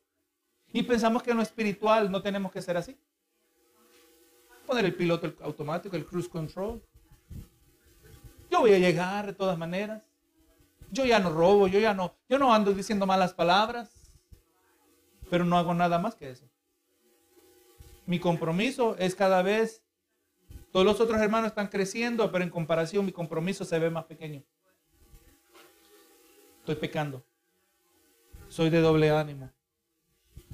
Y 0.73 0.85
pensamos 0.85 1.25
que 1.25 1.33
en 1.33 1.39
lo 1.39 1.43
espiritual 1.43 2.09
no 2.09 2.23
tenemos 2.23 2.53
que 2.53 2.63
ser 2.63 2.77
así. 2.77 2.97
Poner 4.65 4.85
el 4.85 4.95
piloto 4.95 5.35
automático, 5.43 5.97
el 5.97 6.07
cruise 6.07 6.29
control. 6.29 6.81
Yo 8.49 8.61
voy 8.61 8.75
a 8.75 8.79
llegar 8.79 9.27
de 9.27 9.33
todas 9.33 9.59
maneras. 9.59 10.05
Yo 10.93 11.05
ya 11.05 11.19
no 11.19 11.31
robo, 11.31 11.67
yo 11.67 11.81
ya 11.81 11.95
no, 11.95 12.15
yo 12.29 12.39
no 12.39 12.55
ando 12.55 12.73
diciendo 12.73 13.07
malas 13.07 13.35
palabras, 13.35 14.13
pero 15.29 15.45
no 15.45 15.59
hago 15.59 15.75
nada 15.75 15.99
más 15.99 16.15
que 16.15 16.31
eso. 16.31 16.49
Mi 18.07 18.21
compromiso 18.21 18.95
es 18.99 19.17
cada 19.17 19.43
vez 19.43 19.83
todos 20.73 20.85
los 20.85 21.01
otros 21.01 21.21
hermanos 21.21 21.49
están 21.49 21.69
creciendo, 21.69 22.31
pero 22.31 22.45
en 22.45 22.51
comparación 22.51 23.07
mi 23.07 23.13
compromiso 23.13 23.65
se 23.65 23.79
ve 23.79 23.91
más 23.91 24.05
pequeño. 24.05 24.43
Estoy 26.61 26.77
pecando. 26.77 27.25
Soy 28.49 28.71
de 28.71 28.81
doble 28.81 29.11
ánimo. 29.11 29.51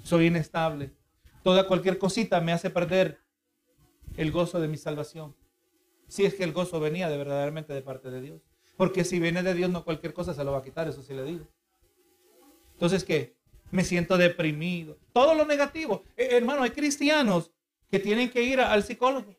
Soy 0.03 0.27
inestable. 0.27 0.93
Toda 1.43 1.67
cualquier 1.67 1.99
cosita 1.99 2.41
me 2.41 2.53
hace 2.53 2.71
perder 2.71 3.21
el 4.17 4.31
gozo 4.31 4.61
de 4.61 4.69
mi 4.69 4.77
salvación. 4.77 5.35
Si 6.07 6.25
es 6.25 6.35
que 6.35 6.45
el 6.45 6.53
gozo 6.53 6.79
venía 6.79 7.09
de 7.09 7.17
verdaderamente 7.17 7.73
de 7.73 7.83
parte 7.83 8.11
de 8.11 8.21
Dios. 8.21 8.43
Porque 8.77 9.05
si 9.05 9.19
viene 9.19 9.43
de 9.43 9.55
Dios, 9.55 9.71
no 9.71 9.85
cualquier 9.85 10.13
cosa 10.13 10.35
se 10.35 10.45
lo 10.45 10.53
va 10.53 10.59
a 10.59 10.63
quitar, 10.63 10.89
eso 10.89 11.03
sí 11.03 11.15
le 11.15 11.25
digo. 11.25 11.47
Entonces, 12.73 13.05
¿qué? 13.05 13.37
Me 13.71 13.85
siento 13.85 14.17
deprimido. 14.17 14.99
Todo 15.13 15.35
lo 15.35 15.45
negativo. 15.45 16.05
Eh, 16.17 16.29
hermano, 16.33 16.63
hay 16.63 16.71
cristianos 16.71 17.51
que 17.91 17.99
tienen 17.99 18.31
que 18.31 18.43
ir 18.43 18.61
al 18.61 18.83
psicólogo. 18.83 19.35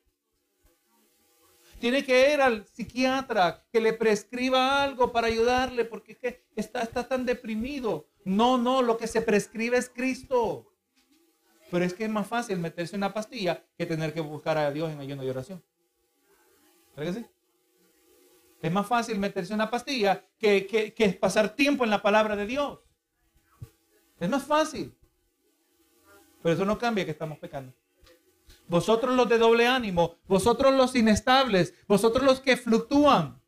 Tiene 1.79 2.03
que 2.03 2.33
ir 2.33 2.41
al 2.41 2.65
psiquiatra 2.65 3.65
que 3.71 3.81
le 3.81 3.93
prescriba 3.93 4.83
algo 4.83 5.11
para 5.11 5.27
ayudarle 5.27 5.85
porque 5.85 6.13
es 6.13 6.17
que 6.17 6.43
está, 6.55 6.81
está 6.81 7.07
tan 7.07 7.25
deprimido. 7.25 8.07
No, 8.23 8.57
no, 8.57 8.81
lo 8.81 8.97
que 8.97 9.07
se 9.07 9.21
prescribe 9.21 9.77
es 9.77 9.89
Cristo. 9.89 10.71
Pero 11.69 11.83
es 11.83 11.93
que 11.93 12.05
es 12.05 12.09
más 12.09 12.27
fácil 12.27 12.57
meterse 12.59 12.95
una 12.95 13.13
pastilla 13.13 13.63
que 13.77 13.85
tener 13.85 14.13
que 14.13 14.21
buscar 14.21 14.57
a 14.57 14.71
Dios 14.71 14.91
en 14.91 14.99
ayuno 14.99 15.23
y 15.23 15.29
oración. 15.29 15.63
¿Verdad 16.95 17.13
que 17.13 17.19
sí? 17.19 17.25
Es 18.61 18.71
más 18.71 18.87
fácil 18.87 19.19
meterse 19.19 19.53
una 19.53 19.69
pastilla 19.69 20.25
que, 20.39 20.65
que 20.65 21.09
pasar 21.19 21.55
tiempo 21.55 21.83
en 21.83 21.89
la 21.89 22.01
palabra 22.01 22.35
de 22.35 22.45
Dios. 22.45 22.79
Es 24.19 24.29
más 24.29 24.43
fácil. 24.43 24.97
Pero 26.41 26.55
eso 26.55 26.65
no 26.65 26.77
cambia 26.77 27.05
que 27.05 27.11
estamos 27.11 27.37
pecando. 27.37 27.73
Vosotros 28.67 29.15
los 29.15 29.29
de 29.29 29.37
doble 29.37 29.67
ánimo, 29.67 30.15
vosotros 30.27 30.73
los 30.73 30.95
inestables, 30.95 31.73
vosotros 31.87 32.23
los 32.23 32.39
que 32.39 32.57
fluctúan. 32.57 33.41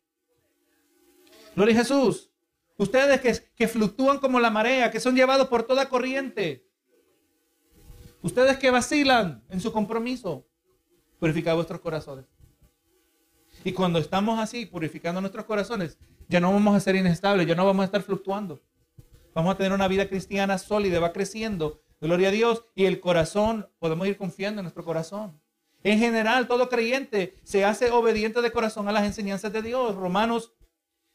Gloria 1.56 1.74
a 1.74 1.78
Jesús. 1.78 2.30
Ustedes 2.76 3.20
que, 3.20 3.36
que 3.56 3.66
fluctúan 3.66 4.18
como 4.18 4.38
la 4.38 4.50
marea, 4.50 4.90
que 4.90 5.00
son 5.00 5.16
llevados 5.16 5.48
por 5.48 5.64
toda 5.64 5.88
corriente. 5.88 6.68
Ustedes 8.22 8.56
que 8.58 8.70
vacilan 8.70 9.44
en 9.48 9.60
su 9.60 9.72
compromiso. 9.72 10.46
Purificad 11.18 11.56
vuestros 11.56 11.80
corazones. 11.80 12.26
Y 13.64 13.72
cuando 13.72 13.98
estamos 13.98 14.38
así, 14.38 14.66
purificando 14.66 15.20
nuestros 15.20 15.44
corazones, 15.44 15.98
ya 16.28 16.38
no 16.38 16.52
vamos 16.52 16.76
a 16.76 16.80
ser 16.80 16.94
inestables, 16.94 17.46
ya 17.46 17.54
no 17.54 17.66
vamos 17.66 17.82
a 17.82 17.86
estar 17.86 18.02
fluctuando. 18.02 18.60
Vamos 19.34 19.54
a 19.54 19.56
tener 19.56 19.72
una 19.72 19.88
vida 19.88 20.08
cristiana 20.08 20.58
sólida, 20.58 21.00
va 21.00 21.12
creciendo. 21.12 21.82
Gloria 22.00 22.28
a 22.28 22.32
Dios. 22.32 22.64
Y 22.74 22.84
el 22.84 23.00
corazón, 23.00 23.68
podemos 23.78 24.06
ir 24.06 24.16
confiando 24.16 24.60
en 24.60 24.64
nuestro 24.64 24.84
corazón. 24.84 25.40
En 25.82 25.98
general, 25.98 26.48
todo 26.48 26.68
creyente 26.68 27.36
se 27.44 27.64
hace 27.64 27.90
obediente 27.90 28.42
de 28.42 28.50
corazón 28.52 28.88
a 28.88 28.92
las 28.92 29.04
enseñanzas 29.04 29.52
de 29.52 29.62
Dios. 29.62 29.94
Romanos 29.94 30.52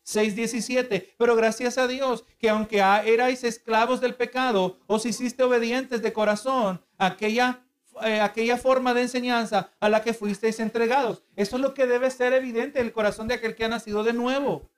6:17. 0.04 1.16
Pero 1.18 1.36
gracias 1.36 1.78
a 1.78 1.88
Dios 1.88 2.26
que 2.40 2.50
aunque 2.50 2.80
erais 2.80 3.44
esclavos 3.44 4.02
del 4.02 4.16
pecado, 4.16 4.80
os 4.88 5.06
hiciste 5.06 5.44
obedientes 5.44 6.02
de 6.02 6.14
corazón 6.14 6.82
aquella, 6.98 7.66
eh, 8.04 8.22
aquella 8.22 8.58
forma 8.58 8.94
de 8.94 9.04
enseñanza 9.04 9.72
a 9.80 9.90
la 9.90 10.02
que 10.02 10.14
fuisteis 10.14 10.60
entregados. 10.60 11.24
Eso 11.36 11.58
es 11.58 11.62
lo 11.62 11.74
que 11.74 11.86
debe 11.86 12.10
ser 12.12 12.34
evidente 12.34 12.80
en 12.80 12.88
el 12.88 12.94
corazón 12.94 13.28
de 13.28 13.36
aquel 13.36 13.56
que 13.56 13.66
ha 13.66 13.70
nacido 13.70 14.04
de 14.04 14.14
nuevo. 14.14 14.70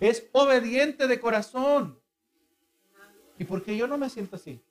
Es 0.00 0.28
obediente 0.32 1.06
de 1.06 1.20
corazón. 1.20 2.00
¿Y 3.38 3.44
por 3.44 3.62
qué 3.62 3.76
yo 3.76 3.86
no 3.86 3.96
me 3.96 4.10
siento 4.10 4.36
así? 4.36 4.62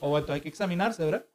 O 0.00 0.18
esto 0.18 0.32
hay 0.32 0.40
que 0.40 0.48
examinarse, 0.48 1.04
¿verdad? 1.04 1.26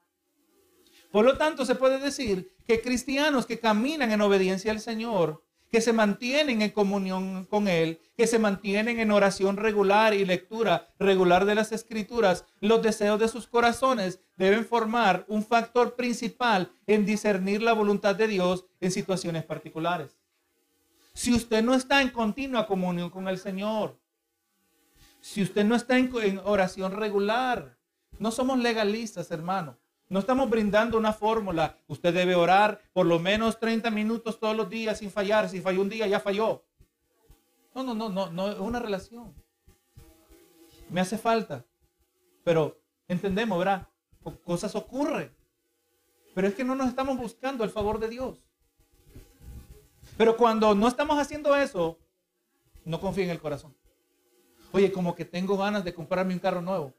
Por 1.11 1.23
lo 1.23 1.37
tanto, 1.37 1.65
se 1.65 1.75
puede 1.75 1.99
decir 1.99 2.51
que 2.67 2.81
cristianos 2.81 3.45
que 3.45 3.59
caminan 3.59 4.11
en 4.11 4.21
obediencia 4.21 4.71
al 4.71 4.79
Señor, 4.79 5.43
que 5.71 5.81
se 5.81 5.93
mantienen 5.93 6.61
en 6.61 6.71
comunión 6.71 7.45
con 7.45 7.67
Él, 7.67 7.99
que 8.17 8.27
se 8.27 8.39
mantienen 8.39 8.99
en 8.99 9.11
oración 9.11 9.57
regular 9.57 10.13
y 10.13 10.25
lectura 10.25 10.93
regular 10.99 11.45
de 11.45 11.55
las 11.55 11.71
escrituras, 11.71 12.45
los 12.59 12.81
deseos 12.81 13.19
de 13.19 13.27
sus 13.27 13.47
corazones 13.47 14.19
deben 14.37 14.65
formar 14.65 15.25
un 15.27 15.43
factor 15.43 15.95
principal 15.95 16.71
en 16.87 17.05
discernir 17.05 17.61
la 17.61 17.73
voluntad 17.73 18.15
de 18.15 18.27
Dios 18.27 18.65
en 18.79 18.91
situaciones 18.91 19.43
particulares. 19.43 20.17
Si 21.13 21.33
usted 21.33 21.63
no 21.63 21.73
está 21.73 22.01
en 22.01 22.09
continua 22.09 22.67
comunión 22.67 23.09
con 23.09 23.27
el 23.27 23.37
Señor, 23.37 23.97
si 25.21 25.41
usted 25.41 25.65
no 25.65 25.75
está 25.75 25.97
en, 25.97 26.39
oración 26.43 26.91
regular, 26.91 27.74
no 28.19 28.31
somos 28.31 28.59
legalistas, 28.59 29.31
hermano. 29.31 29.77
No 30.07 30.19
estamos 30.19 30.49
brindando 30.49 30.97
una 30.97 31.13
fórmula. 31.13 31.77
Usted 31.87 32.13
debe 32.13 32.35
orar 32.35 32.81
por 32.93 33.05
lo 33.05 33.19
menos 33.19 33.59
30 33.59 33.89
minutos 33.89 34.39
todos 34.39 34.55
los 34.55 34.69
días 34.69 34.99
sin 34.99 35.09
fallar. 35.09 35.49
Si 35.49 35.61
falló 35.61 35.81
un 35.81 35.89
día, 35.89 36.07
ya 36.07 36.19
falló. 36.19 36.63
No, 37.73 37.83
no, 37.83 37.95
no, 37.95 38.09
no, 38.09 38.31
no 38.31 38.51
es 38.51 38.59
una 38.59 38.79
relación. 38.79 39.33
Me 40.89 41.01
hace 41.01 41.17
falta. 41.17 41.65
Pero 42.43 42.79
entendemos, 43.07 43.57
¿verdad? 43.57 43.87
Cosas 44.43 44.75
ocurren. 44.75 45.35
Pero 46.35 46.47
es 46.47 46.53
que 46.53 46.63
no 46.63 46.75
nos 46.75 46.89
estamos 46.89 47.17
buscando 47.17 47.63
el 47.63 47.71
favor 47.71 47.99
de 47.99 48.09
Dios. 48.09 48.45
Pero 50.17 50.37
cuando 50.37 50.75
no 50.75 50.87
estamos 50.87 51.17
haciendo 51.17 51.55
eso, 51.55 51.97
no 52.85 52.99
confía 52.99 53.25
en 53.25 53.31
el 53.31 53.41
corazón. 53.41 53.75
Oye, 54.71 54.91
como 54.91 55.15
que 55.15 55.25
tengo 55.25 55.57
ganas 55.57 55.83
de 55.83 55.93
comprarme 55.93 56.33
un 56.33 56.39
carro 56.39 56.61
nuevo. 56.61 56.93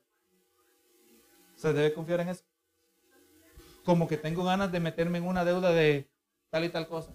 ¿Se 1.67 1.73
debe 1.73 1.93
confiar 1.93 2.21
en 2.21 2.29
eso? 2.29 2.45
Como 3.85 4.07
que 4.07 4.17
tengo 4.17 4.45
ganas 4.45 4.71
de 4.71 4.79
meterme 4.79 5.19
en 5.19 5.27
una 5.27 5.45
deuda 5.45 5.73
de 5.73 6.09
tal 6.49 6.65
y 6.65 6.69
tal 6.69 6.87
cosa. 6.87 7.11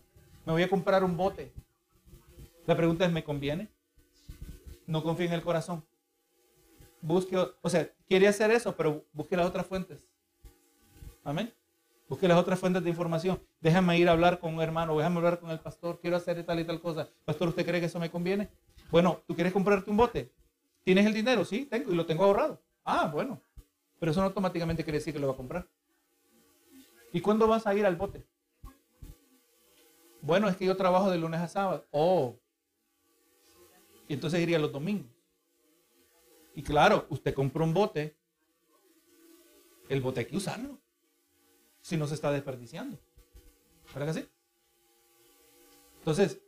Me 0.46 0.52
voy 0.52 0.62
a 0.62 0.70
comprar 0.70 1.06
un 1.06 1.16
bote. 1.16 1.54
La 2.66 2.76
pregunta 2.76 3.06
es, 3.06 3.14
¿me 3.14 3.24
conviene? 3.24 3.70
No 4.88 5.04
confíe 5.04 5.28
en 5.28 5.32
el 5.32 5.42
corazón. 5.42 5.86
Busque, 7.00 7.38
o 7.38 7.70
sea, 7.70 7.90
quiere 8.10 8.28
hacer 8.28 8.52
eso, 8.52 8.76
pero 8.76 9.06
busque 9.14 9.38
las 9.38 9.48
otras 9.48 9.66
fuentes. 9.66 10.06
Amén. 11.24 11.54
Busque 12.10 12.28
las 12.28 12.38
otras 12.38 12.60
fuentes 12.60 12.84
de 12.84 12.90
información. 12.90 13.42
Déjame 13.62 13.98
ir 14.00 14.10
a 14.10 14.12
hablar 14.12 14.40
con 14.42 14.54
un 14.54 14.62
hermano, 14.62 14.98
déjame 14.98 15.16
hablar 15.16 15.40
con 15.40 15.50
el 15.50 15.62
pastor, 15.62 16.02
quiero 16.02 16.18
hacer 16.18 16.44
tal 16.46 16.60
y 16.60 16.66
tal 16.66 16.82
cosa. 16.82 17.08
Pastor, 17.24 17.48
¿usted 17.48 17.66
cree 17.66 17.80
que 17.80 17.86
eso 17.86 18.02
me 18.02 18.12
conviene? 18.12 18.50
Bueno, 18.92 19.22
¿tú 19.26 19.34
quieres 19.34 19.54
comprarte 19.54 19.90
un 19.90 19.96
bote? 19.96 20.30
¿Tienes 20.84 21.06
el 21.06 21.14
dinero? 21.14 21.46
Sí, 21.46 21.68
tengo 21.68 21.94
y 21.94 21.96
lo 21.96 22.06
tengo 22.06 22.26
ahorrado. 22.26 22.62
Ah, 22.84 23.10
bueno. 23.14 23.42
Pero 24.02 24.14
eso 24.14 24.22
no 24.22 24.26
automáticamente 24.26 24.84
quiere 24.84 24.98
decir 24.98 25.14
que 25.14 25.20
lo 25.20 25.28
va 25.28 25.34
a 25.34 25.38
comprar. 25.38 25.68
¿Y 27.14 27.22
cuándo 27.22 27.48
vas 27.48 27.68
a 27.68 27.76
ir 27.76 27.86
al 27.86 27.98
bote? 27.98 28.26
Bueno, 30.24 30.50
es 30.50 30.58
que 30.58 30.66
yo 30.66 30.76
trabajo 30.76 31.12
de 31.12 31.20
lunes 31.20 31.40
a 31.40 31.48
sábado. 31.48 31.86
Oh. 31.92 32.36
Y 34.08 34.16
entonces 34.16 34.40
iría 34.40 34.58
los 34.58 34.72
domingos. 34.72 35.06
Y 36.56 36.64
claro, 36.64 37.06
usted 37.10 37.36
compró 37.36 37.64
un 37.64 37.76
bote. 37.76 38.18
El 39.88 40.02
bote 40.02 40.22
hay 40.22 40.26
que 40.26 40.38
usarlo. 40.38 40.80
Si 41.82 41.96
no 41.96 42.08
se 42.08 42.16
está 42.16 42.32
desperdiciando. 42.32 42.98
¿Verdad 43.94 44.16
que 44.16 44.22
sí? 44.22 44.30
Entonces, 46.00 46.42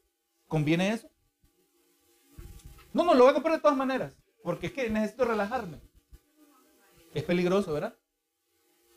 ¿conviene 0.47 0.91
eso? 0.91 1.07
No, 2.93 3.03
no, 3.03 3.13
lo 3.13 3.25
voy 3.25 3.29
a 3.29 3.35
comprar 3.35 3.57
de 3.57 3.61
todas 3.61 3.77
maneras. 3.77 4.17
Porque 4.41 4.65
es 4.67 4.73
que 4.73 4.89
necesito 4.89 5.23
relajarme. 5.23 5.92
Es 7.13 7.23
peligroso, 7.23 7.73
¿verdad? 7.73 7.95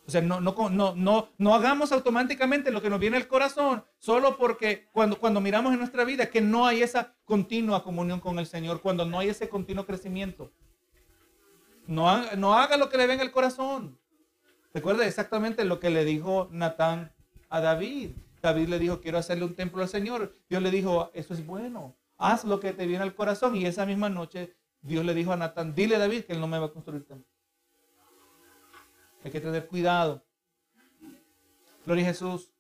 O 0.06 0.10
sea, 0.10 0.20
no, 0.20 0.40
no, 0.40 0.54
no, 0.70 0.94
no, 0.94 1.28
no 1.36 1.54
hagamos 1.54 1.90
automáticamente 1.90 2.70
lo 2.70 2.80
que 2.80 2.90
nos 2.90 3.00
viene 3.00 3.16
al 3.16 3.26
corazón, 3.26 3.84
solo 3.98 4.36
porque 4.36 4.88
cuando, 4.92 5.18
cuando 5.18 5.40
miramos 5.40 5.72
en 5.72 5.80
nuestra 5.80 6.04
vida 6.04 6.30
que 6.30 6.40
no 6.40 6.64
hay 6.64 6.82
esa 6.82 7.16
continua 7.24 7.82
comunión 7.82 8.20
con 8.20 8.38
el 8.38 8.46
Señor, 8.46 8.80
cuando 8.80 9.04
no 9.04 9.18
hay 9.18 9.30
ese 9.30 9.48
continuo 9.48 9.84
crecimiento. 9.84 10.52
No, 11.88 12.34
no 12.36 12.54
haga 12.54 12.76
lo 12.76 12.88
que 12.88 12.98
le 12.98 13.08
venga 13.08 13.22
al 13.22 13.32
corazón. 13.32 13.98
Recuerda 14.72 15.06
exactamente 15.06 15.64
lo 15.64 15.80
que 15.80 15.90
le 15.90 16.04
dijo 16.04 16.48
Natán 16.52 17.12
a 17.48 17.60
David. 17.60 18.10
David 18.42 18.68
le 18.68 18.78
dijo, 18.78 19.00
quiero 19.00 19.18
hacerle 19.18 19.44
un 19.44 19.56
templo 19.56 19.82
al 19.82 19.88
Señor. 19.88 20.36
Dios 20.48 20.62
le 20.62 20.70
dijo, 20.70 21.10
eso 21.14 21.34
es 21.34 21.44
bueno. 21.44 21.96
Haz 22.16 22.44
lo 22.44 22.60
que 22.60 22.72
te 22.72 22.86
viene 22.86 23.02
al 23.02 23.14
corazón. 23.14 23.56
Y 23.56 23.66
esa 23.66 23.86
misma 23.86 24.08
noche 24.08 24.54
Dios 24.82 25.04
le 25.04 25.14
dijo 25.14 25.32
a 25.32 25.36
Natán, 25.36 25.74
dile 25.74 25.96
a 25.96 25.98
David 25.98 26.24
que 26.24 26.32
él 26.32 26.40
no 26.40 26.46
me 26.46 26.58
va 26.58 26.66
a 26.66 26.72
construir 26.72 27.04
templo. 27.04 27.35
Hay 29.26 29.32
que 29.32 29.40
tener 29.40 29.66
cuidado. 29.66 30.24
Gloria 31.84 32.04
a 32.04 32.08
Jesús. 32.10 32.52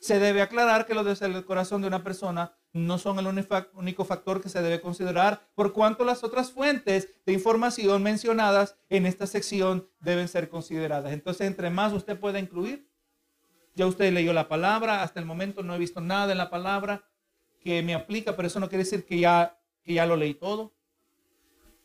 Se 0.00 0.18
debe 0.18 0.40
aclarar 0.40 0.86
que 0.86 0.94
los 0.94 1.04
deseos 1.04 1.34
del 1.34 1.44
corazón 1.44 1.82
de 1.82 1.88
una 1.88 2.02
persona 2.02 2.56
no 2.72 2.96
son 2.96 3.18
el 3.18 3.26
único 3.26 4.04
factor 4.06 4.40
que 4.40 4.48
se 4.48 4.62
debe 4.62 4.80
considerar, 4.80 5.50
por 5.54 5.74
cuanto 5.74 6.04
las 6.04 6.24
otras 6.24 6.50
fuentes 6.50 7.12
de 7.26 7.34
información 7.34 8.02
mencionadas 8.02 8.74
en 8.88 9.04
esta 9.04 9.26
sección 9.26 9.86
deben 10.00 10.28
ser 10.28 10.48
consideradas. 10.48 11.12
Entonces, 11.12 11.46
entre 11.46 11.68
más 11.68 11.92
usted 11.92 12.18
pueda 12.18 12.38
incluir, 12.38 12.88
ya 13.74 13.86
usted 13.86 14.14
leyó 14.14 14.32
la 14.32 14.48
palabra, 14.48 15.02
hasta 15.02 15.20
el 15.20 15.26
momento 15.26 15.62
no 15.62 15.74
he 15.74 15.78
visto 15.78 16.00
nada 16.00 16.32
en 16.32 16.38
la 16.38 16.48
palabra 16.48 17.04
que 17.60 17.82
me 17.82 17.92
aplica, 17.92 18.34
pero 18.34 18.48
eso 18.48 18.60
no 18.60 18.70
quiere 18.70 18.84
decir 18.84 19.04
que 19.04 19.18
ya, 19.18 19.60
que 19.84 19.92
ya 19.92 20.06
lo 20.06 20.16
leí 20.16 20.32
todo 20.32 20.72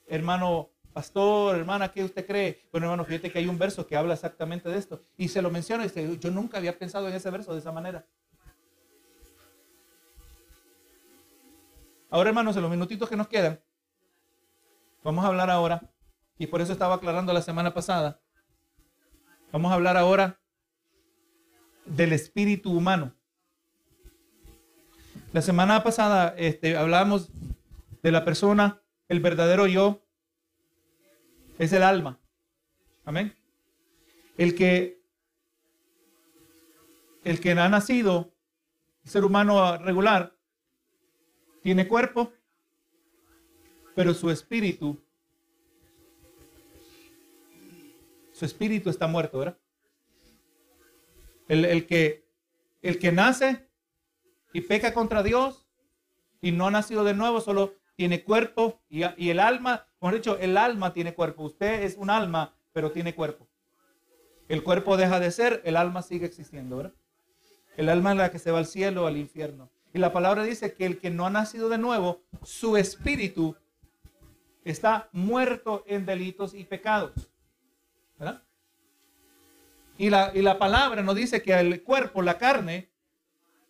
hermano 0.08 0.72
pastor, 0.98 1.56
hermana, 1.56 1.91
¿qué 1.91 2.04
usted 2.04 2.26
cree? 2.26 2.68
Bueno, 2.72 2.88
hermano, 2.88 3.06
fíjate 3.06 3.32
que 3.32 3.38
hay 3.38 3.45
un 3.45 3.60
verso 3.60 3.86
que 3.86 3.95
habla 3.95 4.16
exactamente 4.16 4.68
de 4.68 4.80
esto. 4.80 5.04
Y 5.16 5.28
se 5.28 5.43
lo 5.43 5.52
menciona 5.52 5.84
y 5.84 5.89
dice, 5.89 6.18
yo 6.18 6.32
nunca 6.32 6.58
había 6.58 6.76
pensado 6.76 7.08
en 7.08 7.14
ese 7.14 7.30
verso 7.30 7.54
de 7.54 7.60
esa 7.60 7.72
manera. 7.72 8.04
Ahora, 12.10 12.30
hermanos, 12.30 12.56
en 12.56 12.64
los 12.64 12.72
minutitos 12.72 13.08
que 13.08 13.16
nos 13.16 13.28
quedan, 13.28 13.60
vamos 15.04 15.24
a 15.24 15.28
hablar 15.28 15.52
ahora, 15.52 15.88
y 16.39 16.48
por 16.48 16.62
eso 16.62 16.74
estaba 16.74 16.95
aclarando 16.95 17.32
la 17.32 17.43
semana 17.43 17.76
pasada, 17.76 18.20
vamos 19.52 19.72
a 19.72 19.76
hablar 19.76 19.98
ahora 19.98 20.39
del 21.86 22.12
espíritu 22.12 22.76
humano. 22.76 23.14
La 25.32 25.43
semana 25.43 25.84
pasada 25.84 26.34
este, 26.39 26.76
hablábamos 26.76 27.30
de 28.02 28.12
la 28.12 28.26
persona 28.26 28.82
el 29.10 29.20
verdadero 29.20 29.68
yo 29.68 30.07
es 31.58 31.74
el 31.74 31.84
alma. 31.84 32.20
Amén. 33.05 33.36
El 34.38 34.55
que 34.55 34.97
el 37.24 37.41
que 37.41 37.51
ha 37.51 37.68
nacido 37.68 38.34
ser 39.03 39.26
humano 39.26 39.78
regular 39.78 40.34
tiene 41.62 41.88
cuerpo, 41.88 42.32
pero 43.95 44.14
su 44.14 44.30
espíritu, 44.30 44.97
su 48.32 48.45
espíritu 48.45 48.89
está 48.89 49.08
muerto, 49.08 49.39
¿verdad? 49.39 49.58
El, 51.49 51.66
el 51.66 51.86
que, 51.86 52.26
el 52.82 52.99
que 52.99 53.12
nace 53.12 53.70
y 54.53 54.62
peca 54.62 54.93
contra 54.93 55.24
Dios 55.24 55.68
y 56.41 56.51
no 56.51 56.68
ha 56.68 56.72
nacido 56.72 57.03
de 57.03 57.14
nuevo, 57.14 57.41
solo 57.41 57.76
tiene 57.95 58.24
cuerpo 58.24 58.82
y, 58.89 59.01
y 59.18 59.30
el 59.32 59.39
alma, 59.39 59.87
como 60.00 60.12
he 60.12 60.16
dicho, 60.16 60.38
el 60.38 60.58
alma 60.58 60.93
tiene 60.93 61.14
cuerpo. 61.14 61.43
Usted 61.43 61.84
es 61.84 61.95
un 61.98 62.10
alma, 62.10 62.56
pero 62.74 62.91
tiene 62.91 63.16
cuerpo. 63.16 63.48
El 64.48 64.64
cuerpo 64.64 64.95
deja 64.98 65.20
de 65.20 65.32
ser, 65.32 65.62
el 65.66 65.76
alma 65.76 66.02
sigue 66.02 66.26
existiendo, 66.26 66.78
¿verdad? 66.78 66.93
El 67.76 67.89
alma 67.89 68.12
es 68.12 68.18
la 68.18 68.32
que 68.32 68.39
se 68.39 68.52
va 68.52 68.60
al 68.60 68.66
cielo 68.66 69.04
o 69.04 69.08
al 69.08 69.18
infierno. 69.18 69.70
Y 69.93 70.00
la 70.00 70.14
palabra 70.14 70.43
dice 70.43 70.74
que 70.74 70.86
el 70.86 71.00
que 71.00 71.10
no 71.10 71.26
ha 71.26 71.30
nacido 71.30 71.70
de 71.70 71.78
nuevo, 71.78 72.22
su 72.43 72.78
espíritu 72.78 73.56
está 74.64 75.10
muerto 75.12 75.84
en 75.88 76.06
delitos 76.06 76.54
y 76.54 76.64
pecados. 76.64 77.32
¿verdad? 78.18 78.43
Y 79.98 80.10
la, 80.10 80.32
y 80.34 80.41
la 80.41 80.60
palabra 80.60 81.02
nos 81.02 81.16
dice 81.16 81.41
que 81.41 81.54
el 81.54 81.84
cuerpo, 81.84 82.22
la 82.22 82.38
carne, 82.38 82.89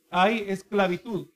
hay 0.09 0.45
esclavitud. 0.47 1.27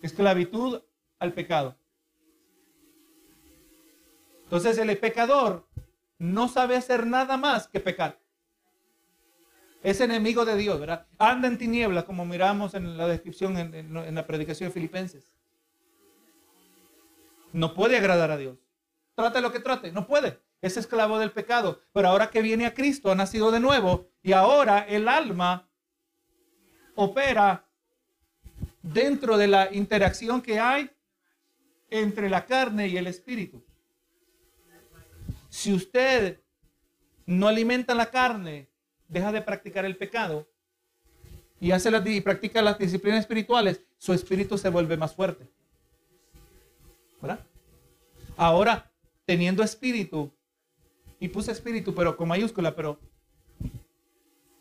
Esclavitud 0.00 0.82
al 1.22 1.32
pecado. 1.32 1.76
Entonces 4.42 4.76
el 4.76 4.98
pecador 4.98 5.68
no 6.18 6.48
sabe 6.48 6.76
hacer 6.76 7.06
nada 7.06 7.36
más 7.36 7.68
que 7.68 7.78
pecar. 7.78 8.18
Es 9.84 10.00
enemigo 10.00 10.44
de 10.44 10.56
Dios, 10.56 10.80
¿verdad? 10.80 11.06
Anda 11.18 11.46
en 11.46 11.58
tinieblas, 11.58 12.04
como 12.04 12.24
miramos 12.24 12.74
en 12.74 12.96
la 12.96 13.06
descripción 13.06 13.56
en, 13.56 13.74
en 13.74 14.14
la 14.14 14.26
predicación 14.26 14.68
de 14.68 14.74
Filipenses. 14.74 15.32
No 17.52 17.72
puede 17.72 17.96
agradar 17.96 18.32
a 18.32 18.36
Dios. 18.36 18.58
Trate 19.14 19.40
lo 19.40 19.52
que 19.52 19.60
trate, 19.60 19.92
no 19.92 20.06
puede. 20.08 20.40
Es 20.60 20.76
esclavo 20.76 21.18
del 21.18 21.30
pecado. 21.30 21.82
Pero 21.92 22.08
ahora 22.08 22.30
que 22.30 22.42
viene 22.42 22.66
a 22.66 22.74
Cristo, 22.74 23.12
ha 23.12 23.14
nacido 23.14 23.52
de 23.52 23.60
nuevo 23.60 24.08
y 24.22 24.32
ahora 24.32 24.80
el 24.80 25.08
alma 25.08 25.68
opera 26.96 27.64
dentro 28.82 29.38
de 29.38 29.46
la 29.46 29.72
interacción 29.72 30.42
que 30.42 30.58
hay 30.58 30.90
entre 31.92 32.30
la 32.30 32.46
carne 32.46 32.88
y 32.88 32.96
el 32.96 33.06
espíritu. 33.06 33.62
Si 35.48 35.72
usted 35.72 36.40
no 37.26 37.48
alimenta 37.48 37.94
la 37.94 38.10
carne, 38.10 38.70
deja 39.08 39.30
de 39.30 39.42
practicar 39.42 39.84
el 39.84 39.96
pecado 39.96 40.48
y 41.60 41.70
hace 41.70 41.90
las, 41.90 42.04
y 42.06 42.20
practica 42.22 42.62
las 42.62 42.78
disciplinas 42.78 43.20
espirituales, 43.20 43.82
su 43.98 44.12
espíritu 44.12 44.56
se 44.56 44.70
vuelve 44.70 44.96
más 44.96 45.14
fuerte. 45.14 45.48
¿Verdad? 47.20 47.40
Ahora, 48.36 48.90
teniendo 49.26 49.62
espíritu, 49.62 50.32
y 51.20 51.28
puse 51.28 51.52
espíritu, 51.52 51.94
pero 51.94 52.16
con 52.16 52.26
mayúscula, 52.26 52.74
pero 52.74 52.98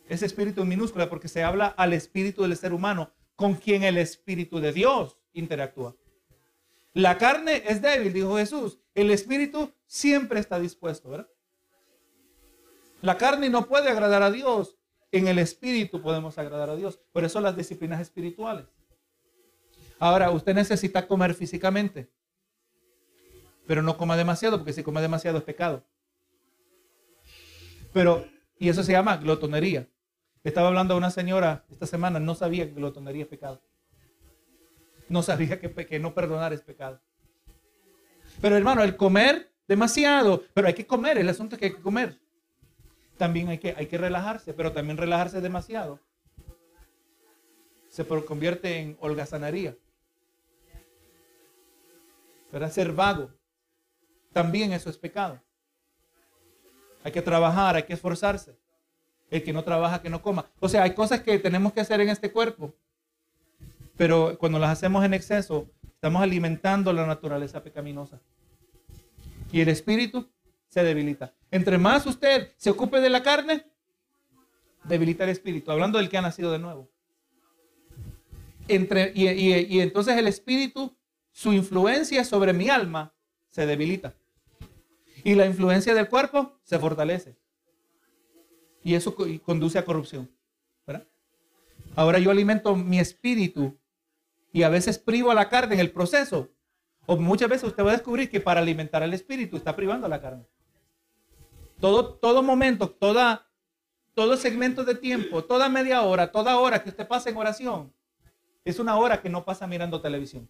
ese 0.08 0.26
espíritu 0.26 0.62
en 0.62 0.68
minúscula 0.68 1.10
porque 1.10 1.28
se 1.28 1.42
habla 1.42 1.68
al 1.68 1.94
espíritu 1.94 2.44
del 2.44 2.56
ser 2.56 2.74
humano 2.74 3.10
con 3.36 3.56
quien 3.56 3.84
el 3.84 3.98
espíritu 3.98 4.60
de 4.60 4.72
Dios 4.72 5.18
interactúa. 5.34 5.96
La 6.94 7.18
carne 7.18 7.64
es 7.66 7.82
débil, 7.82 8.14
dijo 8.14 8.38
Jesús. 8.38 8.80
El 8.94 9.12
espíritu 9.12 9.72
siempre 9.86 10.40
está 10.40 10.60
dispuesto, 10.60 11.10
¿verdad? 11.10 11.30
La 13.02 13.18
carne 13.18 13.50
no 13.50 13.68
puede 13.68 13.90
agradar 13.90 14.22
a 14.24 14.32
Dios. 14.32 14.78
En 15.12 15.28
el 15.28 15.40
espíritu 15.40 16.02
podemos 16.02 16.38
agradar 16.38 16.70
a 16.70 16.76
Dios. 16.76 17.00
Por 17.12 17.24
eso 17.24 17.42
las 17.42 17.56
disciplinas 17.56 18.00
espirituales. 18.02 18.66
Ahora, 20.00 20.32
usted 20.32 20.54
necesita 20.54 21.08
comer 21.08 21.34
físicamente. 21.34 22.12
Pero 23.68 23.82
no 23.82 23.98
coma 23.98 24.18
demasiado, 24.18 24.58
porque 24.58 24.74
si 24.74 24.84
come 24.84 25.02
demasiado 25.02 25.38
es 25.38 25.44
pecado. 25.44 25.84
Pero, 27.94 28.26
y 28.58 28.70
eso 28.70 28.84
se 28.84 28.92
llama 28.92 29.18
glotonería. 29.18 29.88
Estaba 30.44 30.70
hablando 30.70 30.94
a 30.94 30.98
una 30.98 31.12
señora 31.12 31.66
esta 31.70 31.86
semana, 31.86 32.20
no 32.20 32.36
sabía 32.36 32.66
que 32.66 32.74
glotonería 32.74 33.24
es 33.24 33.30
pecado. 33.30 33.62
No 35.12 35.22
sabía 35.22 35.60
que, 35.60 35.70
que 35.74 36.00
no 36.00 36.14
perdonar 36.14 36.54
es 36.54 36.62
pecado. 36.62 37.00
Pero 38.42 38.56
hermano, 38.58 38.82
el 38.84 38.96
comer 38.96 39.52
demasiado, 39.68 40.44
pero 40.54 40.68
hay 40.68 40.74
que 40.74 40.88
comer, 40.88 41.18
el 41.18 41.30
asunto 41.30 41.56
es 41.56 41.60
que 41.60 41.66
hay 41.66 41.74
que 41.74 41.82
comer. 41.82 42.20
También 43.18 43.50
hay 43.50 43.60
que, 43.60 43.76
hay 43.78 43.86
que 43.88 43.98
relajarse, 43.98 44.54
pero 44.54 44.72
también 44.72 44.98
relajarse 44.98 45.42
demasiado 45.42 46.00
se 47.92 48.06
convierte 48.06 48.80
en 48.80 48.98
holgazanería. 49.02 49.76
Para 52.50 52.70
ser 52.70 52.94
vago, 52.94 53.30
también 54.32 54.72
eso 54.72 54.90
es 54.90 54.98
pecado. 54.98 55.42
Hay 57.04 57.12
que 57.12 57.22
trabajar, 57.22 57.76
hay 57.76 57.84
que 57.84 57.94
esforzarse. 57.94 58.58
El 59.30 59.44
que 59.44 59.52
no 59.52 59.64
trabaja, 59.64 60.02
que 60.02 60.10
no 60.10 60.22
coma. 60.22 60.46
O 60.62 60.70
sea, 60.70 60.84
hay 60.84 60.94
cosas 60.94 61.22
que 61.22 61.38
tenemos 61.38 61.74
que 61.74 61.82
hacer 61.82 62.00
en 62.00 62.10
este 62.10 62.32
cuerpo. 62.32 62.74
Pero 64.02 64.36
cuando 64.40 64.58
las 64.58 64.72
hacemos 64.72 65.06
en 65.06 65.14
exceso, 65.14 65.70
estamos 65.84 66.24
alimentando 66.24 66.92
la 66.92 67.06
naturaleza 67.06 67.62
pecaminosa. 67.62 68.20
Y 69.52 69.62
el 69.62 69.70
espíritu 69.70 70.28
se 70.70 70.84
debilita. 70.84 71.36
Entre 71.52 71.78
más 71.78 72.08
usted 72.08 72.52
se 72.58 72.72
ocupe 72.72 73.00
de 73.00 73.12
la 73.12 73.22
carne, 73.22 73.64
debilita 74.86 75.26
el 75.26 75.30
espíritu. 75.30 75.70
Hablando 75.70 76.00
del 76.00 76.10
que 76.10 76.18
ha 76.18 76.22
nacido 76.24 76.52
de 76.52 76.58
nuevo. 76.58 76.90
Entre, 78.68 79.12
y, 79.14 79.28
y 79.28 79.82
entonces 79.82 80.18
el 80.18 80.26
espíritu, 80.26 80.98
su 81.32 81.54
influencia 81.54 82.24
sobre 82.24 82.54
mi 82.54 82.70
alma, 82.70 83.14
se 83.52 83.68
debilita. 83.68 84.16
Y 85.24 85.36
la 85.36 85.46
influencia 85.46 85.94
del 85.94 86.10
cuerpo 86.10 86.58
se 86.64 86.80
fortalece. 86.80 87.38
Y 88.84 88.96
eso 88.96 89.16
conduce 89.44 89.78
a 89.78 89.86
corrupción. 89.86 90.28
Ahora 91.96 92.20
yo 92.20 92.32
alimento 92.32 92.76
mi 92.76 93.00
espíritu 93.00 93.78
y 94.52 94.64
a 94.64 94.70
veces 94.70 95.00
privo 95.00 95.32
a 95.32 95.36
la 95.36 95.50
carne 95.50 95.76
en 95.76 95.80
el 95.80 95.92
proceso. 95.92 96.50
O 97.06 97.18
muchas 97.18 97.50
veces 97.50 97.68
usted 97.68 97.84
va 97.84 97.90
a 97.90 97.94
descubrir 97.94 98.30
que 98.30 98.40
para 98.40 98.62
alimentar 98.62 99.04
al 99.04 99.14
espíritu 99.14 99.58
está 99.58 99.76
privando 99.76 100.06
a 100.06 100.10
la 100.10 100.22
carne. 100.22 100.46
Todo, 101.80 102.14
todo 102.16 102.44
momento, 102.44 102.90
toda, 102.90 103.50
todo 104.14 104.38
segmento 104.38 104.84
de 104.84 104.96
tiempo, 104.96 105.44
toda 105.44 105.68
media 105.68 106.04
hora, 106.04 106.32
toda 106.32 106.60
hora 106.60 106.84
que 106.84 106.90
usted 106.90 107.08
pasa 107.08 107.30
en 107.30 107.38
oración, 107.38 107.94
es 108.64 108.78
una 108.78 108.98
hora 108.98 109.22
que 109.22 109.30
no 109.30 109.44
pasa 109.44 109.66
mirando 109.66 110.02
televisión. 110.02 110.50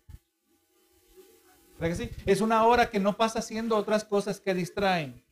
Es 2.25 2.41
una 2.41 2.63
hora 2.65 2.89
que 2.89 2.99
no 2.99 3.17
pasa 3.17 3.39
haciendo 3.39 3.75
otras 3.75 4.03
cosas 4.03 4.39
que 4.39 4.53
distraen. 4.53 5.23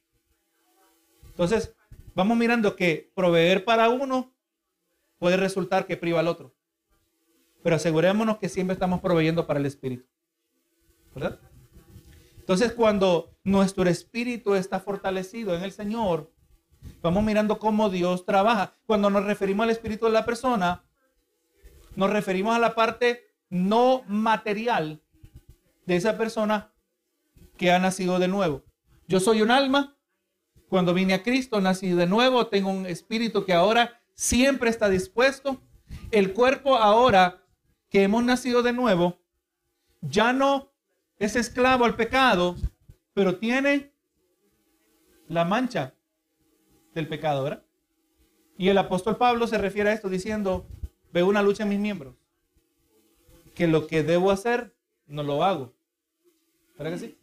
Entonces, 1.25 1.75
vamos 2.15 2.37
mirando 2.37 2.75
que 2.75 3.11
proveer 3.13 3.63
para 3.63 3.89
uno 3.89 4.33
puede 5.19 5.37
resultar 5.37 5.85
que 5.85 5.95
priva 5.95 6.21
al 6.21 6.27
otro. 6.27 6.55
Pero 7.63 7.75
asegurémonos 7.75 8.37
que 8.37 8.49
siempre 8.49 8.73
estamos 8.73 9.01
proveyendo 9.01 9.45
para 9.45 9.59
el 9.59 9.65
espíritu. 9.65 10.05
¿Verdad? 11.13 11.39
Entonces, 12.37 12.73
cuando 12.73 13.37
nuestro 13.43 13.87
espíritu 13.89 14.55
está 14.55 14.79
fortalecido 14.79 15.55
en 15.55 15.63
el 15.63 15.71
Señor, 15.71 16.31
vamos 17.01 17.23
mirando 17.23 17.59
cómo 17.59 17.89
Dios 17.89 18.25
trabaja. 18.25 18.75
Cuando 18.85 19.09
nos 19.09 19.25
referimos 19.25 19.65
al 19.65 19.69
espíritu 19.69 20.05
de 20.05 20.11
la 20.13 20.25
persona, 20.25 20.83
nos 21.95 22.09
referimos 22.09 22.55
a 22.55 22.59
la 22.59 22.75
parte 22.75 23.27
no 23.49 24.03
material 24.07 25.01
de 25.85 25.95
esa 25.95 26.17
persona 26.17 26.73
que 27.57 27.71
ha 27.71 27.79
nacido 27.79 28.19
de 28.19 28.27
nuevo. 28.27 28.63
Yo 29.07 29.19
soy 29.19 29.41
un 29.41 29.51
alma. 29.51 29.97
Cuando 30.69 30.93
vine 30.93 31.15
a 31.15 31.23
Cristo, 31.23 31.59
nací 31.59 31.89
de 31.89 32.05
nuevo. 32.05 32.47
Tengo 32.47 32.69
un 32.69 32.85
espíritu 32.85 33.43
que 33.43 33.53
ahora 33.53 33.99
siempre 34.13 34.69
está 34.69 34.87
dispuesto. 34.87 35.61
El 36.11 36.33
cuerpo 36.33 36.77
ahora 36.77 37.38
que 37.89 38.03
hemos 38.03 38.23
nacido 38.23 38.63
de 38.63 38.73
nuevo, 38.73 39.19
ya 40.01 40.33
no 40.33 40.71
es 41.17 41.35
esclavo 41.35 41.85
al 41.85 41.95
pecado, 41.95 42.55
pero 43.13 43.37
tiene 43.37 43.93
la 45.27 45.45
mancha 45.45 45.93
del 46.93 47.07
pecado, 47.07 47.43
¿verdad? 47.43 47.63
Y 48.57 48.69
el 48.69 48.77
apóstol 48.77 49.17
Pablo 49.17 49.47
se 49.47 49.57
refiere 49.57 49.89
a 49.89 49.93
esto 49.93 50.09
diciendo, 50.09 50.67
veo 51.11 51.27
una 51.27 51.41
lucha 51.41 51.63
en 51.63 51.69
mis 51.69 51.79
miembros, 51.79 52.15
que 53.55 53.67
lo 53.67 53.87
que 53.87 54.03
debo 54.03 54.31
hacer 54.31 54.75
no 55.07 55.23
lo 55.23 55.43
hago, 55.43 55.73
¿Verdad 56.79 56.93
que 56.93 56.99
sí? 56.99 57.17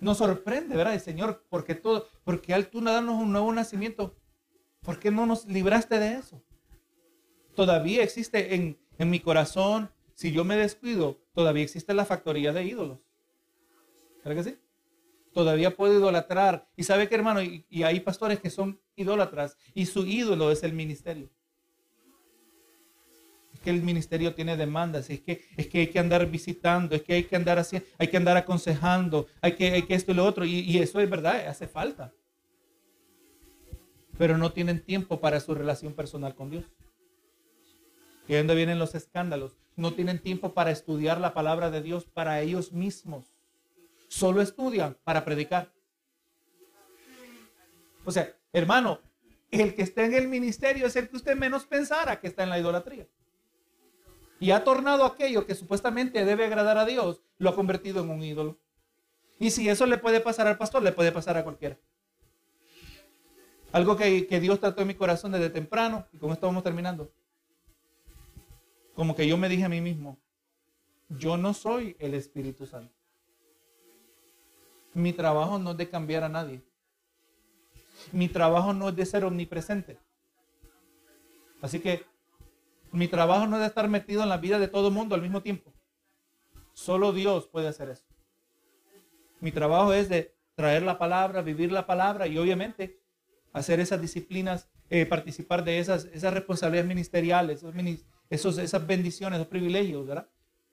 Nos 0.00 0.18
sorprende, 0.18 0.76
¿verdad? 0.76 0.94
El 0.94 1.00
Señor, 1.00 1.46
porque 1.48 1.76
todo, 1.76 2.08
porque 2.24 2.52
al 2.52 2.66
tú 2.66 2.80
darnos 2.80 3.22
un 3.22 3.30
nuevo 3.30 3.52
nacimiento, 3.52 4.16
¿por 4.80 4.98
qué 4.98 5.12
no 5.12 5.26
nos 5.26 5.46
libraste 5.46 6.00
de 6.00 6.14
eso? 6.14 6.42
Todavía 7.54 8.02
existe 8.02 8.56
en, 8.56 8.76
mi 8.98 9.20
corazón, 9.20 9.90
si 10.14 10.32
yo 10.32 10.44
me 10.44 10.56
descuido, 10.56 11.18
todavía 11.34 11.64
existe 11.64 11.94
la 11.94 12.04
factoría 12.04 12.52
de 12.52 12.64
ídolos. 12.64 12.98
¿Verdad 14.24 14.44
que 14.44 14.50
sí? 14.50 14.58
Todavía 15.32 15.76
puedo 15.76 15.98
idolatrar. 15.98 16.68
Y 16.76 16.84
sabe 16.84 17.08
que 17.08 17.16
hermano, 17.16 17.42
y, 17.42 17.64
hay 17.82 18.00
pastores 18.00 18.40
que 18.40 18.50
son 18.50 18.80
idólatras 18.96 19.58
y 19.74 19.86
su 19.86 20.06
ídolo 20.06 20.50
es 20.50 20.62
el 20.62 20.72
ministerio. 20.72 21.28
que 23.62 23.70
el 23.70 23.82
ministerio 23.82 24.34
tiene 24.34 24.58
demandas, 24.58 25.08
es 25.08 25.20
que, 25.22 25.42
es 25.56 25.68
que 25.68 25.78
hay 25.80 25.86
que 25.86 25.98
andar 25.98 26.30
visitando, 26.30 26.94
es 26.94 27.02
que 27.02 27.14
hay 27.14 27.24
que 27.24 27.34
andar 27.34 27.58
haciendo, 27.58 27.88
hay 27.96 28.08
que 28.08 28.18
andar 28.18 28.36
aconsejando, 28.36 29.26
hay 29.40 29.52
que, 29.52 29.70
hay 29.70 29.82
que 29.82 29.94
esto 29.94 30.12
y 30.12 30.14
lo 30.14 30.26
otro, 30.26 30.44
y 30.44 30.76
eso 30.76 31.00
es 31.00 31.08
verdad, 31.08 31.46
hace 31.48 31.66
falta. 31.66 32.12
Pero 34.18 34.36
no 34.36 34.52
tienen 34.52 34.84
tiempo 34.84 35.18
para 35.18 35.40
su 35.40 35.54
relación 35.54 35.94
personal 35.94 36.34
con 36.34 36.50
Dios. 36.50 36.64
Que 38.26 38.38
donde 38.38 38.54
vienen 38.54 38.78
los 38.78 38.94
escándalos. 38.94 39.56
No 39.76 39.92
tienen 39.92 40.20
tiempo 40.20 40.54
para 40.54 40.70
estudiar 40.70 41.20
la 41.20 41.34
palabra 41.34 41.70
de 41.70 41.82
Dios 41.82 42.04
para 42.04 42.40
ellos 42.40 42.72
mismos. 42.72 43.26
Solo 44.08 44.40
estudian 44.40 44.96
para 45.04 45.24
predicar. 45.24 45.72
O 48.04 48.12
sea, 48.12 48.34
hermano, 48.52 49.00
el 49.50 49.74
que 49.74 49.82
está 49.82 50.04
en 50.04 50.14
el 50.14 50.28
ministerio 50.28 50.86
es 50.86 50.96
el 50.96 51.08
que 51.08 51.16
usted 51.16 51.36
menos 51.36 51.64
pensara 51.64 52.20
que 52.20 52.26
está 52.26 52.42
en 52.42 52.50
la 52.50 52.58
idolatría. 52.58 53.06
Y 54.40 54.50
ha 54.50 54.64
tornado 54.64 55.04
aquello 55.04 55.46
que 55.46 55.54
supuestamente 55.54 56.24
debe 56.24 56.44
agradar 56.44 56.76
a 56.76 56.84
Dios, 56.84 57.22
lo 57.38 57.50
ha 57.50 57.54
convertido 57.54 58.02
en 58.02 58.10
un 58.10 58.22
ídolo. 58.22 58.58
Y 59.38 59.50
si 59.50 59.68
eso 59.68 59.86
le 59.86 59.98
puede 59.98 60.20
pasar 60.20 60.46
al 60.46 60.58
pastor, 60.58 60.82
le 60.82 60.92
puede 60.92 61.12
pasar 61.12 61.36
a 61.36 61.44
cualquiera. 61.44 61.78
Algo 63.72 63.96
que, 63.96 64.26
que 64.26 64.40
Dios 64.40 64.60
trató 64.60 64.82
en 64.82 64.88
mi 64.88 64.94
corazón 64.94 65.32
desde 65.32 65.50
temprano, 65.50 66.06
y 66.12 66.18
con 66.18 66.30
esto 66.30 66.46
vamos 66.46 66.62
terminando. 66.62 67.10
Como 68.94 69.16
que 69.16 69.26
yo 69.26 69.36
me 69.36 69.48
dije 69.48 69.64
a 69.64 69.68
mí 69.68 69.80
mismo, 69.80 70.18
yo 71.08 71.36
no 71.36 71.52
soy 71.54 71.96
el 71.98 72.14
Espíritu 72.14 72.66
Santo. 72.66 72.94
Mi 74.92 75.12
trabajo 75.12 75.58
no 75.58 75.72
es 75.72 75.76
de 75.76 75.90
cambiar 75.90 76.22
a 76.22 76.28
nadie. 76.28 76.62
Mi 78.12 78.28
trabajo 78.28 78.72
no 78.72 78.88
es 78.88 78.96
de 78.96 79.06
ser 79.06 79.24
omnipresente. 79.24 79.98
Así 81.60 81.80
que 81.80 82.04
mi 82.92 83.08
trabajo 83.08 83.46
no 83.46 83.56
es 83.56 83.62
de 83.62 83.68
estar 83.68 83.88
metido 83.88 84.22
en 84.22 84.28
la 84.28 84.36
vida 84.36 84.58
de 84.58 84.68
todo 84.68 84.88
el 84.88 84.94
mundo 84.94 85.14
al 85.14 85.22
mismo 85.22 85.42
tiempo. 85.42 85.72
Solo 86.72 87.12
Dios 87.12 87.48
puede 87.48 87.68
hacer 87.68 87.88
eso. 87.88 88.04
Mi 89.40 89.50
trabajo 89.50 89.92
es 89.92 90.08
de 90.08 90.34
traer 90.54 90.82
la 90.82 90.98
palabra, 90.98 91.42
vivir 91.42 91.72
la 91.72 91.86
palabra 91.86 92.26
y 92.28 92.38
obviamente 92.38 93.00
hacer 93.52 93.80
esas 93.80 94.00
disciplinas, 94.00 94.68
eh, 94.90 95.06
participar 95.06 95.64
de 95.64 95.78
esas, 95.78 96.04
esas 96.06 96.32
responsabilidades 96.32 96.88
ministeriales, 96.88 97.64
esos, 98.34 98.58
esas 98.58 98.86
bendiciones, 98.86 99.38
esos 99.38 99.48
privilegios, 99.48 100.06
¿verdad? 100.06 100.28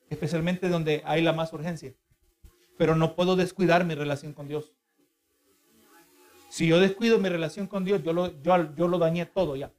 Especialmente 0.10 0.70
donde 0.70 1.02
hay 1.06 1.22
la 1.22 1.34
más 1.34 1.54
urgencia. 1.54 1.94
Pero 2.78 2.96
no 2.96 3.16
puedo 3.16 3.36
descuidar 3.36 3.86
mi 3.86 3.96
relación 3.96 4.34
con 4.34 4.48
Dios. 4.48 4.74
Si 6.50 6.68
yo 6.68 6.80
descuido 6.80 7.18
mi 7.18 7.30
relación 7.30 7.68
con 7.68 7.86
Dios, 7.86 8.04
yo 8.04 8.12
lo, 8.12 8.42
yo, 8.42 8.76
yo 8.76 8.88
lo 8.88 8.98
dañé 8.98 9.26
todo 9.26 9.56
ya. 9.56 9.72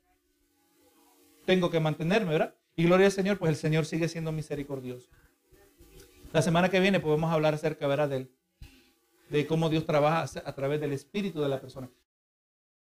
Tengo 1.45 1.70
que 1.70 1.80
mantenerme, 1.80 2.33
¿verdad? 2.33 2.55
Y 2.76 2.85
gloria 2.85 3.07
al 3.07 3.12
Señor, 3.12 3.39
pues 3.39 3.51
el 3.51 3.57
Señor 3.57 3.85
sigue 3.85 4.09
siendo 4.09 4.33
misericordioso. 4.33 5.11
La 6.33 6.41
semana 6.41 6.70
que 6.70 6.80
viene 6.80 6.99
podemos 6.99 7.30
hablar 7.30 7.53
acerca, 7.55 7.87
¿verdad? 7.87 8.09
De, 8.09 8.30
de 9.28 9.47
cómo 9.47 9.68
Dios 9.68 9.85
trabaja 9.85 10.24
a 10.45 10.55
través 10.55 10.80
del 10.80 10.93
espíritu 10.93 11.43
de 11.43 11.49
la 11.49 11.61
persona. 11.61 11.91